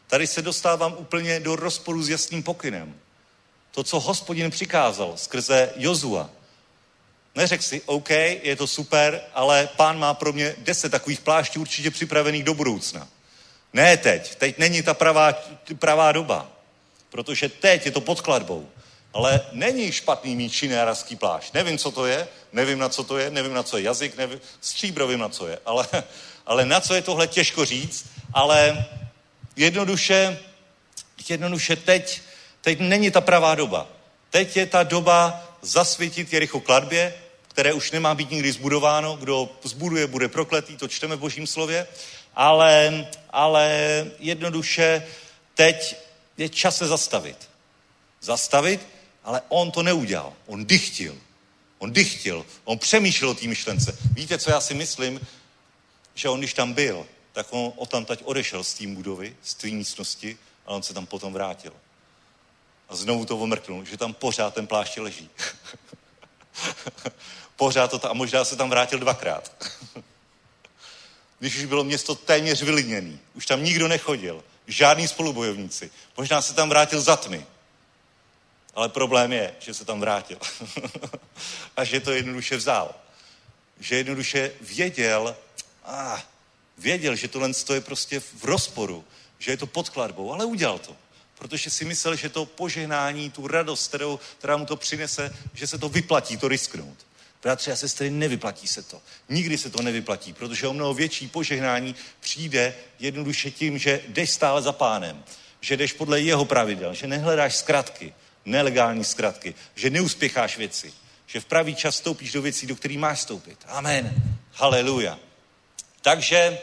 Tady 0.07 0.26
se 0.26 0.43
dostávám 0.43 0.95
úplně 0.99 1.41
do 1.41 1.57
rozporu 1.57 2.03
s 2.03 2.09
jasným 2.09 2.43
pokynem. 2.43 2.95
To, 3.70 3.84
co 3.84 4.01
hospodin 4.01 4.51
přikázal 4.51 5.16
skrze 5.16 5.72
Jozua, 5.76 6.30
Neřekl 7.35 7.62
si, 7.62 7.83
OK, 7.87 8.11
je 8.43 8.57
to 8.57 8.66
super, 8.66 9.20
ale 9.35 9.68
pán 9.76 9.99
má 9.99 10.14
pro 10.14 10.33
mě 10.33 10.55
deset 10.59 10.93
takových 10.93 11.20
pláští 11.20 11.59
určitě 11.59 11.91
připravených 11.91 12.45
do 12.45 12.55
budoucna. 12.55 13.09
Ne 13.72 13.97
teď, 13.97 14.35
teď 14.35 14.59
není 14.59 14.83
ta 14.83 14.95
pravá, 14.95 15.35
pravá 15.78 16.12
doba, 16.12 16.51
protože 17.11 17.49
teď 17.49 17.87
je 17.87 17.93
to 17.93 18.01
pod 18.01 18.20
kladbou. 18.20 18.68
Ale 19.14 19.41
není 19.53 19.93
špatný 19.93 20.37
mít 20.37 20.51
činéraský 20.51 21.16
plášť. 21.16 21.55
Nevím, 21.55 21.78
co 21.78 21.91
to 21.91 22.07
je, 22.07 22.28
nevím, 22.53 22.78
na 22.78 22.89
co 22.89 23.05
to 23.05 23.18
je, 23.18 23.31
nevím, 23.31 23.55
na 23.55 23.62
co 23.62 23.76
je 23.76 23.83
jazyk, 23.83 24.16
nevím, 24.16 24.41
stříbrovým, 24.61 25.18
na 25.18 25.28
co 25.28 25.49
je. 25.49 25.59
Ale, 25.66 25.87
ale 26.47 26.64
na 26.64 26.81
co 26.81 26.95
je 26.95 27.03
tohle 27.03 27.26
těžko 27.26 27.64
říct, 27.64 28.07
ale 28.35 28.87
jednoduše, 29.57 30.39
jednoduše 31.28 31.76
teď, 31.76 32.22
teď 32.61 32.81
není 32.81 33.11
ta 33.11 33.20
pravá 33.20 33.55
doba. 33.55 33.87
Teď 34.31 34.57
je 34.57 34.66
ta 34.66 34.83
doba 34.83 35.47
zasvětit 35.62 36.33
Jericho 36.33 36.61
kladbě, 36.61 37.14
které 37.51 37.72
už 37.72 37.90
nemá 37.90 38.14
být 38.14 38.30
nikdy 38.30 38.53
zbudováno. 38.53 39.16
Kdo 39.16 39.51
zbuduje, 39.62 40.07
bude 40.07 40.28
prokletý, 40.28 40.76
to 40.76 40.88
čteme 40.88 41.16
v 41.16 41.18
božím 41.18 41.46
slově. 41.46 41.86
Ale, 42.34 43.07
ale 43.30 44.07
jednoduše 44.18 45.07
teď 45.55 45.96
je 46.36 46.48
čas 46.48 46.76
se 46.76 46.86
zastavit. 46.86 47.51
Zastavit, 48.20 48.88
ale 49.24 49.42
on 49.48 49.70
to 49.70 49.82
neudělal. 49.82 50.32
On 50.46 50.66
dychtil. 50.66 51.18
On 51.78 51.92
dychtil. 51.92 52.46
On 52.64 52.78
přemýšlel 52.78 53.30
o 53.30 53.34
té 53.34 53.46
myšlence. 53.46 53.98
Víte, 54.12 54.38
co 54.38 54.51
já 54.51 54.61
si 54.61 54.74
myslím? 54.74 55.20
Že 56.14 56.28
on, 56.28 56.38
když 56.38 56.55
tam 56.55 56.72
byl, 56.72 57.07
tak 57.32 57.46
on 57.51 57.72
o 57.76 57.86
tam 57.86 58.05
tať 58.05 58.22
odešel 58.24 58.64
z 58.64 58.74
té 58.74 58.86
budovy, 58.86 59.36
z 59.42 59.55
té 59.55 59.66
místnosti 59.66 60.38
a 60.66 60.70
on 60.70 60.82
se 60.82 60.94
tam 60.94 61.07
potom 61.07 61.32
vrátil. 61.32 61.72
A 62.88 62.96
znovu 62.96 63.24
to 63.24 63.36
omrknul, 63.36 63.84
že 63.84 63.96
tam 63.96 64.14
pořád 64.14 64.55
ten 64.55 64.66
plášť 64.66 64.98
leží. 64.98 65.30
pořád 67.57 67.91
to 67.91 67.99
tam, 67.99 68.11
a 68.11 68.15
možná 68.15 68.45
se 68.45 68.57
tam 68.57 68.71
vrátil 68.71 68.99
dvakrát. 68.99 69.53
Když 71.39 71.57
už 71.57 71.65
bylo 71.65 71.85
město 71.85 72.15
téměř 72.15 72.63
vylidněný, 72.63 73.21
už 73.35 73.47
tam 73.47 73.65
nikdo 73.65 73.89
nechodil, 73.89 74.45
žádný 74.67 75.09
spolubojovníci. 75.09 75.91
Možná 76.17 76.43
se 76.43 76.55
tam 76.55 76.69
vrátil 76.69 77.01
za 77.01 77.17
tmy. 77.17 77.47
Ale 78.75 78.89
problém 78.89 79.33
je, 79.33 79.55
že 79.59 79.75
se 79.75 79.85
tam 79.85 80.01
vrátil. 80.01 80.39
a 81.77 81.85
že 81.85 82.01
to 82.01 82.13
jednoduše 82.13 82.57
vzal. 82.57 82.95
Že 83.81 83.97
jednoduše 83.97 84.53
věděl, 84.61 85.37
a 85.85 86.23
věděl, 86.79 87.17
že 87.17 87.29
tohle 87.29 87.51
je 87.75 87.81
prostě 87.81 88.21
v 88.21 88.45
rozporu, 88.45 89.05
že 89.39 89.51
je 89.51 89.57
to 89.57 89.67
pod 89.67 89.89
kladbou, 89.89 90.33
ale 90.33 90.45
udělal 90.45 90.79
to 90.79 90.97
protože 91.41 91.70
si 91.70 91.84
myslel, 91.84 92.16
že 92.16 92.28
to 92.28 92.47
požehnání, 92.47 93.30
tu 93.30 93.47
radost, 93.47 93.88
kterou, 93.88 94.20
která 94.38 94.57
mu 94.57 94.66
to 94.66 94.76
přinese, 94.76 95.34
že 95.55 95.66
se 95.66 95.78
to 95.78 95.88
vyplatí, 95.88 96.36
to 96.36 96.49
risknout. 96.49 96.97
Bratři 97.43 97.72
a 97.72 97.76
sestry, 97.76 98.11
nevyplatí 98.11 98.68
se 98.68 98.82
to. 98.82 99.01
Nikdy 99.28 99.59
se 99.59 99.70
to 99.70 99.82
nevyplatí, 99.82 100.32
protože 100.32 100.68
o 100.68 100.72
mnoho 100.72 100.95
větší 100.95 101.28
požehnání 101.28 101.95
přijde 102.20 102.74
jednoduše 102.99 103.51
tím, 103.51 103.78
že 103.78 104.01
jdeš 104.09 104.30
stále 104.30 104.62
za 104.62 104.72
pánem, 104.72 105.24
že 105.61 105.76
jdeš 105.76 105.93
podle 105.93 106.20
jeho 106.20 106.45
pravidel, 106.45 106.95
že 106.95 107.07
nehledáš 107.07 107.57
zkratky, 107.57 108.14
nelegální 108.45 109.05
zkratky, 109.05 109.55
že 109.74 109.91
neuspěcháš 109.91 110.57
věci, 110.57 110.93
že 111.26 111.41
v 111.41 111.45
pravý 111.45 111.74
čas 111.74 111.97
stoupíš 111.97 112.32
do 112.32 112.43
věcí, 112.43 112.66
do 112.66 112.76
kterých 112.76 112.99
máš 112.99 113.20
stoupit. 113.20 113.59
Amen. 113.66 114.14
Haleluja. 114.53 115.18
Takže 116.03 116.59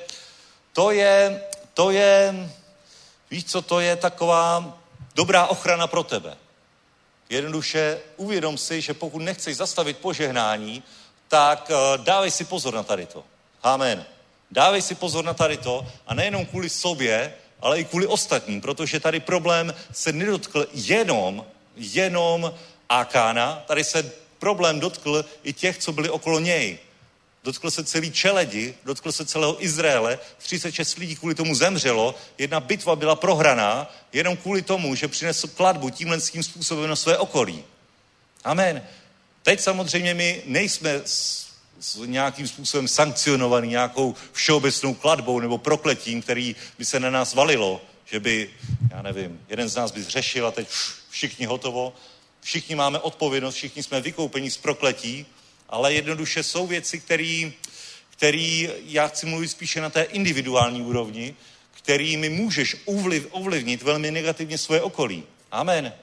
to 0.74 0.92
je, 0.92 1.42
to 1.74 1.92
je 1.92 2.34
Víš, 3.32 3.46
co 3.46 3.62
to 3.62 3.80
je 3.80 3.96
taková 3.96 4.78
dobrá 5.16 5.48
ochrana 5.48 5.88
pro 5.88 6.04
tebe? 6.04 6.38
Jednoduše 7.30 8.00
uvědom 8.18 8.58
si, 8.58 8.82
že 8.82 8.94
pokud 8.94 9.20
nechceš 9.20 9.58
zastavit 9.58 9.98
požehnání, 9.98 10.84
tak 11.28 11.70
uh, 11.70 12.04
dávej 12.04 12.32
si 12.32 12.46
pozor 12.46 12.74
na 12.74 12.84
tady 12.84 13.06
to. 13.06 13.24
Amen. 13.64 14.06
Dávej 14.52 14.82
si 14.82 14.96
pozor 14.96 15.26
na 15.26 15.34
tady 15.34 15.58
to 15.58 15.88
a 16.08 16.14
nejenom 16.14 16.46
kvůli 16.46 16.70
sobě, 16.70 17.34
ale 17.62 17.80
i 17.80 17.86
kvůli 17.86 18.08
ostatním, 18.08 18.62
protože 18.62 19.00
tady 19.00 19.20
problém 19.20 19.74
se 19.92 20.12
nedotkl 20.12 20.68
jenom, 20.74 21.46
jenom 21.76 22.54
Akána, 22.90 23.64
tady 23.68 23.84
se 23.84 24.12
problém 24.40 24.80
dotkl 24.80 25.26
i 25.44 25.54
těch, 25.54 25.78
co 25.78 25.92
byli 25.92 26.10
okolo 26.10 26.40
něj 26.40 26.80
dotkl 27.48 27.72
se 27.72 27.84
celý 27.84 28.12
čeledi, 28.12 28.76
dotkl 28.84 29.12
se 29.12 29.26
celého 29.26 29.64
Izraele, 29.64 30.20
36 30.38 30.98
lidí 30.98 31.16
kvůli 31.16 31.36
tomu 31.36 31.56
zemřelo, 31.56 32.16
jedna 32.38 32.60
bitva 32.60 32.96
byla 32.96 33.16
prohraná 33.16 33.92
jenom 34.14 34.38
kvůli 34.38 34.62
tomu, 34.62 34.96
že 34.96 35.08
přinesl 35.08 35.48
kladbu 35.48 35.90
tímhle 35.90 36.22
tím 36.22 36.44
způsobem 36.44 36.90
na 36.90 36.96
své 36.96 37.18
okolí. 37.18 37.64
Amen. 38.44 38.84
Teď 39.44 39.60
samozřejmě 39.60 40.14
my 40.14 40.42
nejsme 40.46 40.94
s, 41.06 41.48
s 41.80 41.96
nějakým 42.06 42.48
způsobem 42.48 42.88
sankcionovaný 42.88 43.70
nějakou 43.70 44.16
všeobecnou 44.32 44.94
kladbou 44.94 45.40
nebo 45.40 45.58
prokletím, 45.58 46.22
který 46.22 46.56
by 46.78 46.86
se 46.86 47.00
na 47.00 47.10
nás 47.10 47.34
valilo, 47.34 47.82
že 48.06 48.20
by, 48.20 48.50
já 48.92 49.02
nevím, 49.02 49.40
jeden 49.50 49.70
z 49.70 49.76
nás 49.76 49.92
by 49.92 50.04
zřešil 50.04 50.48
a 50.48 50.52
teď 50.52 50.68
všichni 51.10 51.46
hotovo. 51.46 51.94
Všichni 52.42 52.76
máme 52.76 53.00
odpovědnost, 53.00 53.56
všichni 53.56 53.84
jsme 53.84 54.02
vykoupeni 54.02 54.52
z 54.52 54.58
prokletí, 54.58 55.26
ale 55.70 55.94
jednoduše 55.94 56.44
jsou 56.44 56.68
věci, 56.68 57.00
které 57.00 57.52
který 58.18 58.70
já 58.86 59.08
chci 59.08 59.26
mluvit 59.26 59.48
spíše 59.48 59.82
na 59.82 59.90
té 59.90 60.04
individuální 60.04 60.82
úrovni, 60.82 61.36
kterými 61.72 62.30
můžeš 62.30 62.76
ovliv, 62.86 63.28
ovlivnit 63.32 63.84
velmi 63.84 64.12
negativně 64.12 64.58
svoje 64.58 64.82
okolí. 64.82 65.24
Amen. 65.52 65.94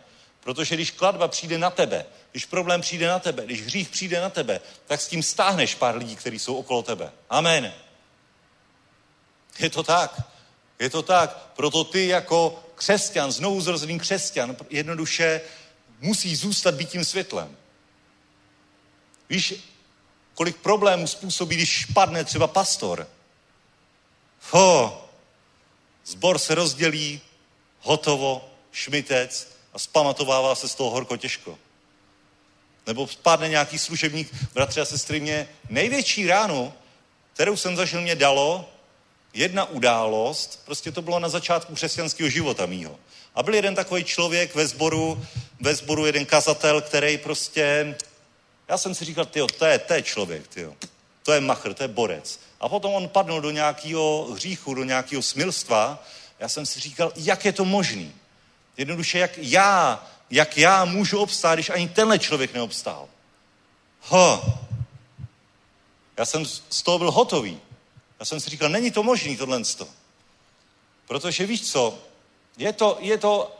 Protože 0.41 0.75
když 0.75 0.91
kladba 0.91 1.29
přijde 1.29 1.59
na 1.59 1.71
tebe, 1.71 2.07
když 2.31 2.45
problém 2.45 2.81
přijde 2.81 3.09
na 3.09 3.19
tebe, 3.19 3.47
když 3.47 3.63
hřích 3.63 3.89
přijde 3.89 4.21
na 4.21 4.31
tebe, 4.31 4.61
tak 4.87 5.01
s 5.01 5.09
tím 5.09 5.23
stáhneš 5.23 5.75
pár 5.75 5.97
lidí, 5.97 6.17
kteří 6.17 6.39
jsou 6.39 6.57
okolo 6.57 6.83
tebe. 6.83 7.13
Amen. 7.31 7.73
Je 9.59 9.71
to 9.71 9.83
tak. 9.83 10.23
Je 10.79 10.91
to 10.91 11.03
tak. 11.03 11.51
Proto 11.57 11.85
ty 11.85 12.09
jako 12.09 12.65
křesťan, 12.75 13.33
znovu 13.33 13.61
zrozený 13.61 13.99
křesťan, 13.99 14.57
jednoduše 14.71 15.41
musí 16.01 16.37
zůstat 16.37 16.75
být 16.75 16.89
tím 16.89 17.05
světlem. 17.05 17.57
Víš, 19.35 19.55
kolik 20.35 20.57
problémů 20.57 21.07
způsobí, 21.07 21.57
když 21.57 21.87
padne 21.87 22.25
třeba 22.25 22.47
pastor. 22.47 23.09
Ho, 24.51 25.05
zbor 26.07 26.39
se 26.39 26.55
rozdělí, 26.55 27.21
hotovo, 27.81 28.51
šmitec 28.73 29.49
a 29.73 29.79
spamatovává 29.79 30.55
se 30.55 30.69
z 30.69 30.75
toho 30.75 30.91
horko 30.91 31.17
těžko. 31.17 31.59
Nebo 32.87 33.09
spadne 33.09 33.49
nějaký 33.49 33.79
služebník, 33.79 34.35
bratři 34.53 34.81
a 34.81 34.85
sestry, 34.85 35.21
mě 35.21 35.49
největší 35.69 36.27
ránu, 36.27 36.73
kterou 37.33 37.57
jsem 37.57 37.77
zažil, 37.77 38.01
mě 38.01 38.15
dalo, 38.15 38.69
jedna 39.33 39.65
událost, 39.65 40.63
prostě 40.65 40.93
to 40.93 41.03
bylo 41.03 41.19
na 41.19 41.29
začátku 41.29 41.75
křesťanského 41.75 42.29
života 42.29 42.67
mýho. 42.67 42.99
A 43.35 43.43
byl 43.43 43.55
jeden 43.55 43.75
takový 43.75 44.05
člověk 44.05 44.55
ve 44.55 44.67
sboru, 44.67 45.27
ve 45.61 45.75
sboru 45.75 46.07
jeden 46.07 46.27
kazatel, 46.27 46.81
který 46.81 47.19
prostě, 47.19 47.95
já 48.69 48.79
jsem 48.79 48.95
si 48.95 49.05
říkal, 49.05 49.25
tyjo, 49.25 49.47
to 49.47 49.65
je, 49.65 49.79
to 49.79 49.95
je 49.95 50.03
člověk, 50.03 50.49
tyjo. 50.49 50.75
to 51.23 51.33
je 51.33 51.41
machr, 51.41 51.75
to 51.75 51.83
je 51.83 51.89
borec. 51.89 52.41
A 52.61 52.69
potom 52.69 52.95
on 52.95 53.09
padnul 53.09 53.41
do 53.41 53.51
nějakého 53.51 54.29
hříchu, 54.33 54.75
do 54.75 54.85
nějakého 54.85 55.23
smilstva. 55.23 56.05
Já 56.39 56.49
jsem 56.49 56.67
si 56.67 56.81
říkal, 56.81 57.13
jak 57.17 57.45
je 57.45 57.53
to 57.53 57.65
možný? 57.65 58.15
Jednoduše, 58.77 59.19
jak 59.19 59.39
já, 59.39 60.07
jak 60.31 60.59
já 60.59 60.85
můžu 60.85 61.19
obstát, 61.19 61.55
když 61.55 61.71
ani 61.71 61.89
tenhle 61.89 62.19
člověk 62.19 62.55
neobstál. 62.55 63.09
Ho. 64.01 64.45
Já 66.17 66.25
jsem 66.25 66.47
z 66.47 66.83
toho 66.83 66.99
byl 66.99 67.11
hotový. 67.11 67.61
Já 68.21 68.25
jsem 68.25 68.41
si 68.41 68.51
říkal, 68.51 68.69
není 68.69 68.91
to 68.91 69.03
možný 69.03 69.37
tohle. 69.37 69.63
Protože 71.07 71.47
víš 71.47 71.71
co, 71.71 71.99
je 72.57 72.73
to, 72.73 72.99
je 73.01 73.19
to, 73.19 73.57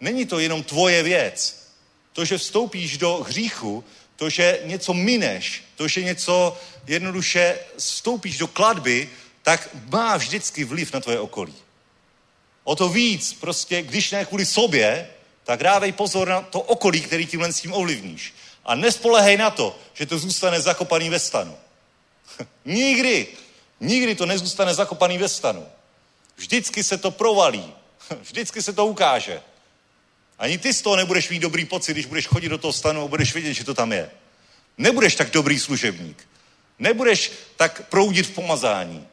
není 0.00 0.26
to 0.26 0.38
jenom 0.38 0.62
tvoje 0.62 1.02
věc. 1.02 1.66
To, 2.12 2.24
že 2.24 2.38
vstoupíš 2.38 2.98
do 2.98 3.24
hříchu, 3.28 3.84
to, 4.16 4.30
že 4.30 4.60
něco 4.64 4.94
mineš, 4.94 5.64
to, 5.76 5.88
že 5.88 6.02
něco 6.02 6.58
jednoduše 6.86 7.58
vstoupíš 7.78 8.38
do 8.38 8.46
kladby, 8.46 9.10
tak 9.42 9.68
má 9.88 10.16
vždycky 10.16 10.64
vliv 10.64 10.92
na 10.92 11.00
tvoje 11.00 11.20
okolí. 11.20 11.54
O 12.64 12.76
to 12.76 12.88
víc, 12.88 13.32
prostě, 13.32 13.82
když 13.82 14.10
ne 14.10 14.24
kvůli 14.24 14.46
sobě, 14.46 15.08
tak 15.44 15.62
dávej 15.62 15.92
pozor 15.92 16.28
na 16.28 16.42
to 16.42 16.60
okolí, 16.60 17.00
který 17.00 17.26
tímhle 17.26 17.52
s 17.52 17.60
tím 17.60 17.72
ovlivníš. 17.72 18.34
A 18.64 18.74
nespolehej 18.74 19.36
na 19.36 19.50
to, 19.50 19.78
že 19.94 20.06
to 20.06 20.18
zůstane 20.18 20.60
zakopaný 20.60 21.10
ve 21.10 21.18
stanu. 21.18 21.56
Nikdy. 22.64 23.26
Nikdy 23.80 24.14
to 24.14 24.26
nezůstane 24.26 24.74
zakopaný 24.74 25.18
ve 25.18 25.28
stanu. 25.28 25.66
Vždycky 26.36 26.84
se 26.84 26.98
to 26.98 27.10
provalí. 27.10 27.74
Vždycky 28.20 28.62
se 28.62 28.72
to 28.72 28.86
ukáže. 28.86 29.42
Ani 30.38 30.58
ty 30.58 30.72
z 30.72 30.82
toho 30.82 30.96
nebudeš 30.96 31.28
mít 31.28 31.38
dobrý 31.38 31.64
pocit, 31.64 31.92
když 31.92 32.06
budeš 32.06 32.26
chodit 32.26 32.48
do 32.48 32.58
toho 32.58 32.72
stanu 32.72 33.02
a 33.02 33.08
budeš 33.08 33.34
vědět, 33.34 33.54
že 33.54 33.64
to 33.64 33.74
tam 33.74 33.92
je. 33.92 34.10
Nebudeš 34.78 35.14
tak 35.14 35.30
dobrý 35.30 35.58
služebník. 35.58 36.28
Nebudeš 36.78 37.32
tak 37.56 37.88
proudit 37.88 38.26
v 38.26 38.30
pomazání. 38.30 39.06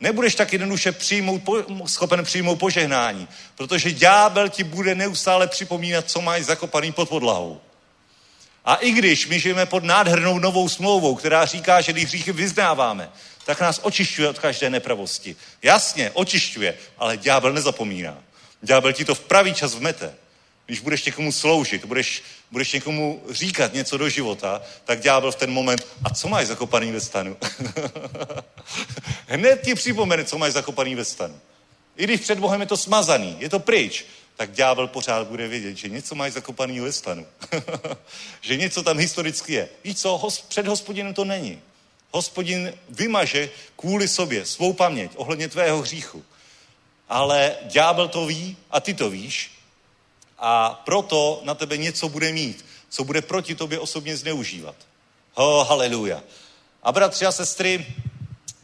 Nebudeš 0.00 0.34
tak 0.34 0.52
jednoduše 0.52 0.92
přijmout, 0.92 1.42
schopen 1.86 2.24
přijmout 2.24 2.56
požehnání, 2.56 3.28
protože 3.54 3.92
ďábel 3.92 4.48
ti 4.48 4.64
bude 4.64 4.94
neustále 4.94 5.46
připomínat, 5.46 6.10
co 6.10 6.20
máš 6.20 6.42
zakopaný 6.42 6.92
pod 6.92 7.08
podlahou. 7.08 7.60
A 8.64 8.74
i 8.74 8.90
když 8.90 9.26
my 9.26 9.40
žijeme 9.40 9.66
pod 9.66 9.84
nádhernou 9.84 10.38
novou 10.38 10.68
smlouvou, 10.68 11.14
která 11.14 11.44
říká, 11.44 11.80
že 11.80 11.92
když 11.92 12.04
hříchy 12.04 12.32
vyznáváme, 12.32 13.10
tak 13.44 13.60
nás 13.60 13.80
očišťuje 13.82 14.28
od 14.28 14.38
každé 14.38 14.70
nepravosti. 14.70 15.36
Jasně, 15.62 16.10
očišťuje, 16.10 16.78
ale 16.98 17.16
ďábel 17.16 17.52
nezapomíná. 17.52 18.18
Ďábel 18.62 18.92
ti 18.92 19.04
to 19.04 19.14
v 19.14 19.20
pravý 19.20 19.54
čas 19.54 19.74
vmete. 19.74 20.14
Když 20.70 20.80
budeš 20.80 21.04
někomu 21.04 21.32
sloužit, 21.32 21.84
budeš, 21.84 22.22
budeš 22.50 22.72
někomu 22.72 23.22
říkat 23.30 23.74
něco 23.74 23.96
do 23.96 24.08
života, 24.08 24.62
tak 24.84 25.00
ďábel 25.00 25.32
v 25.32 25.36
ten 25.36 25.50
moment, 25.50 25.86
a 26.04 26.14
co 26.14 26.28
máš 26.28 26.46
zakopaný 26.46 26.92
ve 26.92 27.00
stanu? 27.00 27.36
Hned 29.26 29.62
ti 29.64 29.74
připomene, 29.74 30.24
co 30.24 30.38
máš 30.38 30.52
zakopaný 30.52 30.94
ve 30.94 31.04
stanu. 31.04 31.40
I 31.96 32.04
když 32.04 32.20
před 32.20 32.38
Bohem 32.38 32.60
je 32.60 32.66
to 32.66 32.76
smazaný, 32.76 33.36
je 33.38 33.48
to 33.48 33.58
pryč, 33.58 34.04
tak 34.36 34.52
ďábel 34.52 34.86
pořád 34.86 35.26
bude 35.26 35.48
vědět, 35.48 35.76
že 35.76 35.88
něco 35.88 36.14
máš 36.14 36.32
zakopaný 36.32 36.80
ve 36.80 36.92
stanu. 36.92 37.26
že 38.40 38.56
něco 38.56 38.82
tam 38.82 38.98
historicky 38.98 39.52
je. 39.52 39.68
Víš 39.84 39.96
co, 39.96 40.28
před 40.48 40.66
hospodinem 40.66 41.14
to 41.14 41.24
není. 41.24 41.60
Hospodin 42.10 42.74
vymaže 42.88 43.50
kvůli 43.76 44.08
sobě 44.08 44.46
svou 44.46 44.72
paměť 44.72 45.10
ohledně 45.14 45.48
tvého 45.48 45.82
hříchu. 45.82 46.24
Ale 47.08 47.56
ďábel 47.62 48.08
to 48.08 48.26
ví 48.26 48.56
a 48.70 48.80
ty 48.80 48.94
to 48.94 49.10
víš 49.10 49.59
a 50.40 50.82
proto 50.84 51.40
na 51.44 51.54
tebe 51.54 51.76
něco 51.76 52.08
bude 52.08 52.32
mít, 52.32 52.64
co 52.88 53.04
bude 53.04 53.22
proti 53.22 53.54
tobě 53.54 53.78
osobně 53.78 54.16
zneužívat. 54.16 54.74
Ho, 55.34 55.64
haleluja. 55.64 56.22
A 56.82 56.92
bratři 56.92 57.26
a 57.26 57.32
sestry, 57.32 57.86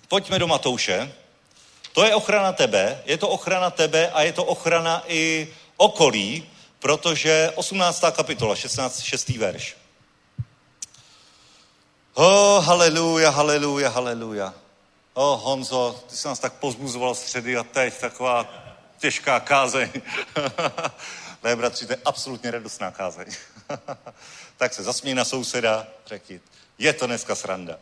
pojďme 0.08 0.38
do 0.38 0.46
Matouše. 0.46 1.12
To 1.92 2.04
je 2.04 2.14
ochrana 2.14 2.52
tebe, 2.52 3.02
je 3.06 3.18
to 3.18 3.28
ochrana 3.28 3.70
tebe 3.70 4.10
a 4.10 4.22
je 4.22 4.32
to 4.32 4.44
ochrana 4.44 5.02
i 5.06 5.48
okolí, 5.76 6.48
protože 6.78 7.52
18. 7.54 8.04
kapitola, 8.12 8.56
16. 8.56 9.00
6. 9.00 9.28
verš. 9.28 9.76
Oh, 12.14 12.64
haleluja, 12.64 13.30
haleluja, 13.30 13.88
haleluja. 13.88 14.54
Oh, 15.14 15.42
Honzo, 15.42 16.00
ty 16.08 16.16
jsi 16.16 16.28
nás 16.28 16.38
tak 16.38 16.52
pozbuzoval 16.52 17.14
středy 17.14 17.56
a 17.56 17.62
teď 17.62 18.00
taková 18.00 18.48
těžká 18.98 19.40
kázeň. 19.40 19.90
ne, 21.46 21.56
bratři, 21.56 21.86
to 21.86 21.92
je 21.92 21.98
absolutně 22.04 22.50
radostná 22.50 22.90
kázeň. 22.90 23.26
tak 24.56 24.74
se 24.74 24.82
zasměj 24.82 25.14
na 25.14 25.24
souseda, 25.24 25.86
řekni, 26.06 26.40
je 26.78 26.92
to 26.92 27.06
dneska 27.06 27.34
sranda. 27.34 27.78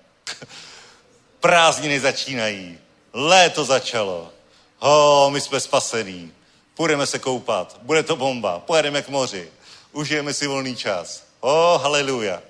Prázdniny 1.41 2.01
začínají, 2.01 2.79
léto 3.13 3.65
začalo, 3.65 4.33
ho, 4.79 5.31
my 5.31 5.41
jsme 5.41 5.61
spasení, 5.61 6.33
půjdeme 6.75 7.07
se 7.07 7.19
koupat, 7.19 7.79
bude 7.83 8.03
to 8.03 8.17
bomba, 8.17 8.59
pojedeme 8.59 9.03
k 9.03 9.09
moři, 9.09 9.53
užijeme 9.93 10.35
si 10.35 10.47
volný 10.47 10.77
čas. 10.77 11.25
O, 11.41 11.75
oh, 11.75 11.83
haleluja. 11.83 12.43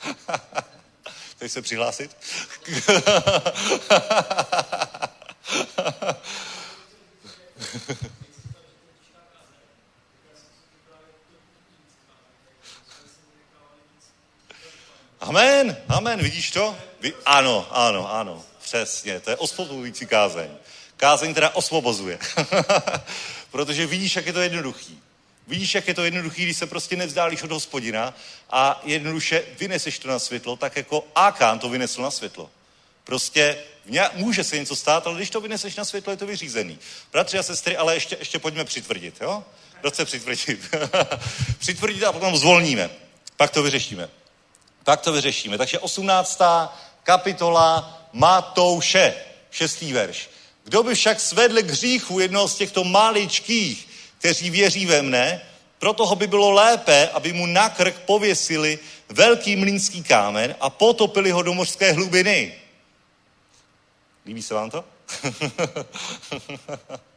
Chceš 1.36 1.52
se 1.52 1.62
přihlásit? 1.62 2.16
Amen, 15.26 15.76
amen, 15.88 16.22
vidíš 16.22 16.50
to? 16.50 16.76
Vy, 17.00 17.14
ano, 17.24 17.66
ano, 17.70 18.14
ano, 18.14 18.44
přesně, 18.62 19.20
to 19.20 19.30
je 19.30 19.36
osvobozující 19.36 20.06
kázeň. 20.06 20.48
Kázeň 20.96 21.34
teda 21.34 21.50
osvobozuje. 21.50 22.18
Protože 23.50 23.86
vidíš, 23.86 24.16
jak 24.16 24.26
je 24.26 24.32
to 24.32 24.40
jednoduchý. 24.40 25.02
Vidíš, 25.46 25.74
jak 25.74 25.88
je 25.88 25.94
to 25.94 26.04
jednoduchý, 26.04 26.42
když 26.42 26.56
se 26.56 26.66
prostě 26.66 26.96
nevzdálíš 26.96 27.42
od 27.42 27.50
hospodina 27.50 28.14
a 28.50 28.80
jednoduše 28.84 29.44
vyneseš 29.58 29.98
to 29.98 30.08
na 30.08 30.18
světlo, 30.18 30.56
tak 30.56 30.76
jako 30.76 31.04
Akán 31.14 31.58
to 31.58 31.68
vynesl 31.68 32.02
na 32.02 32.10
světlo. 32.10 32.50
Prostě 33.04 33.58
může 34.14 34.44
se 34.44 34.58
něco 34.58 34.76
stát, 34.76 35.06
ale 35.06 35.16
když 35.16 35.30
to 35.30 35.40
vyneseš 35.40 35.76
na 35.76 35.84
světlo, 35.84 36.10
je 36.10 36.16
to 36.16 36.26
vyřízený. 36.26 36.78
Bratři 37.12 37.38
a 37.38 37.42
sestry, 37.42 37.76
ale 37.76 37.94
ještě, 37.94 38.16
ještě 38.18 38.38
pojďme 38.38 38.64
přitvrdit, 38.64 39.14
jo? 39.20 39.44
Kdo 39.80 39.90
chce 39.90 40.04
přitvrdit? 40.04 40.76
přitvrdit 41.58 42.04
a 42.04 42.12
potom 42.12 42.36
zvolníme. 42.36 42.90
Pak 43.36 43.50
to 43.50 43.62
vyřešíme. 43.62 44.08
Pak 44.86 45.00
to 45.00 45.12
vyřešíme. 45.12 45.58
Takže 45.58 45.78
18. 45.78 46.40
kapitola 47.02 48.00
Matouše, 48.12 49.14
šestý 49.50 49.92
verš. 49.92 50.30
Kdo 50.64 50.82
by 50.82 50.94
však 50.94 51.20
svedl 51.20 51.62
k 51.62 51.70
hříchu 51.70 52.20
jednoho 52.20 52.48
z 52.48 52.54
těchto 52.54 52.84
maličkých, 52.84 53.88
kteří 54.18 54.50
věří 54.50 54.86
ve 54.86 55.02
mne, 55.02 55.40
proto 55.78 56.14
by 56.14 56.26
bylo 56.26 56.50
lépe, 56.50 57.08
aby 57.08 57.32
mu 57.32 57.46
na 57.46 57.68
krk 57.68 57.98
pověsili 57.98 58.78
velký 59.08 59.56
mlínský 59.56 60.02
kámen 60.02 60.54
a 60.60 60.70
potopili 60.70 61.30
ho 61.30 61.42
do 61.42 61.54
mořské 61.54 61.92
hlubiny. 61.92 62.54
Líbí 64.26 64.42
se 64.42 64.54
vám 64.54 64.70
to? 64.70 64.84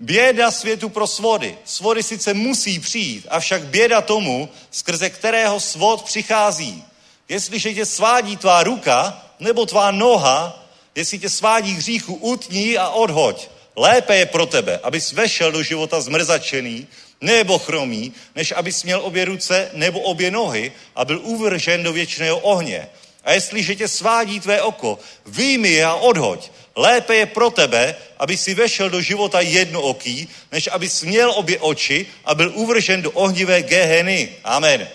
Běda 0.00 0.50
světu 0.50 0.88
pro 0.88 1.06
svody. 1.06 1.58
Svody 1.64 2.02
sice 2.02 2.34
musí 2.34 2.80
přijít, 2.80 3.26
avšak 3.28 3.62
běda 3.62 4.00
tomu, 4.00 4.48
skrze 4.70 5.10
kterého 5.10 5.60
svod 5.60 6.02
přichází. 6.02 6.84
Jestliže 7.28 7.74
tě 7.74 7.86
svádí 7.86 8.36
tvá 8.36 8.62
ruka 8.62 9.26
nebo 9.40 9.66
tvá 9.66 9.90
noha, 9.90 10.66
jestli 10.94 11.18
tě 11.18 11.30
svádí 11.30 11.72
hříchu, 11.74 12.14
utní 12.14 12.78
a 12.78 12.88
odhoď. 12.88 13.48
Lépe 13.76 14.16
je 14.16 14.26
pro 14.26 14.46
tebe, 14.46 14.80
abys 14.82 15.12
vešel 15.12 15.52
do 15.52 15.62
života 15.62 16.00
zmrzačený 16.00 16.86
nebo 17.20 17.58
chromý, 17.58 18.12
než 18.34 18.52
abys 18.52 18.84
měl 18.84 19.00
obě 19.04 19.24
ruce 19.24 19.70
nebo 19.72 20.00
obě 20.00 20.30
nohy 20.30 20.72
a 20.96 21.04
byl 21.04 21.20
uvržen 21.22 21.82
do 21.82 21.92
věčného 21.92 22.38
ohně. 22.38 22.88
A 23.24 23.32
jestliže 23.32 23.76
tě 23.76 23.88
svádí 23.88 24.40
tvé 24.40 24.62
oko, 24.62 24.98
vyjmi 25.26 25.68
je 25.68 25.84
a 25.84 25.94
odhoď. 25.94 26.50
Lépe 26.80 27.14
je 27.14 27.26
pro 27.26 27.50
tebe, 27.50 27.94
aby 28.18 28.36
si 28.36 28.54
vešel 28.54 28.90
do 28.90 29.00
života 29.00 29.40
jednooký, 29.40 30.28
než 30.52 30.68
abys 30.72 31.02
měl 31.02 31.30
obě 31.30 31.58
oči 31.60 32.06
a 32.24 32.34
byl 32.34 32.52
uvržen 32.54 33.02
do 33.02 33.10
ohnivé 33.10 33.62
geheny. 33.62 34.28
Amen. 34.44 34.88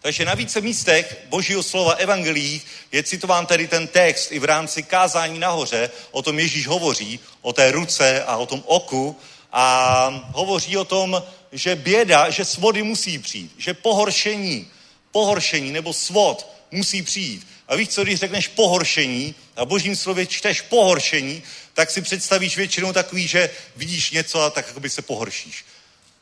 Takže 0.00 0.24
na 0.24 0.34
více 0.34 0.60
místech 0.60 1.18
božího 1.28 1.62
slova 1.62 1.92
evangelií 1.92 2.62
je 2.92 3.02
citován 3.02 3.46
tedy 3.46 3.68
ten 3.68 3.86
text 3.86 4.32
i 4.32 4.38
v 4.38 4.44
rámci 4.44 4.82
kázání 4.82 5.38
nahoře, 5.38 5.90
o 6.10 6.22
tom 6.22 6.38
Ježíš 6.38 6.66
hovoří, 6.66 7.20
o 7.42 7.52
té 7.52 7.70
ruce 7.70 8.24
a 8.24 8.36
o 8.36 8.46
tom 8.46 8.62
oku 8.66 9.16
a 9.52 10.24
hovoří 10.32 10.76
o 10.76 10.84
tom, 10.84 11.22
že 11.52 11.76
běda, 11.76 12.30
že 12.30 12.44
svody 12.44 12.82
musí 12.82 13.18
přijít, 13.18 13.52
že 13.58 13.74
pohoršení, 13.74 14.68
pohoršení 15.10 15.72
nebo 15.72 15.92
svod 15.92 16.46
musí 16.70 17.02
přijít. 17.02 17.46
A 17.72 17.76
víš 17.76 17.88
co, 17.88 18.02
když 18.04 18.20
řekneš 18.20 18.48
pohoršení 18.48 19.34
a 19.56 19.64
božím 19.64 19.96
slově 19.96 20.26
čteš 20.26 20.60
pohoršení, 20.60 21.42
tak 21.74 21.90
si 21.90 22.02
představíš 22.02 22.56
většinou 22.56 22.92
takový, 22.92 23.26
že 23.26 23.50
vidíš 23.76 24.10
něco 24.10 24.40
a 24.40 24.50
tak 24.50 24.78
by 24.78 24.90
se 24.90 25.02
pohoršíš. 25.02 25.64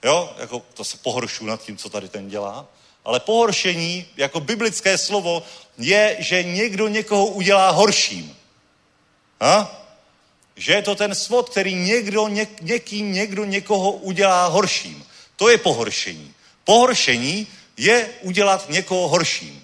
Jo, 0.05 0.35
jako 0.39 0.62
to 0.74 0.85
se 0.85 0.97
pohoršu 0.97 1.47
nad 1.47 1.62
tím, 1.62 1.77
co 1.77 1.89
tady 1.89 2.09
ten 2.09 2.28
dělá. 2.28 2.66
Ale 3.05 3.20
pohoršení, 3.20 4.06
jako 4.16 4.40
biblické 4.40 4.98
slovo, 4.98 5.43
je, 5.78 6.16
že 6.18 6.43
někdo 6.43 6.89
někoho 6.89 7.27
udělá 7.27 7.70
horším. 7.70 8.36
Ha? 9.40 9.86
Že 10.56 10.72
je 10.72 10.82
to 10.82 10.94
ten 10.94 11.14
svod, 11.14 11.48
který 11.48 11.74
někdo, 11.74 12.28
něk, 12.28 12.60
někým 12.60 13.12
někdo 13.12 13.44
někoho 13.44 13.93
udělá 13.93 14.47
horším. 14.47 15.06
To 15.36 15.48
je 15.48 15.59
pohoršení. 15.59 16.35
Pohoršení 16.64 17.47
je 17.77 18.09
udělat 18.22 18.68
někoho 18.68 19.09
horším. 19.09 19.60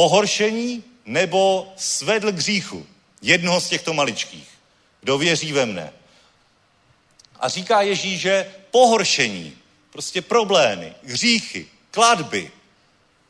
Pohoršení 0.00 0.84
nebo 1.04 1.72
svedl 1.76 2.32
k 2.32 2.36
hříchu. 2.36 2.86
Jednoho 3.22 3.60
z 3.60 3.68
těchto 3.68 3.92
maličkých. 3.92 4.48
Kdo 5.00 5.18
věří 5.18 5.52
ve 5.52 5.66
mne. 5.66 5.92
A 7.40 7.48
říká 7.48 7.82
Ježíš, 7.82 8.20
že 8.20 8.54
pohoršení, 8.70 9.56
prostě 9.92 10.22
problémy, 10.22 10.94
hříchy, 11.04 11.66
kladby, 11.90 12.50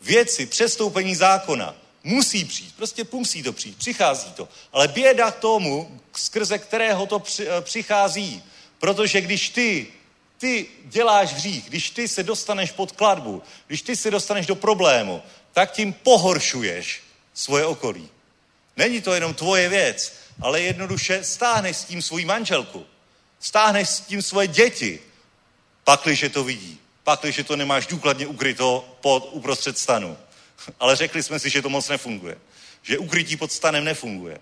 věci, 0.00 0.46
přestoupení 0.46 1.14
zákona, 1.14 1.74
musí 2.04 2.44
přijít. 2.44 2.74
Prostě 2.76 3.06
musí 3.12 3.42
to 3.42 3.52
přijít, 3.52 3.78
přichází 3.78 4.32
to. 4.32 4.48
Ale 4.72 4.88
běda 4.88 5.30
tomu, 5.30 6.00
skrze 6.16 6.58
kterého 6.58 7.06
to 7.06 7.22
přichází. 7.60 8.42
Protože 8.78 9.20
když 9.20 9.48
ty, 9.48 9.86
ty 10.38 10.66
děláš 10.84 11.32
hřích, 11.34 11.64
když 11.68 11.90
ty 11.90 12.08
se 12.08 12.22
dostaneš 12.22 12.70
pod 12.70 12.92
kladbu, 12.92 13.42
když 13.66 13.82
ty 13.82 13.96
se 13.96 14.10
dostaneš 14.10 14.46
do 14.46 14.54
problému, 14.54 15.22
tak 15.52 15.70
tím 15.70 15.92
pohoršuješ 15.92 17.02
svoje 17.34 17.64
okolí. 17.64 18.08
Není 18.76 19.00
to 19.00 19.14
jenom 19.14 19.34
tvoje 19.34 19.68
věc, 19.68 20.14
ale 20.40 20.60
jednoduše 20.60 21.24
stáhneš 21.24 21.76
s 21.76 21.84
tím 21.84 22.02
svou 22.02 22.24
manželku, 22.24 22.86
stáhneš 23.40 23.88
s 23.88 24.00
tím 24.00 24.22
svoje 24.22 24.46
děti, 24.46 25.00
pakliže 25.84 26.28
to 26.28 26.44
vidí, 26.44 26.78
pakliže 27.04 27.44
to 27.44 27.56
nemáš 27.56 27.86
důkladně 27.86 28.26
ukryto 28.26 28.96
pod 29.00 29.28
uprostřed 29.32 29.78
stanu. 29.78 30.18
Ale 30.80 30.96
řekli 30.96 31.22
jsme 31.22 31.38
si, 31.38 31.50
že 31.50 31.62
to 31.62 31.68
moc 31.68 31.88
nefunguje. 31.88 32.38
Že 32.82 32.98
ukrytí 32.98 33.36
pod 33.36 33.52
stanem 33.52 33.84
nefunguje. 33.84 34.40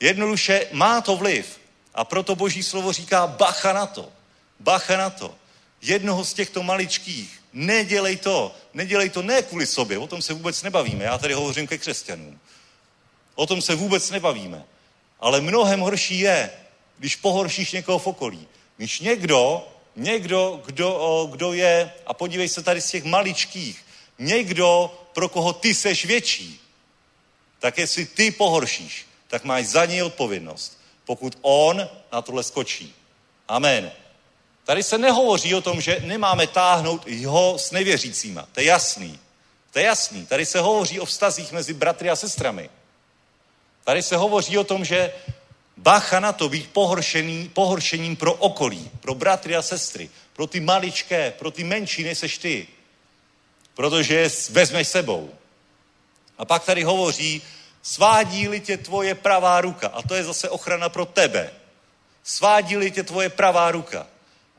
Jednoduše 0.00 0.66
má 0.72 1.00
to 1.00 1.16
vliv. 1.16 1.60
A 1.94 2.04
proto 2.04 2.36
boží 2.36 2.62
slovo 2.62 2.92
říká 2.92 3.26
bacha 3.26 3.72
na 3.72 3.86
to. 3.86 4.12
Bacha 4.60 4.96
na 4.96 5.10
to. 5.10 5.34
Jednoho 5.86 6.24
z 6.24 6.34
těchto 6.34 6.62
maličkých. 6.62 7.42
Nedělej 7.52 8.16
to. 8.16 8.54
Nedělej 8.74 9.10
to 9.10 9.22
ne 9.22 9.42
kvůli 9.42 9.66
sobě. 9.66 9.98
O 9.98 10.06
tom 10.06 10.22
se 10.22 10.34
vůbec 10.34 10.62
nebavíme. 10.62 11.04
Já 11.04 11.18
tady 11.18 11.34
hovořím 11.34 11.66
ke 11.66 11.78
křesťanům. 11.78 12.40
O 13.34 13.46
tom 13.46 13.62
se 13.62 13.74
vůbec 13.74 14.10
nebavíme. 14.10 14.64
Ale 15.20 15.40
mnohem 15.40 15.80
horší 15.80 16.18
je, 16.18 16.50
když 16.98 17.16
pohoršíš 17.16 17.72
někoho 17.72 17.98
v 17.98 18.06
okolí. 18.06 18.48
Když 18.76 19.00
někdo, 19.00 19.68
někdo, 19.96 20.62
kdo, 20.66 21.28
kdo 21.30 21.52
je, 21.52 21.92
a 22.06 22.14
podívej 22.14 22.48
se 22.48 22.62
tady 22.62 22.80
z 22.80 22.90
těch 22.90 23.04
maličkých, 23.04 23.84
někdo, 24.18 24.98
pro 25.12 25.28
koho 25.28 25.52
ty 25.52 25.74
seš 25.74 26.04
větší, 26.04 26.60
tak 27.58 27.78
jestli 27.78 28.06
ty 28.06 28.30
pohoršíš, 28.30 29.06
tak 29.28 29.44
máš 29.44 29.66
za 29.66 29.84
něj 29.84 30.02
odpovědnost, 30.02 30.80
pokud 31.04 31.38
on 31.42 31.88
na 32.12 32.22
tohle 32.22 32.42
skočí. 32.42 32.94
Amen. 33.48 33.92
Tady 34.66 34.82
se 34.82 34.98
nehovoří 34.98 35.54
o 35.54 35.60
tom, 35.60 35.80
že 35.80 36.02
nemáme 36.04 36.46
táhnout 36.46 37.06
jeho 37.06 37.58
s 37.58 37.70
nevěřícíma. 37.70 38.48
To 38.52 38.60
je 38.60 38.66
jasný. 38.66 39.18
To 39.72 39.78
je 39.78 39.84
jasný. 39.84 40.26
Tady 40.26 40.46
se 40.46 40.60
hovoří 40.60 41.00
o 41.00 41.04
vztazích 41.04 41.52
mezi 41.52 41.74
bratry 41.74 42.10
a 42.10 42.16
sestrami. 42.16 42.70
Tady 43.84 44.02
se 44.02 44.16
hovoří 44.16 44.58
o 44.58 44.64
tom, 44.64 44.84
že 44.84 45.12
bacha 45.76 46.20
na 46.20 46.32
to 46.32 46.48
být 46.48 46.70
pohoršený, 46.72 47.48
pohoršením 47.48 48.16
pro 48.16 48.34
okolí, 48.34 48.90
pro 49.00 49.14
bratry 49.14 49.56
a 49.56 49.62
sestry, 49.62 50.10
pro 50.32 50.46
ty 50.46 50.60
maličké, 50.60 51.30
pro 51.30 51.50
ty 51.50 51.64
menší, 51.64 52.04
než 52.04 52.18
seš 52.18 52.38
ty. 52.38 52.68
Protože 53.74 54.14
je 54.14 54.30
vezmeš 54.50 54.88
sebou. 54.88 55.30
A 56.38 56.44
pak 56.44 56.64
tady 56.64 56.82
hovoří, 56.82 57.42
svádí-li 57.82 58.60
tě 58.60 58.76
tvoje 58.76 59.14
pravá 59.14 59.60
ruka. 59.60 59.88
A 59.88 60.02
to 60.02 60.14
je 60.14 60.24
zase 60.24 60.50
ochrana 60.50 60.88
pro 60.88 61.04
tebe. 61.04 61.50
Svádí-li 62.24 62.90
tě 62.90 63.02
tvoje 63.02 63.28
pravá 63.28 63.70
ruka. 63.70 64.06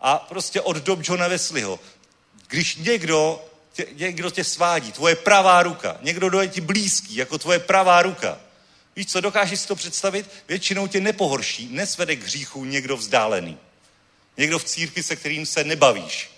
A 0.01 0.17
prostě 0.17 0.61
od 0.61 0.77
dob 0.77 0.99
Johna 1.03 1.27
Wesleyho, 1.27 1.79
když 2.47 2.75
někdo 2.75 3.45
tě, 3.73 3.87
někdo 3.93 4.29
tě 4.29 4.43
svádí, 4.43 4.91
tvoje 4.91 5.15
pravá 5.15 5.63
ruka, 5.63 5.97
někdo 6.01 6.29
do 6.29 6.41
je 6.41 6.47
ti 6.47 6.61
blízký, 6.61 7.15
jako 7.15 7.37
tvoje 7.37 7.59
pravá 7.59 8.01
ruka, 8.01 8.39
Víš 8.97 9.07
co, 9.07 9.21
dokážeš 9.21 9.59
si 9.59 9.67
to 9.67 9.75
představit? 9.75 10.29
Většinou 10.47 10.87
tě 10.87 11.01
nepohorší, 11.01 11.67
nesvede 11.71 12.15
k 12.15 12.23
hříchu 12.23 12.65
někdo 12.65 12.97
vzdálený. 12.97 13.57
Někdo 14.37 14.59
v 14.59 14.63
církvi, 14.63 15.03
se 15.03 15.15
kterým 15.15 15.45
se 15.45 15.63
nebavíš. 15.63 16.31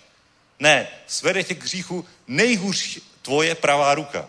Ne, 0.58 0.88
svede 1.06 1.44
tě 1.44 1.54
k 1.54 1.62
hříchu 1.62 2.08
nejhůř 2.26 2.98
tvoje 3.22 3.54
pravá 3.54 3.94
ruka. 3.94 4.28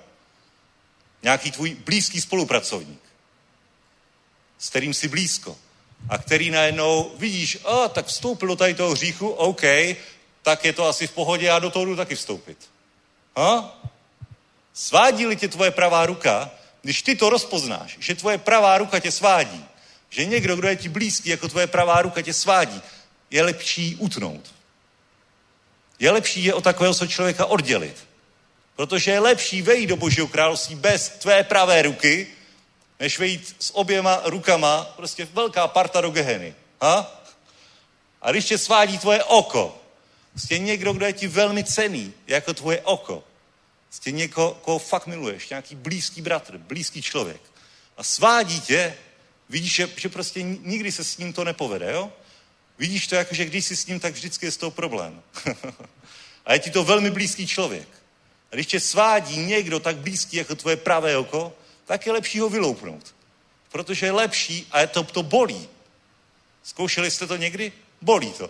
Nějaký 1.23 1.51
tvůj 1.51 1.75
blízký 1.75 2.21
spolupracovník, 2.21 3.01
s 4.59 4.69
kterým 4.69 4.93
jsi 4.93 5.07
blízko. 5.07 5.57
A 6.09 6.17
který 6.17 6.51
najednou 6.51 7.11
vidíš, 7.17 7.57
a 7.65 7.87
tak 7.87 8.05
vstoupil 8.05 8.47
do 8.47 8.55
tady 8.55 8.73
toho 8.73 8.91
hříchu, 8.91 9.29
OK, 9.29 9.63
tak 10.41 10.65
je 10.65 10.73
to 10.73 10.87
asi 10.87 11.07
v 11.07 11.11
pohodě, 11.11 11.45
já 11.45 11.59
do 11.59 11.69
toho 11.69 11.85
jdu 11.85 11.95
taky 11.95 12.15
vstoupit. 12.15 12.57
Ha? 13.37 13.81
Svádí-li 14.73 15.35
tě 15.35 15.47
tvoje 15.47 15.71
pravá 15.71 16.05
ruka, 16.05 16.51
když 16.81 17.01
ty 17.01 17.15
to 17.15 17.29
rozpoznáš, 17.29 17.97
že 17.99 18.15
tvoje 18.15 18.37
pravá 18.37 18.77
ruka 18.77 18.99
tě 18.99 19.11
svádí, 19.11 19.65
že 20.09 20.25
někdo, 20.25 20.55
kdo 20.55 20.67
je 20.67 20.75
ti 20.75 20.89
blízký, 20.89 21.29
jako 21.29 21.47
tvoje 21.47 21.67
pravá 21.67 22.01
ruka 22.01 22.21
tě 22.21 22.33
svádí, 22.33 22.81
je 23.31 23.43
lepší 23.43 23.95
utnout. 23.95 24.53
Je 25.99 26.11
lepší 26.11 26.43
je 26.43 26.53
od 26.53 26.63
takového 26.63 26.93
se 26.93 27.07
člověka 27.07 27.45
oddělit. 27.45 28.07
Protože 28.75 29.11
je 29.11 29.19
lepší 29.19 29.61
vejít 29.61 29.89
do 29.89 29.95
Božího 29.95 30.27
království 30.27 30.75
bez 30.75 31.09
tvé 31.09 31.43
pravé 31.43 31.81
ruky, 31.81 32.27
než 33.01 33.19
vejít 33.19 33.55
s 33.59 33.75
oběma 33.75 34.21
rukama, 34.23 34.83
prostě 34.83 35.25
velká 35.33 35.67
parta 35.67 36.01
do 36.01 36.09
Geheny. 36.09 36.55
Ha? 36.81 37.23
A 38.21 38.31
když 38.31 38.45
tě 38.45 38.57
svádí 38.57 38.97
tvoje 38.97 39.23
oko, 39.23 39.81
prostě 40.31 40.57
někdo, 40.57 40.93
kdo 40.93 41.05
je 41.05 41.13
ti 41.13 41.27
velmi 41.27 41.63
cený, 41.63 42.13
jako 42.27 42.53
tvoje 42.53 42.81
oko, 42.81 43.23
Prostě 43.87 44.11
někoho, 44.11 44.53
koho 44.53 44.79
fakt 44.79 45.07
miluješ, 45.07 45.49
nějaký 45.49 45.75
blízký 45.75 46.21
bratr, 46.21 46.57
blízký 46.57 47.01
člověk. 47.01 47.41
A 47.97 48.03
svádí 48.03 48.61
tě, 48.61 48.97
vidíš, 49.49 49.75
že, 49.75 49.89
že 49.95 50.09
prostě 50.09 50.43
nikdy 50.43 50.91
se 50.91 51.03
s 51.03 51.17
ním 51.17 51.33
to 51.33 51.43
nepovede, 51.43 51.91
jo? 51.91 52.11
Vidíš 52.77 53.07
to 53.07 53.15
jako, 53.15 53.35
že 53.35 53.45
když 53.45 53.65
jsi 53.65 53.75
s 53.75 53.85
ním, 53.85 53.99
tak 53.99 54.13
vždycky 54.13 54.45
je 54.45 54.51
z 54.51 54.57
toho 54.57 54.71
problém. 54.71 55.21
a 56.45 56.53
je 56.53 56.59
ti 56.59 56.71
to 56.71 56.83
velmi 56.83 57.11
blízký 57.11 57.47
člověk. 57.47 57.87
A 58.51 58.55
když 58.55 58.67
tě 58.67 58.79
svádí 58.79 59.37
někdo 59.37 59.79
tak 59.79 59.97
blízký 59.97 60.37
jako 60.37 60.55
tvoje 60.55 60.75
pravé 60.75 61.17
oko, 61.17 61.53
tak 61.91 62.05
je 62.05 62.11
lepší 62.11 62.39
ho 62.39 62.49
vyloupnout. 62.49 63.15
Protože 63.71 64.05
je 64.05 64.11
lepší 64.11 64.67
a 64.71 64.79
je 64.79 64.87
to, 64.87 65.03
to 65.03 65.23
bolí. 65.23 65.69
Zkoušeli 66.63 67.11
jste 67.11 67.27
to 67.27 67.35
někdy? 67.35 67.71
Bolí 68.01 68.33
to. 68.33 68.49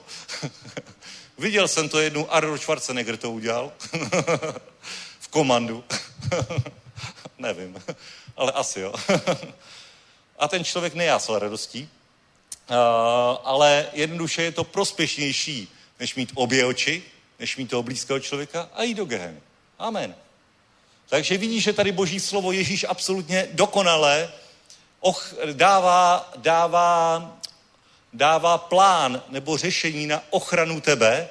Viděl 1.37 1.67
jsem 1.67 1.89
to 1.89 1.99
jednou, 1.99 2.31
Arnold 2.31 2.61
Schwarzenegger 2.61 3.17
to 3.17 3.31
udělal. 3.31 3.73
komandu. 5.29 5.83
Nevím, 7.37 7.83
ale 8.37 8.51
asi 8.51 8.79
jo. 8.79 8.93
a 10.39 10.47
ten 10.47 10.63
člověk 10.63 10.93
nejásal 10.93 11.39
radostí, 11.39 11.89
uh, 12.69 12.77
ale 13.43 13.89
jednoduše 13.93 14.43
je 14.43 14.51
to 14.51 14.63
prospěšnější, 14.63 15.67
než 15.99 16.15
mít 16.15 16.31
obě 16.35 16.65
oči, 16.65 17.03
než 17.39 17.57
mít 17.57 17.69
toho 17.69 17.83
blízkého 17.83 18.19
člověka 18.19 18.69
a 18.73 18.83
jít 18.83 18.95
do 18.95 19.05
geheny. 19.05 19.39
Amen. 19.79 20.15
Takže 21.11 21.37
vidíš, 21.37 21.63
že 21.63 21.73
tady 21.73 21.91
boží 21.91 22.19
slovo 22.19 22.51
Ježíš 22.51 22.85
absolutně 22.89 23.47
dokonale 23.51 24.31
och, 24.99 25.33
dává, 25.53 26.31
dává, 26.35 27.37
dává 28.13 28.57
plán 28.57 29.23
nebo 29.29 29.57
řešení 29.57 30.07
na 30.07 30.23
ochranu 30.29 30.81
tebe, 30.81 31.29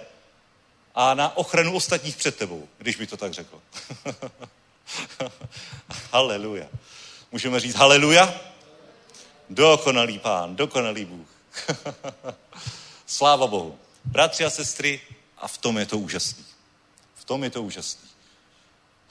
a 0.95 1.15
na 1.15 1.37
ochranu 1.37 1.75
ostatních 1.75 2.17
před 2.17 2.37
tebou, 2.37 2.69
když 2.79 2.97
by 2.97 3.07
to 3.07 3.17
tak 3.17 3.33
řekl. 3.33 3.61
haleluja. 6.13 6.67
Můžeme 7.33 7.61
říct 7.61 7.75
haleluja? 7.75 8.41
Dokonalý 9.51 10.19
pán, 10.19 10.57
dokonalý 10.57 11.05
Bůh. 11.05 11.29
Sláva 13.07 13.47
Bohu. 13.47 13.79
Bratři 14.05 14.45
a 14.45 14.51
sestry, 14.51 15.01
a 15.39 15.49
v 15.49 15.59
tom 15.59 15.79
je 15.79 15.87
to 15.87 15.99
úžasný. 15.99 16.45
V 17.15 17.25
tom 17.25 17.45
je 17.45 17.51
to 17.51 17.63
úžasný. 17.63 18.10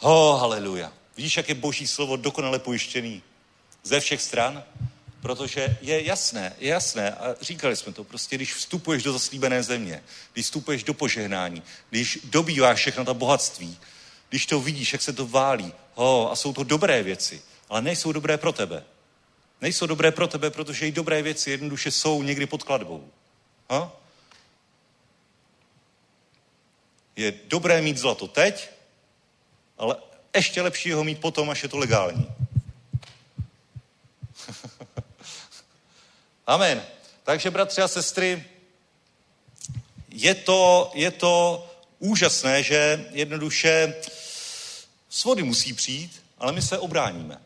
Ho, 0.01 0.31
oh, 0.31 0.39
haleluja. 0.39 0.93
Vidíš, 1.17 1.37
jak 1.37 1.49
je 1.49 1.55
boží 1.55 1.87
slovo 1.87 2.15
dokonale 2.15 2.59
pojištěný 2.59 3.23
ze 3.83 3.99
všech 3.99 4.21
stran? 4.21 4.63
Protože 5.21 5.77
je 5.81 6.05
jasné, 6.05 6.55
je 6.59 6.69
jasné, 6.69 7.11
a 7.11 7.35
říkali 7.41 7.75
jsme 7.75 7.93
to, 7.93 8.03
prostě 8.03 8.35
když 8.35 8.53
vstupuješ 8.53 9.03
do 9.03 9.13
zaslíbené 9.13 9.63
země, 9.63 10.03
když 10.33 10.45
vstupuješ 10.45 10.83
do 10.83 10.93
požehnání, 10.93 11.63
když 11.89 12.19
dobýváš 12.23 12.77
všechno 12.77 13.05
ta 13.05 13.13
bohatství, 13.13 13.77
když 14.29 14.45
to 14.45 14.59
vidíš, 14.59 14.93
jak 14.93 15.01
se 15.01 15.13
to 15.13 15.27
válí, 15.27 15.73
Oh, 15.95 16.31
a 16.31 16.35
jsou 16.35 16.53
to 16.53 16.63
dobré 16.63 17.03
věci, 17.03 17.41
ale 17.69 17.81
nejsou 17.81 18.11
dobré 18.11 18.37
pro 18.37 18.51
tebe. 18.51 18.83
Nejsou 19.61 19.85
dobré 19.85 20.11
pro 20.11 20.27
tebe, 20.27 20.49
protože 20.49 20.87
i 20.87 20.91
dobré 20.91 21.21
věci 21.21 21.51
jednoduše 21.51 21.91
jsou 21.91 22.23
někdy 22.23 22.45
pod 22.45 22.63
kladbou. 22.63 23.09
Je 27.15 27.33
dobré 27.47 27.81
mít 27.81 27.97
zlato 27.97 28.27
teď, 28.27 28.69
ale 29.79 29.95
ještě 30.35 30.61
lepší 30.61 30.91
ho 30.91 31.03
mít 31.03 31.21
potom, 31.21 31.49
až 31.49 31.63
je 31.63 31.69
to 31.69 31.77
legální. 31.77 32.31
Amen. 36.47 36.83
Takže, 37.23 37.51
bratři 37.51 37.81
a 37.81 37.87
sestry, 37.87 38.45
je 40.09 40.35
to, 40.35 40.91
je 40.93 41.11
to 41.11 41.65
úžasné, 41.99 42.63
že 42.63 43.09
jednoduše 43.11 43.93
svody 45.09 45.43
musí 45.43 45.73
přijít, 45.73 46.23
ale 46.37 46.51
my 46.51 46.61
se 46.61 46.77
obráníme. 46.77 47.41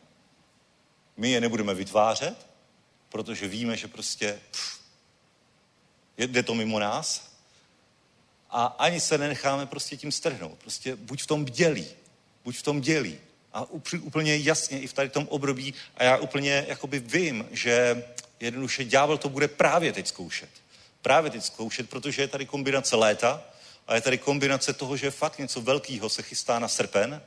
My 1.16 1.30
je 1.30 1.40
nebudeme 1.40 1.74
vytvářet, 1.74 2.46
protože 3.08 3.48
víme, 3.48 3.76
že 3.76 3.88
prostě 3.88 4.40
pff, 4.50 4.80
jde 6.16 6.42
to 6.42 6.54
mimo 6.54 6.78
nás 6.78 7.30
a 8.50 8.64
ani 8.64 9.00
se 9.00 9.18
nenecháme 9.18 9.66
prostě 9.66 9.96
tím 9.96 10.12
strhnout. 10.12 10.58
Prostě 10.58 10.96
buď 10.96 11.22
v 11.22 11.26
tom 11.26 11.44
bdělí, 11.44 11.86
buď 12.44 12.56
v 12.56 12.62
tom 12.62 12.80
dělí. 12.80 13.18
A 13.52 13.66
úplně 14.00 14.36
jasně 14.36 14.80
i 14.80 14.86
v 14.86 14.92
tady 14.92 15.08
tom 15.08 15.28
období, 15.30 15.74
a 15.96 16.04
já 16.04 16.16
úplně 16.16 16.64
jakoby 16.68 16.98
vím, 16.98 17.48
že 17.50 18.04
jednoduše 18.40 18.84
ďábel 18.84 19.18
to 19.18 19.28
bude 19.28 19.48
právě 19.48 19.92
teď 19.92 20.08
zkoušet. 20.08 20.50
Právě 21.02 21.30
teď 21.30 21.44
zkoušet, 21.44 21.90
protože 21.90 22.22
je 22.22 22.28
tady 22.28 22.46
kombinace 22.46 22.96
léta 22.96 23.42
a 23.86 23.94
je 23.94 24.00
tady 24.00 24.18
kombinace 24.18 24.72
toho, 24.72 24.96
že 24.96 25.10
fakt 25.10 25.38
něco 25.38 25.60
velkého 25.60 26.08
se 26.08 26.22
chystá 26.22 26.58
na 26.58 26.68
srpen 26.68 27.22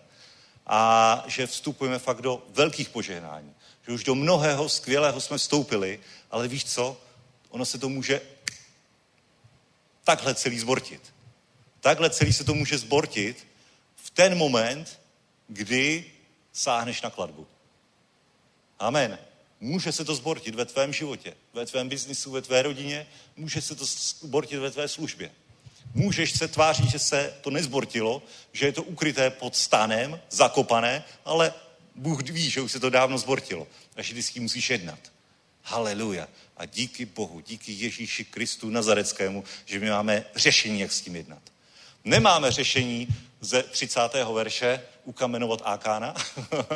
a 0.67 1.23
že 1.27 1.47
vstupujeme 1.47 1.99
fakt 1.99 2.21
do 2.21 2.43
velkých 2.49 2.89
požehnání. 2.89 3.53
Že 3.87 3.93
už 3.93 4.03
do 4.03 4.15
mnohého 4.15 4.69
skvělého 4.69 5.21
jsme 5.21 5.37
vstoupili, 5.37 5.99
ale 6.31 6.47
víš 6.47 6.65
co? 6.65 7.01
Ono 7.49 7.65
se 7.65 7.77
to 7.77 7.89
může 7.89 8.21
takhle 10.03 10.35
celý 10.35 10.59
zbortit. 10.59 11.13
Takhle 11.79 12.09
celý 12.09 12.33
se 12.33 12.43
to 12.43 12.53
může 12.53 12.77
zbortit 12.77 13.47
v 13.95 14.09
ten 14.09 14.37
moment, 14.37 14.99
kdy 15.47 16.05
sáhneš 16.53 17.01
na 17.01 17.09
kladbu. 17.09 17.47
Amen. 18.79 19.19
Může 19.59 19.91
se 19.91 20.05
to 20.05 20.15
zbortit 20.15 20.55
ve 20.55 20.65
tvém 20.65 20.93
životě, 20.93 21.33
ve 21.53 21.65
tvém 21.65 21.89
biznisu, 21.89 22.31
ve 22.31 22.41
tvé 22.41 22.61
rodině, 22.61 23.07
může 23.37 23.61
se 23.61 23.75
to 23.75 23.85
zbortit 23.85 24.59
ve 24.59 24.71
tvé 24.71 24.87
službě. 24.87 25.31
Můžeš 25.93 26.37
se 26.37 26.47
tvářit, 26.47 26.89
že 26.89 26.99
se 26.99 27.33
to 27.41 27.49
nezbortilo, 27.49 28.23
že 28.53 28.65
je 28.65 28.71
to 28.71 28.83
ukryté 28.83 29.29
pod 29.29 29.55
stanem, 29.55 30.19
zakopané, 30.29 31.03
ale 31.25 31.53
Bůh 31.95 32.23
ví, 32.23 32.49
že 32.49 32.61
už 32.61 32.71
se 32.71 32.79
to 32.79 32.89
dávno 32.89 33.17
zbortilo. 33.17 33.67
Takže 33.93 34.13
ty 34.13 34.23
s 34.23 34.29
tím 34.29 34.43
musíš 34.43 34.69
jednat. 34.69 34.99
Haleluja. 35.63 36.27
A 36.57 36.65
díky 36.65 37.05
Bohu, 37.05 37.39
díky 37.39 37.71
Ježíši 37.71 38.25
Kristu 38.25 38.69
Nazareckému, 38.69 39.43
že 39.65 39.79
my 39.79 39.89
máme 39.89 40.25
řešení, 40.35 40.79
jak 40.79 40.91
s 40.91 41.01
tím 41.01 41.15
jednat. 41.15 41.41
Nemáme 42.03 42.51
řešení 42.51 43.07
ze 43.41 43.63
30. 43.63 43.99
verše 44.33 44.81
ukamenovat 45.03 45.61
Ákána 45.63 46.15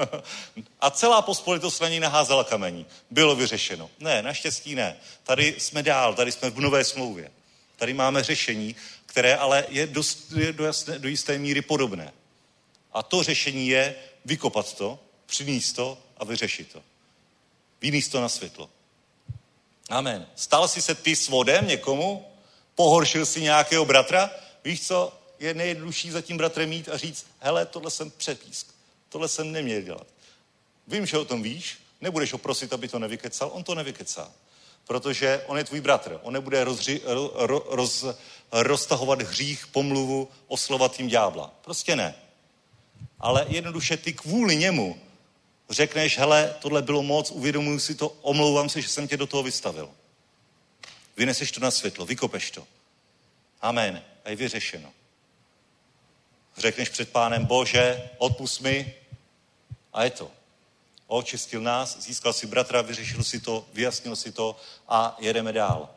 a 0.80 0.92
celá 0.92 1.22
pospolitost 1.22 1.82
na 1.82 1.90
ní 1.90 2.00
naházela 2.00 2.44
kamení. 2.44 2.86
Bylo 3.10 3.36
vyřešeno. 3.36 3.90
Ne, 4.00 4.22
naštěstí 4.22 4.76
ne. 4.76 4.98
Tady 5.24 5.56
jsme 5.58 5.84
dál, 5.84 6.16
tady 6.16 6.32
jsme 6.32 6.50
v 6.50 6.60
nové 6.60 6.84
smlouvě. 6.84 7.32
Tady 7.76 7.94
máme 7.94 8.24
řešení, 8.24 8.76
které 9.06 9.36
ale 9.36 9.66
je, 9.70 9.88
dost, 9.88 10.32
je 10.32 10.54
do, 10.54 10.66
jasné, 10.66 11.00
do 11.00 11.08
jisté 11.08 11.38
míry 11.38 11.62
podobné. 11.62 12.14
A 12.94 13.04
to 13.04 13.24
řešení 13.24 13.68
je 13.68 13.96
vykopat 14.26 14.74
to, 14.74 15.00
přinést 15.26 15.74
to 15.74 15.98
a 16.18 16.26
vyřešit 16.26 16.72
to. 16.72 16.84
Vynést 17.82 18.12
to 18.12 18.22
na 18.22 18.30
světlo. 18.30 18.70
Amen. 19.90 20.28
Stal 20.36 20.68
jsi 20.68 20.82
se 20.82 20.96
ty 20.96 21.16
svodem 21.16 21.68
někomu? 21.68 22.28
Pohoršil 22.76 23.26
si 23.26 23.42
nějakého 23.42 23.86
bratra? 23.86 24.32
Víš 24.64 24.88
co? 24.88 25.21
Je 25.42 25.54
nejjednodušší 25.54 26.12
za 26.12 26.22
tím 26.22 26.38
bratrem 26.38 26.70
mít 26.70 26.90
a 26.90 26.98
říct, 26.98 27.26
hele, 27.40 27.66
tohle 27.66 27.92
jsem 27.92 28.12
přepísk. 28.12 28.68
Tohle 29.10 29.28
jsem 29.28 29.52
neměl 29.52 29.82
dělat. 29.82 30.08
Vím, 30.88 31.06
že 31.06 31.18
o 31.18 31.26
tom 31.26 31.44
víš, 31.44 31.78
nebudeš 32.02 32.34
ho 32.34 32.38
prosit, 32.38 32.74
aby 32.74 32.88
to 32.88 33.00
nevykecal, 33.00 33.52
on 33.54 33.64
to 33.64 33.76
nevykecá. 33.76 34.32
Protože 34.86 35.44
on 35.48 35.58
je 35.58 35.64
tvůj 35.64 35.82
bratr. 35.82 36.20
On 36.24 36.34
nebude 36.34 36.64
rozři, 36.64 37.02
ro, 37.06 37.66
roz, 37.70 38.06
roztahovat 38.52 39.22
hřích, 39.22 39.68
pomluvu, 39.68 40.30
oslovat 40.48 40.96
tím 40.96 41.08
ďábla. 41.08 41.54
Prostě 41.62 41.96
ne. 41.96 42.16
Ale 43.20 43.46
jednoduše 43.50 43.98
ty 43.98 44.14
kvůli 44.14 44.56
němu 44.56 45.02
řekneš, 45.70 46.18
hele, 46.18 46.56
tohle 46.60 46.82
bylo 46.82 47.04
moc, 47.04 47.32
uvědomuji 47.32 47.80
si 47.80 47.96
to, 47.96 48.10
omlouvám 48.22 48.70
se, 48.70 48.82
že 48.82 48.88
jsem 48.88 49.08
tě 49.08 49.18
do 49.18 49.28
toho 49.28 49.44
vystavil. 49.44 49.90
Vyneseš 51.18 51.52
to 51.52 51.60
na 51.60 51.72
světlo, 51.72 52.06
vykopeš 52.06 52.52
to. 52.52 52.68
Amen. 53.62 54.04
A 54.26 54.30
je 54.30 54.36
vyřešeno. 54.36 54.94
Řekneš 56.58 56.90
před 56.90 57.12
pánem, 57.12 57.46
bože, 57.46 58.10
odpust 58.18 58.62
mi 58.62 58.94
a 59.94 60.04
je 60.04 60.10
to. 60.10 60.32
Očistil 61.08 61.62
nás, 61.62 62.00
získal 62.00 62.34
si 62.34 62.48
bratra, 62.48 62.82
vyřešil 62.82 63.24
si 63.24 63.40
to, 63.40 63.68
vyjasnil 63.74 64.16
si 64.16 64.32
to 64.32 64.56
a 64.88 65.16
jedeme 65.20 65.54
dál. 65.54 65.90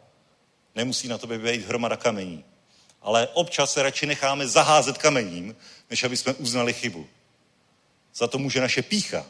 Nemusí 0.74 1.08
na 1.08 1.18
tobě 1.18 1.38
být 1.38 1.66
hromada 1.66 1.96
kamení. 1.96 2.44
Ale 3.02 3.28
občas 3.28 3.72
se 3.72 3.82
radši 3.82 4.06
necháme 4.06 4.48
zaházet 4.48 4.98
kamením, 4.98 5.56
než 5.90 6.04
aby 6.04 6.16
jsme 6.16 6.34
uznali 6.34 6.72
chybu. 6.72 7.06
Za 8.14 8.26
to 8.26 8.38
může 8.38 8.60
naše 8.60 8.82
pícha. 8.82 9.26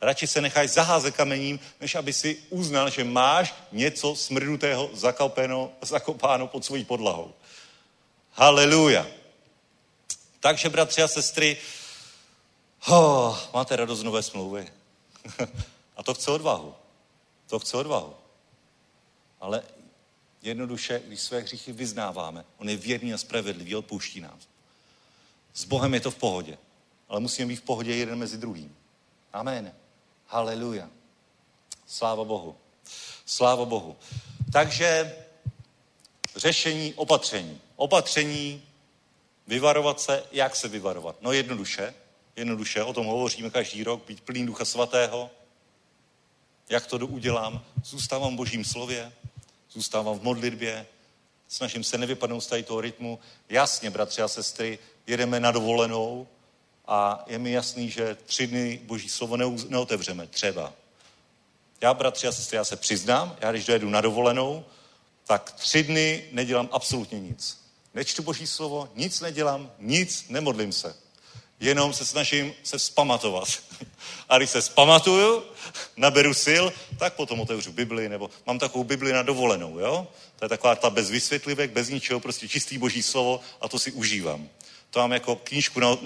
Radši 0.00 0.26
se 0.26 0.40
necháš 0.40 0.70
zaházet 0.70 1.16
kamením, 1.16 1.60
než 1.80 1.94
aby 1.94 2.12
si 2.12 2.42
uznal, 2.50 2.90
že 2.90 3.04
máš 3.04 3.54
něco 3.72 4.16
smrdnutého 4.16 4.90
zakopeno, 4.92 5.72
zakopáno 5.80 6.46
pod 6.46 6.64
svojí 6.64 6.84
podlahou. 6.84 7.34
Haleluja. 8.32 9.06
Takže, 10.42 10.68
bratři 10.68 11.02
a 11.02 11.08
sestry, 11.08 11.56
oh, 12.88 13.38
máte 13.54 13.76
radost 13.76 14.02
nové 14.02 14.22
smlouvy. 14.22 14.72
a 15.96 16.02
to 16.02 16.14
chce 16.14 16.30
odvahu. 16.30 16.74
To 17.46 17.58
chce 17.58 17.76
odvahu. 17.76 18.14
Ale 19.40 19.62
jednoduše, 20.42 21.02
když 21.06 21.20
své 21.20 21.40
hříchy 21.40 21.72
vyznáváme, 21.72 22.44
on 22.58 22.68
je 22.68 22.76
věrný 22.76 23.14
a 23.14 23.18
spravedlivý, 23.18 23.76
odpouští 23.76 24.20
nám. 24.20 24.38
S 25.54 25.64
Bohem 25.64 25.94
je 25.94 26.00
to 26.00 26.10
v 26.10 26.16
pohodě. 26.16 26.58
Ale 27.08 27.20
musíme 27.20 27.48
být 27.48 27.56
v 27.56 27.62
pohodě 27.62 27.94
jeden 27.94 28.18
mezi 28.18 28.38
druhým. 28.38 28.76
Amen. 29.32 29.72
Haleluja. 30.26 30.90
Sláva 31.86 32.24
Bohu. 32.24 32.56
Sláva 33.26 33.64
Bohu. 33.64 33.96
Takže 34.52 35.16
řešení, 36.36 36.94
opatření. 36.94 37.60
Opatření, 37.76 38.62
vyvarovat 39.46 40.00
se, 40.00 40.24
jak 40.32 40.56
se 40.56 40.68
vyvarovat. 40.68 41.16
No 41.20 41.32
jednoduše, 41.32 41.94
jednoduše, 42.36 42.82
o 42.82 42.92
tom 42.92 43.06
hovoříme 43.06 43.50
každý 43.50 43.84
rok, 43.84 44.04
být 44.06 44.20
plný 44.20 44.46
ducha 44.46 44.64
svatého. 44.64 45.30
Jak 46.68 46.86
to 46.86 46.96
udělám? 46.96 47.64
Zůstávám 47.84 48.34
v 48.34 48.36
božím 48.36 48.64
slově, 48.64 49.12
zůstávám 49.70 50.18
v 50.18 50.22
modlitbě, 50.22 50.86
snažím 51.48 51.84
se 51.84 51.98
nevypadnout 51.98 52.44
z 52.44 52.46
tady 52.46 52.62
toho 52.62 52.80
rytmu. 52.80 53.18
Jasně, 53.48 53.90
bratři 53.90 54.22
a 54.22 54.28
sestry, 54.28 54.78
jedeme 55.06 55.40
na 55.40 55.50
dovolenou, 55.50 56.28
a 56.86 57.24
je 57.26 57.38
mi 57.38 57.52
jasný, 57.52 57.90
že 57.90 58.16
tři 58.26 58.46
dny 58.46 58.80
boží 58.84 59.08
slovo 59.08 59.36
neotevřeme, 59.68 60.26
třeba. 60.26 60.72
Já, 61.80 61.94
bratři 61.94 62.26
a 62.26 62.32
sestry, 62.32 62.56
já 62.56 62.64
se 62.64 62.76
přiznám, 62.76 63.36
já 63.40 63.52
když 63.52 63.66
dojedu 63.66 63.90
na 63.90 64.00
dovolenou, 64.00 64.64
tak 65.26 65.52
tři 65.52 65.82
dny 65.82 66.28
nedělám 66.32 66.68
absolutně 66.72 67.20
nic. 67.20 67.61
Nečtu 67.94 68.22
boží 68.22 68.46
slovo, 68.46 68.88
nic 68.94 69.20
nedělám, 69.20 69.70
nic, 69.78 70.24
nemodlím 70.28 70.72
se. 70.72 70.96
Jenom 71.60 71.92
se 71.92 72.04
snažím 72.04 72.54
se 72.62 72.78
vzpamatovat. 72.78 73.48
A 74.28 74.38
když 74.38 74.50
se 74.50 74.60
vzpamatuju, 74.60 75.42
naberu 75.96 76.34
sil, 76.44 76.64
tak 76.98 77.14
potom 77.14 77.40
otevřu 77.40 77.72
Bibli, 77.72 78.08
nebo 78.08 78.30
mám 78.46 78.58
takovou 78.58 78.84
Bibli 78.84 79.12
na 79.12 79.22
dovolenou, 79.22 79.78
jo? 79.78 80.06
To 80.36 80.44
je 80.44 80.48
taková 80.48 80.74
ta 80.74 80.90
bez 80.90 81.10
vysvětlivek, 81.10 81.70
bez 81.70 81.88
ničeho, 81.88 82.20
prostě 82.20 82.48
čistý 82.48 82.78
boží 82.78 83.02
slovo 83.02 83.40
a 83.60 83.68
to 83.68 83.78
si 83.78 83.92
užívám. 83.92 84.48
To 84.90 84.98
mám 84.98 85.12
jako 85.12 85.36
knížku 85.36 85.80
na, 85.80 85.98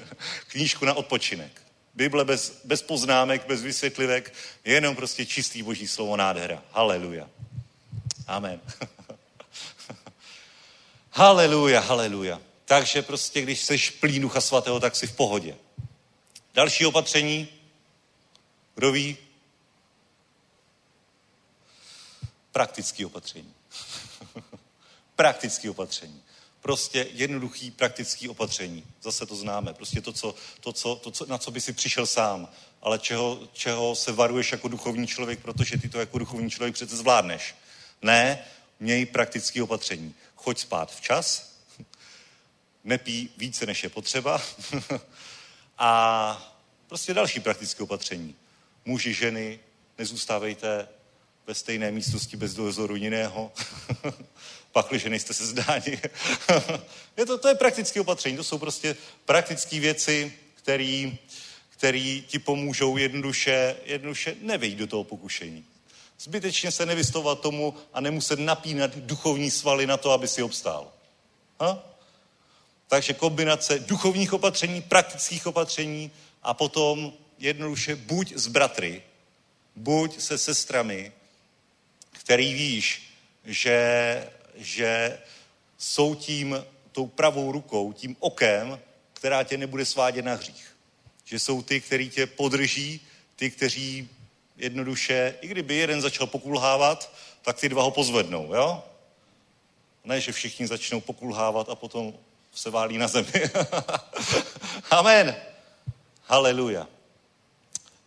knížku 0.46 0.84
na 0.84 0.94
odpočinek. 0.94 1.62
Bible 1.94 2.24
bez, 2.24 2.60
bez 2.64 2.82
poznámek, 2.82 3.46
bez 3.46 3.62
vysvětlivek, 3.62 4.34
jenom 4.64 4.96
prostě 4.96 5.26
čistý 5.26 5.62
boží 5.62 5.88
slovo 5.88 6.16
nádhera. 6.16 6.62
Haleluja. 6.70 7.30
Amen. 8.26 8.60
haleluja, 11.12 11.80
haleluja. 11.80 12.40
Takže 12.64 13.02
prostě, 13.02 13.42
když 13.42 13.60
jsi 13.60 13.78
plný 14.00 14.20
ducha 14.20 14.40
svatého, 14.40 14.80
tak 14.80 14.96
jsi 14.96 15.06
v 15.06 15.16
pohodě. 15.16 15.56
Další 16.54 16.86
opatření, 16.86 17.48
kdo 18.74 18.92
ví? 18.92 19.16
Praktické 22.52 23.06
opatření. 23.06 23.54
Praktické 25.16 25.70
opatření. 25.70 26.22
prostě 26.60 27.06
jednoduchý 27.12 27.70
praktický 27.70 28.28
opatření. 28.28 28.84
Zase 29.02 29.26
to 29.26 29.36
známe. 29.36 29.74
Prostě 29.74 30.00
to, 30.00 30.12
co, 30.12 30.34
to, 30.60 30.72
co, 30.72 30.96
to 30.96 31.10
co, 31.10 31.26
na 31.26 31.38
co 31.38 31.50
by 31.50 31.60
si 31.60 31.72
přišel 31.72 32.06
sám, 32.06 32.48
ale 32.82 32.98
čeho, 32.98 33.40
čeho 33.52 33.94
se 33.94 34.12
varuješ 34.12 34.52
jako 34.52 34.68
duchovní 34.68 35.06
člověk, 35.06 35.40
protože 35.40 35.78
ty 35.78 35.88
to 35.88 36.00
jako 36.00 36.18
duchovní 36.18 36.50
člověk 36.50 36.74
přece 36.74 36.96
zvládneš. 36.96 37.54
Ne, 38.02 38.44
měj 38.80 39.06
praktický 39.06 39.62
opatření. 39.62 40.14
Choď 40.42 40.58
spát 40.58 40.94
včas, 40.94 41.56
nepí 42.84 43.30
více, 43.36 43.66
než 43.66 43.82
je 43.82 43.88
potřeba 43.88 44.42
a 45.78 46.52
prostě 46.86 47.14
další 47.14 47.40
praktické 47.40 47.82
opatření. 47.82 48.34
Muži, 48.84 49.14
ženy, 49.14 49.60
nezůstávejte 49.98 50.88
ve 51.46 51.54
stejné 51.54 51.90
místnosti 51.90 52.36
bez 52.36 52.54
dozoru 52.54 52.96
jiného, 52.96 53.52
pakliže 54.72 55.10
nejste 55.10 55.34
se 55.34 55.46
zdáni. 55.46 56.00
je 57.16 57.26
to, 57.26 57.38
to 57.38 57.48
je 57.48 57.54
praktické 57.54 58.00
opatření, 58.00 58.36
to 58.36 58.44
jsou 58.44 58.58
prostě 58.58 58.96
praktické 59.24 59.80
věci, 59.80 60.32
které 60.54 61.12
který 61.82 62.24
ti 62.26 62.38
pomůžou 62.38 62.96
jednoduše, 62.96 63.76
jednoduše 63.84 64.36
nevejít 64.40 64.78
do 64.78 64.86
toho 64.86 65.04
pokušení. 65.04 65.64
Zbytečně 66.22 66.70
se 66.70 66.86
nevystovat 66.86 67.40
tomu 67.40 67.74
a 67.92 68.00
nemuset 68.00 68.38
napínat 68.38 68.96
duchovní 68.96 69.50
svaly 69.50 69.86
na 69.86 69.96
to, 69.96 70.10
aby 70.10 70.28
si 70.28 70.42
obstál. 70.42 70.92
Ha? 71.60 71.84
Takže 72.88 73.14
kombinace 73.14 73.78
duchovních 73.78 74.32
opatření, 74.32 74.82
praktických 74.82 75.46
opatření 75.46 76.10
a 76.42 76.54
potom 76.54 77.12
jednoduše 77.38 77.96
buď 77.96 78.32
s 78.36 78.46
bratry, 78.46 79.02
buď 79.76 80.20
se 80.20 80.38
sestrami, 80.38 81.12
který 82.10 82.54
víš, 82.54 83.02
že, 83.44 84.30
že 84.54 85.18
jsou 85.78 86.14
tím, 86.14 86.64
tou 86.92 87.06
pravou 87.06 87.52
rukou, 87.52 87.92
tím 87.92 88.16
okem, 88.20 88.80
která 89.12 89.42
tě 89.42 89.56
nebude 89.56 89.84
svádět 89.84 90.24
na 90.24 90.34
hřích. 90.34 90.76
Že 91.24 91.38
jsou 91.38 91.62
ty, 91.62 91.80
který 91.80 92.10
tě 92.10 92.26
podrží, 92.26 93.00
ty, 93.36 93.50
kteří 93.50 94.08
jednoduše, 94.62 95.34
i 95.40 95.48
kdyby 95.48 95.74
jeden 95.74 96.00
začal 96.00 96.26
pokulhávat, 96.26 97.12
tak 97.42 97.60
ty 97.60 97.68
dva 97.68 97.82
ho 97.82 97.90
pozvednou, 97.90 98.54
jo? 98.54 98.84
Ne, 100.04 100.20
že 100.20 100.32
všichni 100.32 100.66
začnou 100.66 101.00
pokulhávat 101.00 101.68
a 101.68 101.74
potom 101.74 102.14
se 102.54 102.70
válí 102.70 102.98
na 102.98 103.08
zemi. 103.08 103.32
Amen. 104.90 105.36
Haleluja. 106.24 106.88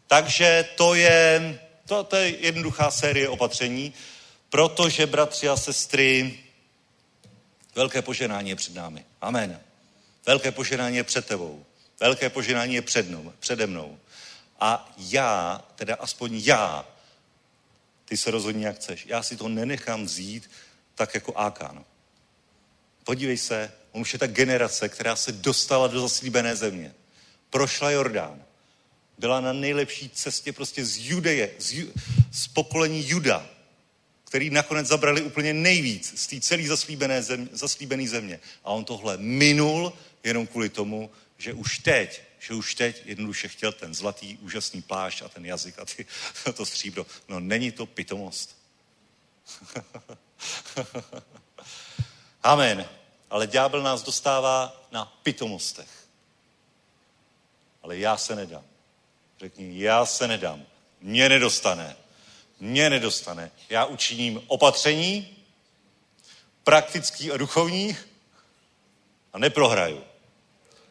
Takže 0.07 0.69
to 0.75 0.95
je, 0.95 1.59
to, 1.85 2.03
to 2.03 2.15
je 2.15 2.29
jednoduchá 2.29 2.91
série 2.91 3.29
opatření, 3.29 3.93
protože, 4.49 5.05
bratři 5.05 5.49
a 5.49 5.57
sestry, 5.57 6.39
velké 7.75 8.01
poženání 8.01 8.49
je 8.49 8.55
před 8.55 8.75
námi. 8.75 9.05
Amen. 9.21 9.61
Velké 10.25 10.51
poženání 10.51 10.97
je 10.97 11.03
před 11.03 11.25
tebou. 11.25 11.65
Velké 11.99 12.29
poženání 12.29 12.75
je 12.75 12.81
před 12.81 13.09
mnou, 13.09 13.33
přede 13.39 13.67
mnou. 13.67 13.97
A 14.65 14.93
já, 14.97 15.61
teda 15.75 15.95
aspoň 15.95 16.41
já, 16.43 16.85
ty 18.05 18.17
se 18.17 18.31
rozhodni, 18.31 18.65
jak 18.65 18.75
chceš, 18.75 19.05
já 19.05 19.23
si 19.23 19.37
to 19.37 19.49
nenechám 19.49 20.05
vzít 20.05 20.51
tak 20.95 21.13
jako 21.13 21.37
Ákán. 21.37 21.85
Podívej 23.03 23.37
se, 23.37 23.71
on 23.91 24.01
už 24.01 24.13
je 24.13 24.19
ta 24.19 24.27
generace, 24.27 24.89
která 24.89 25.15
se 25.15 25.31
dostala 25.31 25.87
do 25.87 26.01
zaslíbené 26.01 26.55
země. 26.55 26.93
Prošla 27.49 27.91
Jordán. 27.91 28.43
Byla 29.17 29.41
na 29.41 29.53
nejlepší 29.53 30.09
cestě 30.09 30.53
prostě 30.53 30.85
z 30.85 30.97
Judeje, 30.97 31.51
z, 31.59 31.73
ju, 31.73 31.93
z 32.31 32.47
pokolení 32.47 33.09
Juda, 33.09 33.49
který 34.23 34.49
nakonec 34.49 34.87
zabrali 34.87 35.21
úplně 35.21 35.53
nejvíc 35.53 36.21
z 36.21 36.27
té 36.27 36.39
celé 36.39 36.67
zaslíbené 36.67 37.23
země, 37.23 37.47
zaslíbené 37.51 38.07
země. 38.07 38.39
A 38.63 38.69
on 38.69 38.85
tohle 38.85 39.17
minul 39.17 39.93
jenom 40.23 40.47
kvůli 40.47 40.69
tomu, 40.69 41.11
že 41.37 41.53
už 41.53 41.79
teď, 41.79 42.21
že 42.47 42.53
už 42.53 42.75
teď 42.75 43.01
jednoduše 43.05 43.47
chtěl 43.47 43.71
ten 43.71 43.93
zlatý, 43.93 44.37
úžasný 44.37 44.81
plášť 44.81 45.21
a 45.21 45.29
ten 45.29 45.45
jazyk 45.45 45.79
a 45.79 45.85
ty, 45.85 46.05
to 46.53 46.65
stříbro. 46.65 47.05
No 47.27 47.39
není 47.39 47.71
to 47.71 47.85
pitomost. 47.85 48.57
Amen. 52.43 52.89
Ale 53.29 53.47
ďábel 53.47 53.83
nás 53.83 54.03
dostává 54.03 54.85
na 54.91 55.05
pitomostech. 55.05 55.89
Ale 57.83 57.97
já 57.97 58.17
se 58.17 58.35
nedám. 58.35 58.63
Řekni, 59.39 59.81
já 59.81 60.05
se 60.05 60.27
nedám. 60.27 60.65
Mě 61.01 61.29
nedostane. 61.29 61.95
Mě 62.59 62.89
nedostane. 62.89 63.51
Já 63.69 63.85
učiním 63.85 64.41
opatření, 64.47 65.37
praktický 66.63 67.31
a 67.31 67.37
duchovní 67.37 67.97
a 69.33 69.39
neprohraju. 69.39 70.03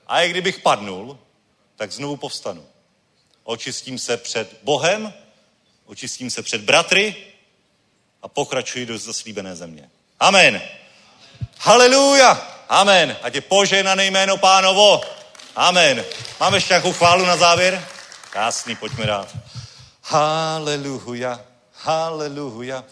A 0.06 0.22
i 0.22 0.30
kdybych 0.30 0.60
padnul, 0.60 1.18
tak 1.76 1.92
znovu 1.92 2.16
povstanu. 2.16 2.66
Očistím 3.44 3.98
se 3.98 4.16
před 4.16 4.58
Bohem, 4.62 5.14
očistím 5.86 6.30
se 6.30 6.42
před 6.42 6.60
bratry 6.60 7.16
a 8.22 8.28
pokračuji 8.28 8.86
do 8.86 8.98
zaslíbené 8.98 9.56
země. 9.56 9.90
Amen. 10.20 10.62
Haleluja. 11.58 12.32
Amen. 12.68 13.16
Ať 13.22 13.34
je 13.34 13.40
požehnané 13.40 14.06
jméno 14.06 14.36
pánovo. 14.36 15.00
Amen. 15.56 16.04
Máme 16.40 16.56
ještě 16.56 16.72
nějakou 16.72 16.92
chválu 16.92 17.26
na 17.26 17.36
závěr? 17.36 17.88
Krásný, 18.30 18.76
pojďme 18.76 19.06
dát. 19.06 19.36
Haleluja. 20.02 21.40
Haleluja. 21.72 22.84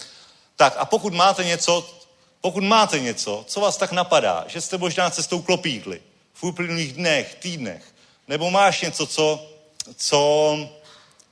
Tak 0.56 0.74
a 0.76 0.84
pokud 0.84 1.14
máte 1.14 1.44
něco, 1.44 2.00
pokud 2.40 2.64
máte 2.64 3.00
něco, 3.00 3.44
co 3.48 3.60
vás 3.60 3.76
tak 3.76 3.92
napadá, 3.92 4.44
že 4.46 4.60
jste 4.60 4.78
možná 4.78 5.10
cestou 5.10 5.42
klopítli 5.42 6.02
v 6.34 6.42
uplynulých 6.44 6.92
dnech, 6.92 7.34
týdnech, 7.34 7.91
nebo 8.28 8.50
máš 8.50 8.80
něco, 8.80 9.06
co, 9.06 9.50
co 9.96 10.58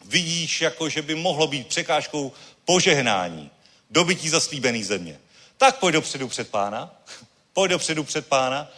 vidíš, 0.05 0.61
jako 0.61 0.89
že 0.89 1.03
by 1.03 1.15
mohlo 1.15 1.47
být 1.47 1.67
překážkou 1.67 2.33
požehnání, 2.65 3.51
dobytí 3.91 4.29
zaslíbený 4.29 4.85
země, 4.85 5.21
tak 5.57 5.79
pojď 5.79 5.93
dopředu 5.93 6.29
před 6.29 6.51
pána, 6.51 6.95
pojď 7.53 7.71
dopředu 7.71 8.05
před 8.05 8.27
pána, 8.27 8.69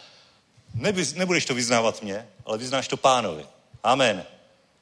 Nebys, 0.73 1.13
nebudeš 1.13 1.45
to 1.45 1.53
vyznávat 1.53 2.01
mě, 2.01 2.27
ale 2.45 2.57
vyznáš 2.57 2.87
to 2.87 2.97
pánovi. 2.97 3.45
Amen. 3.83 4.25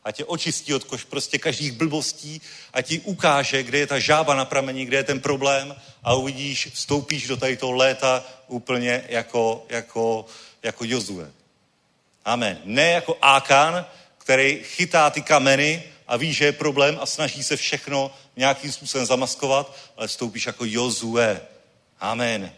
A 0.03 0.11
tě 0.11 0.25
očistí 0.25 0.73
od 0.73 0.83
kož 0.83 1.03
prostě 1.03 1.37
každých 1.37 1.71
blbostí 1.71 2.41
a 2.73 2.81
ti 2.81 2.99
ukáže, 2.99 3.63
kde 3.63 3.77
je 3.77 3.87
ta 3.87 3.99
žába 3.99 4.35
na 4.35 4.45
prameni, 4.45 4.85
kde 4.85 4.97
je 4.97 5.03
ten 5.03 5.19
problém 5.19 5.75
a 6.03 6.13
uvidíš, 6.13 6.67
vstoupíš 6.73 7.27
do 7.27 7.37
tady 7.37 7.57
toho 7.57 7.71
léta 7.71 8.23
úplně 8.47 9.03
jako, 9.07 9.65
jako, 9.69 10.25
jako 10.63 10.85
Jozue. 10.85 11.31
Amen. 12.25 12.61
Ne 12.63 12.91
jako 12.91 13.17
Ákan, 13.21 13.85
který 14.17 14.63
chytá 14.63 15.09
ty 15.09 15.21
kameny 15.21 15.83
a 16.07 16.17
ví, 16.17 16.33
že 16.33 16.45
je 16.45 16.51
problém 16.51 16.97
a 17.01 17.05
snaží 17.05 17.43
se 17.43 17.57
všechno 17.57 18.15
nějakým 18.35 18.71
způsobem 18.71 19.05
zamaskovat, 19.05 19.75
ale 19.97 20.07
vstoupíš 20.07 20.45
jako 20.45 20.65
Jozue. 20.65 21.41
Amen. 21.99 22.51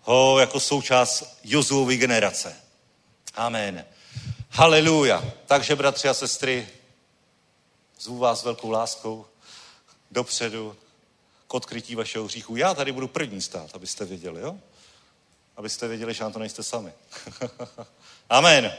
Ho 0.00 0.38
jako 0.38 0.60
součást 0.60 1.38
Jozuovy 1.44 1.96
generace. 1.96 2.56
Amen. 3.34 3.84
Haleluja. 4.50 5.24
Takže, 5.46 5.76
bratři 5.76 6.08
a 6.08 6.14
sestry, 6.14 6.68
zvu 8.00 8.18
vás 8.18 8.44
velkou 8.44 8.70
láskou 8.70 9.26
dopředu 10.10 10.76
k 11.46 11.54
odkrytí 11.54 11.94
vašeho 11.94 12.24
hříchu. 12.24 12.56
Já 12.56 12.74
tady 12.74 12.92
budu 12.92 13.08
první 13.08 13.40
stát, 13.42 13.70
abyste 13.74 14.04
věděli, 14.04 14.40
jo? 14.40 14.56
Abyste 15.56 15.88
věděli, 15.88 16.14
že 16.14 16.24
na 16.24 16.30
to 16.30 16.38
nejste 16.38 16.62
sami. 16.62 16.92
Amen. 18.30 18.72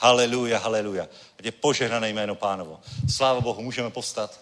Haleluja, 0.00 0.58
haleluja. 0.58 1.04
Ať 1.38 1.44
je 1.44 1.52
požehnané 1.52 2.08
jméno 2.08 2.34
pánovo. 2.34 2.80
Sláva 3.08 3.40
Bohu, 3.40 3.62
můžeme 3.62 3.90
povstat. 3.90 4.40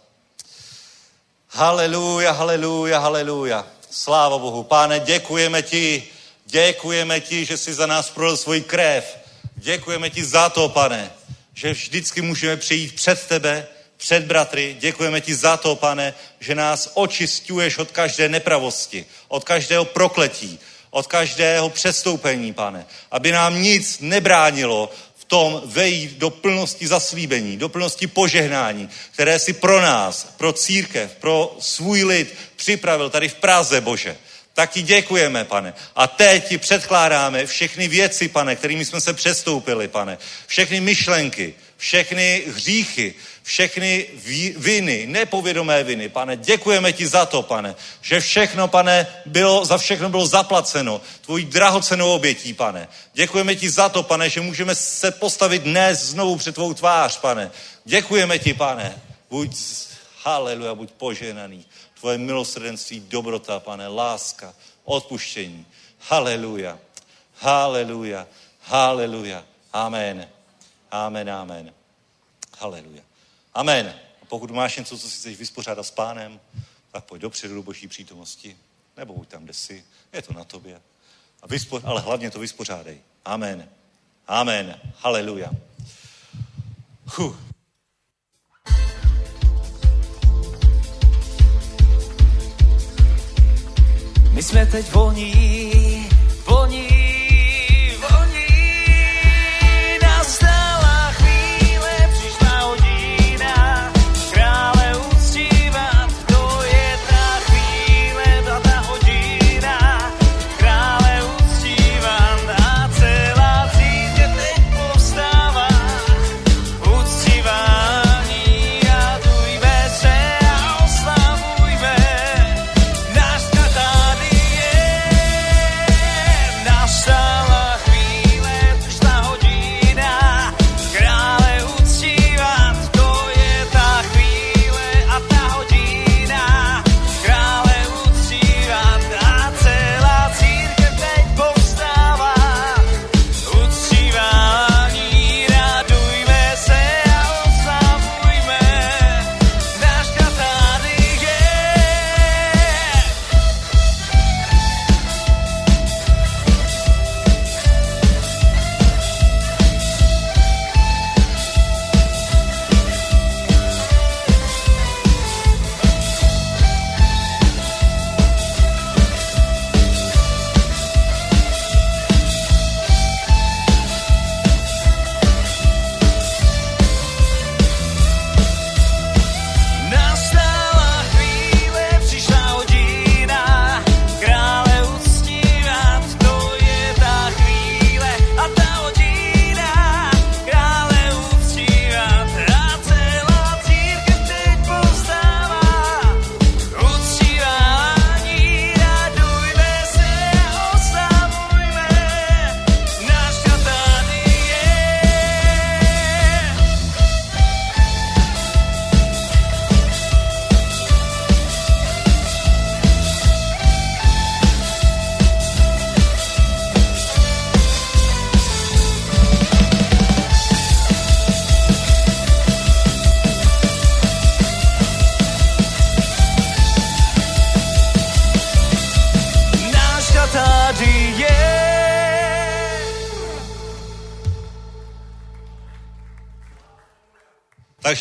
Haleluja, 1.48 2.32
haleluja, 2.32 2.98
haleluja. 2.98 3.66
Sláva 3.90 4.38
Bohu. 4.38 4.62
Páne, 4.62 5.00
děkujeme 5.00 5.62
ti, 5.62 6.08
děkujeme 6.46 7.20
ti, 7.20 7.44
že 7.44 7.56
jsi 7.56 7.74
za 7.74 7.86
nás 7.86 8.10
prolil 8.10 8.36
svůj 8.36 8.60
krev. 8.60 9.18
Děkujeme 9.56 10.10
ti 10.10 10.24
za 10.24 10.48
to, 10.48 10.68
pane, 10.68 11.12
že 11.54 11.72
vždycky 11.72 12.22
můžeme 12.22 12.56
přijít 12.56 12.94
před 12.94 13.26
tebe, 13.26 13.66
před 13.96 14.24
bratry. 14.24 14.76
Děkujeme 14.80 15.20
ti 15.20 15.34
za 15.34 15.56
to, 15.56 15.76
pane, 15.76 16.14
že 16.40 16.54
nás 16.54 16.90
očistuješ 16.94 17.78
od 17.78 17.90
každé 17.90 18.28
nepravosti, 18.28 19.06
od 19.28 19.44
každého 19.44 19.84
prokletí, 19.84 20.58
od 20.90 21.06
každého 21.06 21.70
přestoupení, 21.70 22.52
pane. 22.52 22.86
Aby 23.10 23.32
nám 23.32 23.62
nic 23.62 24.00
nebránilo 24.00 24.90
tom 25.28 25.62
vejít 25.64 26.18
do 26.18 26.30
plnosti 26.30 26.86
zaslíbení, 26.86 27.56
do 27.56 27.68
plnosti 27.68 28.06
požehnání, 28.06 28.88
které 29.10 29.38
si 29.38 29.52
pro 29.52 29.80
nás, 29.80 30.34
pro 30.36 30.52
církev, 30.52 31.16
pro 31.20 31.56
svůj 31.60 32.04
lid 32.04 32.34
připravil 32.56 33.10
tady 33.10 33.28
v 33.28 33.34
Praze, 33.34 33.80
Bože. 33.80 34.16
Tak 34.54 34.70
ti 34.70 34.82
děkujeme, 34.82 35.44
pane. 35.44 35.74
A 35.96 36.06
teď 36.06 36.48
ti 36.48 36.58
předkládáme 36.58 37.46
všechny 37.46 37.88
věci, 37.88 38.28
pane, 38.28 38.56
kterými 38.56 38.84
jsme 38.84 39.00
se 39.00 39.12
přestoupili, 39.12 39.88
pane. 39.88 40.18
Všechny 40.46 40.80
myšlenky, 40.80 41.54
všechny 41.76 42.42
hříchy, 42.46 43.14
všechny 43.48 44.06
viny, 44.56 45.06
nepovědomé 45.06 45.84
viny. 45.84 46.08
Pane, 46.08 46.36
děkujeme 46.36 46.92
ti 46.92 47.08
za 47.08 47.26
to, 47.26 47.42
pane, 47.42 47.74
že 48.00 48.20
všechno, 48.20 48.68
pane, 48.68 49.06
bylo, 49.26 49.64
za 49.64 49.78
všechno 49.78 50.08
bylo 50.08 50.26
zaplaceno 50.26 51.00
tvojí 51.20 51.44
drahocenou 51.44 52.12
obětí, 52.12 52.54
pane. 52.54 52.88
Děkujeme 53.12 53.56
ti 53.56 53.70
za 53.70 53.88
to, 53.88 54.02
pane, 54.02 54.30
že 54.30 54.40
můžeme 54.40 54.74
se 54.74 55.10
postavit 55.10 55.62
dnes 55.62 56.04
znovu 56.04 56.36
před 56.36 56.54
tvou 56.54 56.74
tvář, 56.74 57.18
pane. 57.18 57.50
Děkujeme 57.84 58.38
ti, 58.38 58.54
pane. 58.54 59.02
Buď, 59.30 59.56
haleluja, 60.24 60.74
buď 60.74 60.90
poženaný. 60.90 61.64
Tvoje 62.00 62.18
milosrdenství, 62.18 63.00
dobrota, 63.00 63.60
pane, 63.60 63.88
láska, 63.88 64.54
odpuštění. 64.84 65.66
Haleluja, 66.08 66.78
haleluja, 67.34 68.26
haleluja. 68.60 69.44
Amen. 69.72 70.28
Amen, 70.90 71.30
amen. 71.30 71.72
Haleluja. 72.58 73.07
Amen. 73.58 73.94
A 74.22 74.24
pokud 74.24 74.50
máš 74.50 74.76
něco, 74.76 74.98
co 74.98 75.10
si 75.10 75.16
chceš 75.16 75.36
vyspořádat 75.36 75.82
s 75.82 75.90
pánem, 75.90 76.40
tak 76.92 77.04
pojď 77.04 77.22
dopředu 77.22 77.54
do 77.54 77.62
boží 77.62 77.88
přítomnosti. 77.88 78.56
Nebo 78.96 79.14
buď 79.14 79.28
tam, 79.28 79.44
kde 79.44 79.52
jsi. 79.52 79.84
Je 80.12 80.22
to 80.22 80.32
na 80.32 80.44
tobě. 80.44 80.80
A 81.42 81.46
vyspo, 81.46 81.80
ale 81.84 82.00
hlavně 82.00 82.30
to 82.30 82.38
vyspořádej. 82.38 83.00
Amen. 83.24 83.68
Amen. 84.26 84.80
Haleluja. 84.96 85.50
Huh. 87.04 87.36
My 94.32 94.42
jsme 94.42 94.66
teď 94.66 94.92
voní, 94.92 96.08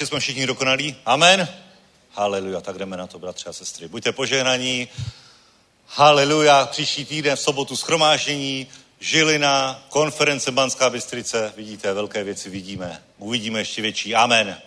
jsme 0.08 0.20
všichni 0.20 0.48
dokonalí. 0.48 0.96
Amen. 1.06 1.48
Haleluja. 2.12 2.62
Tak 2.62 2.78
jdeme 2.78 2.98
na 2.98 3.08
to, 3.08 3.20
bratři 3.20 3.50
a 3.50 3.54
sestry. 3.54 3.88
Buďte 3.88 4.12
požehnaní. 4.12 4.88
Haleluja. 5.88 6.66
Příští 6.66 7.06
týden 7.06 7.36
v 7.36 7.40
sobotu 7.40 7.76
schromáždění, 7.76 8.68
Žilina, 9.00 9.86
konference 9.90 10.52
Banská 10.52 10.90
Bystrice. 10.90 11.54
Vidíte, 11.58 11.94
velké 11.94 12.24
věci 12.24 12.50
vidíme. 12.50 13.04
Uvidíme 13.18 13.60
ještě 13.60 13.82
větší. 13.82 14.16
Amen. 14.16 14.58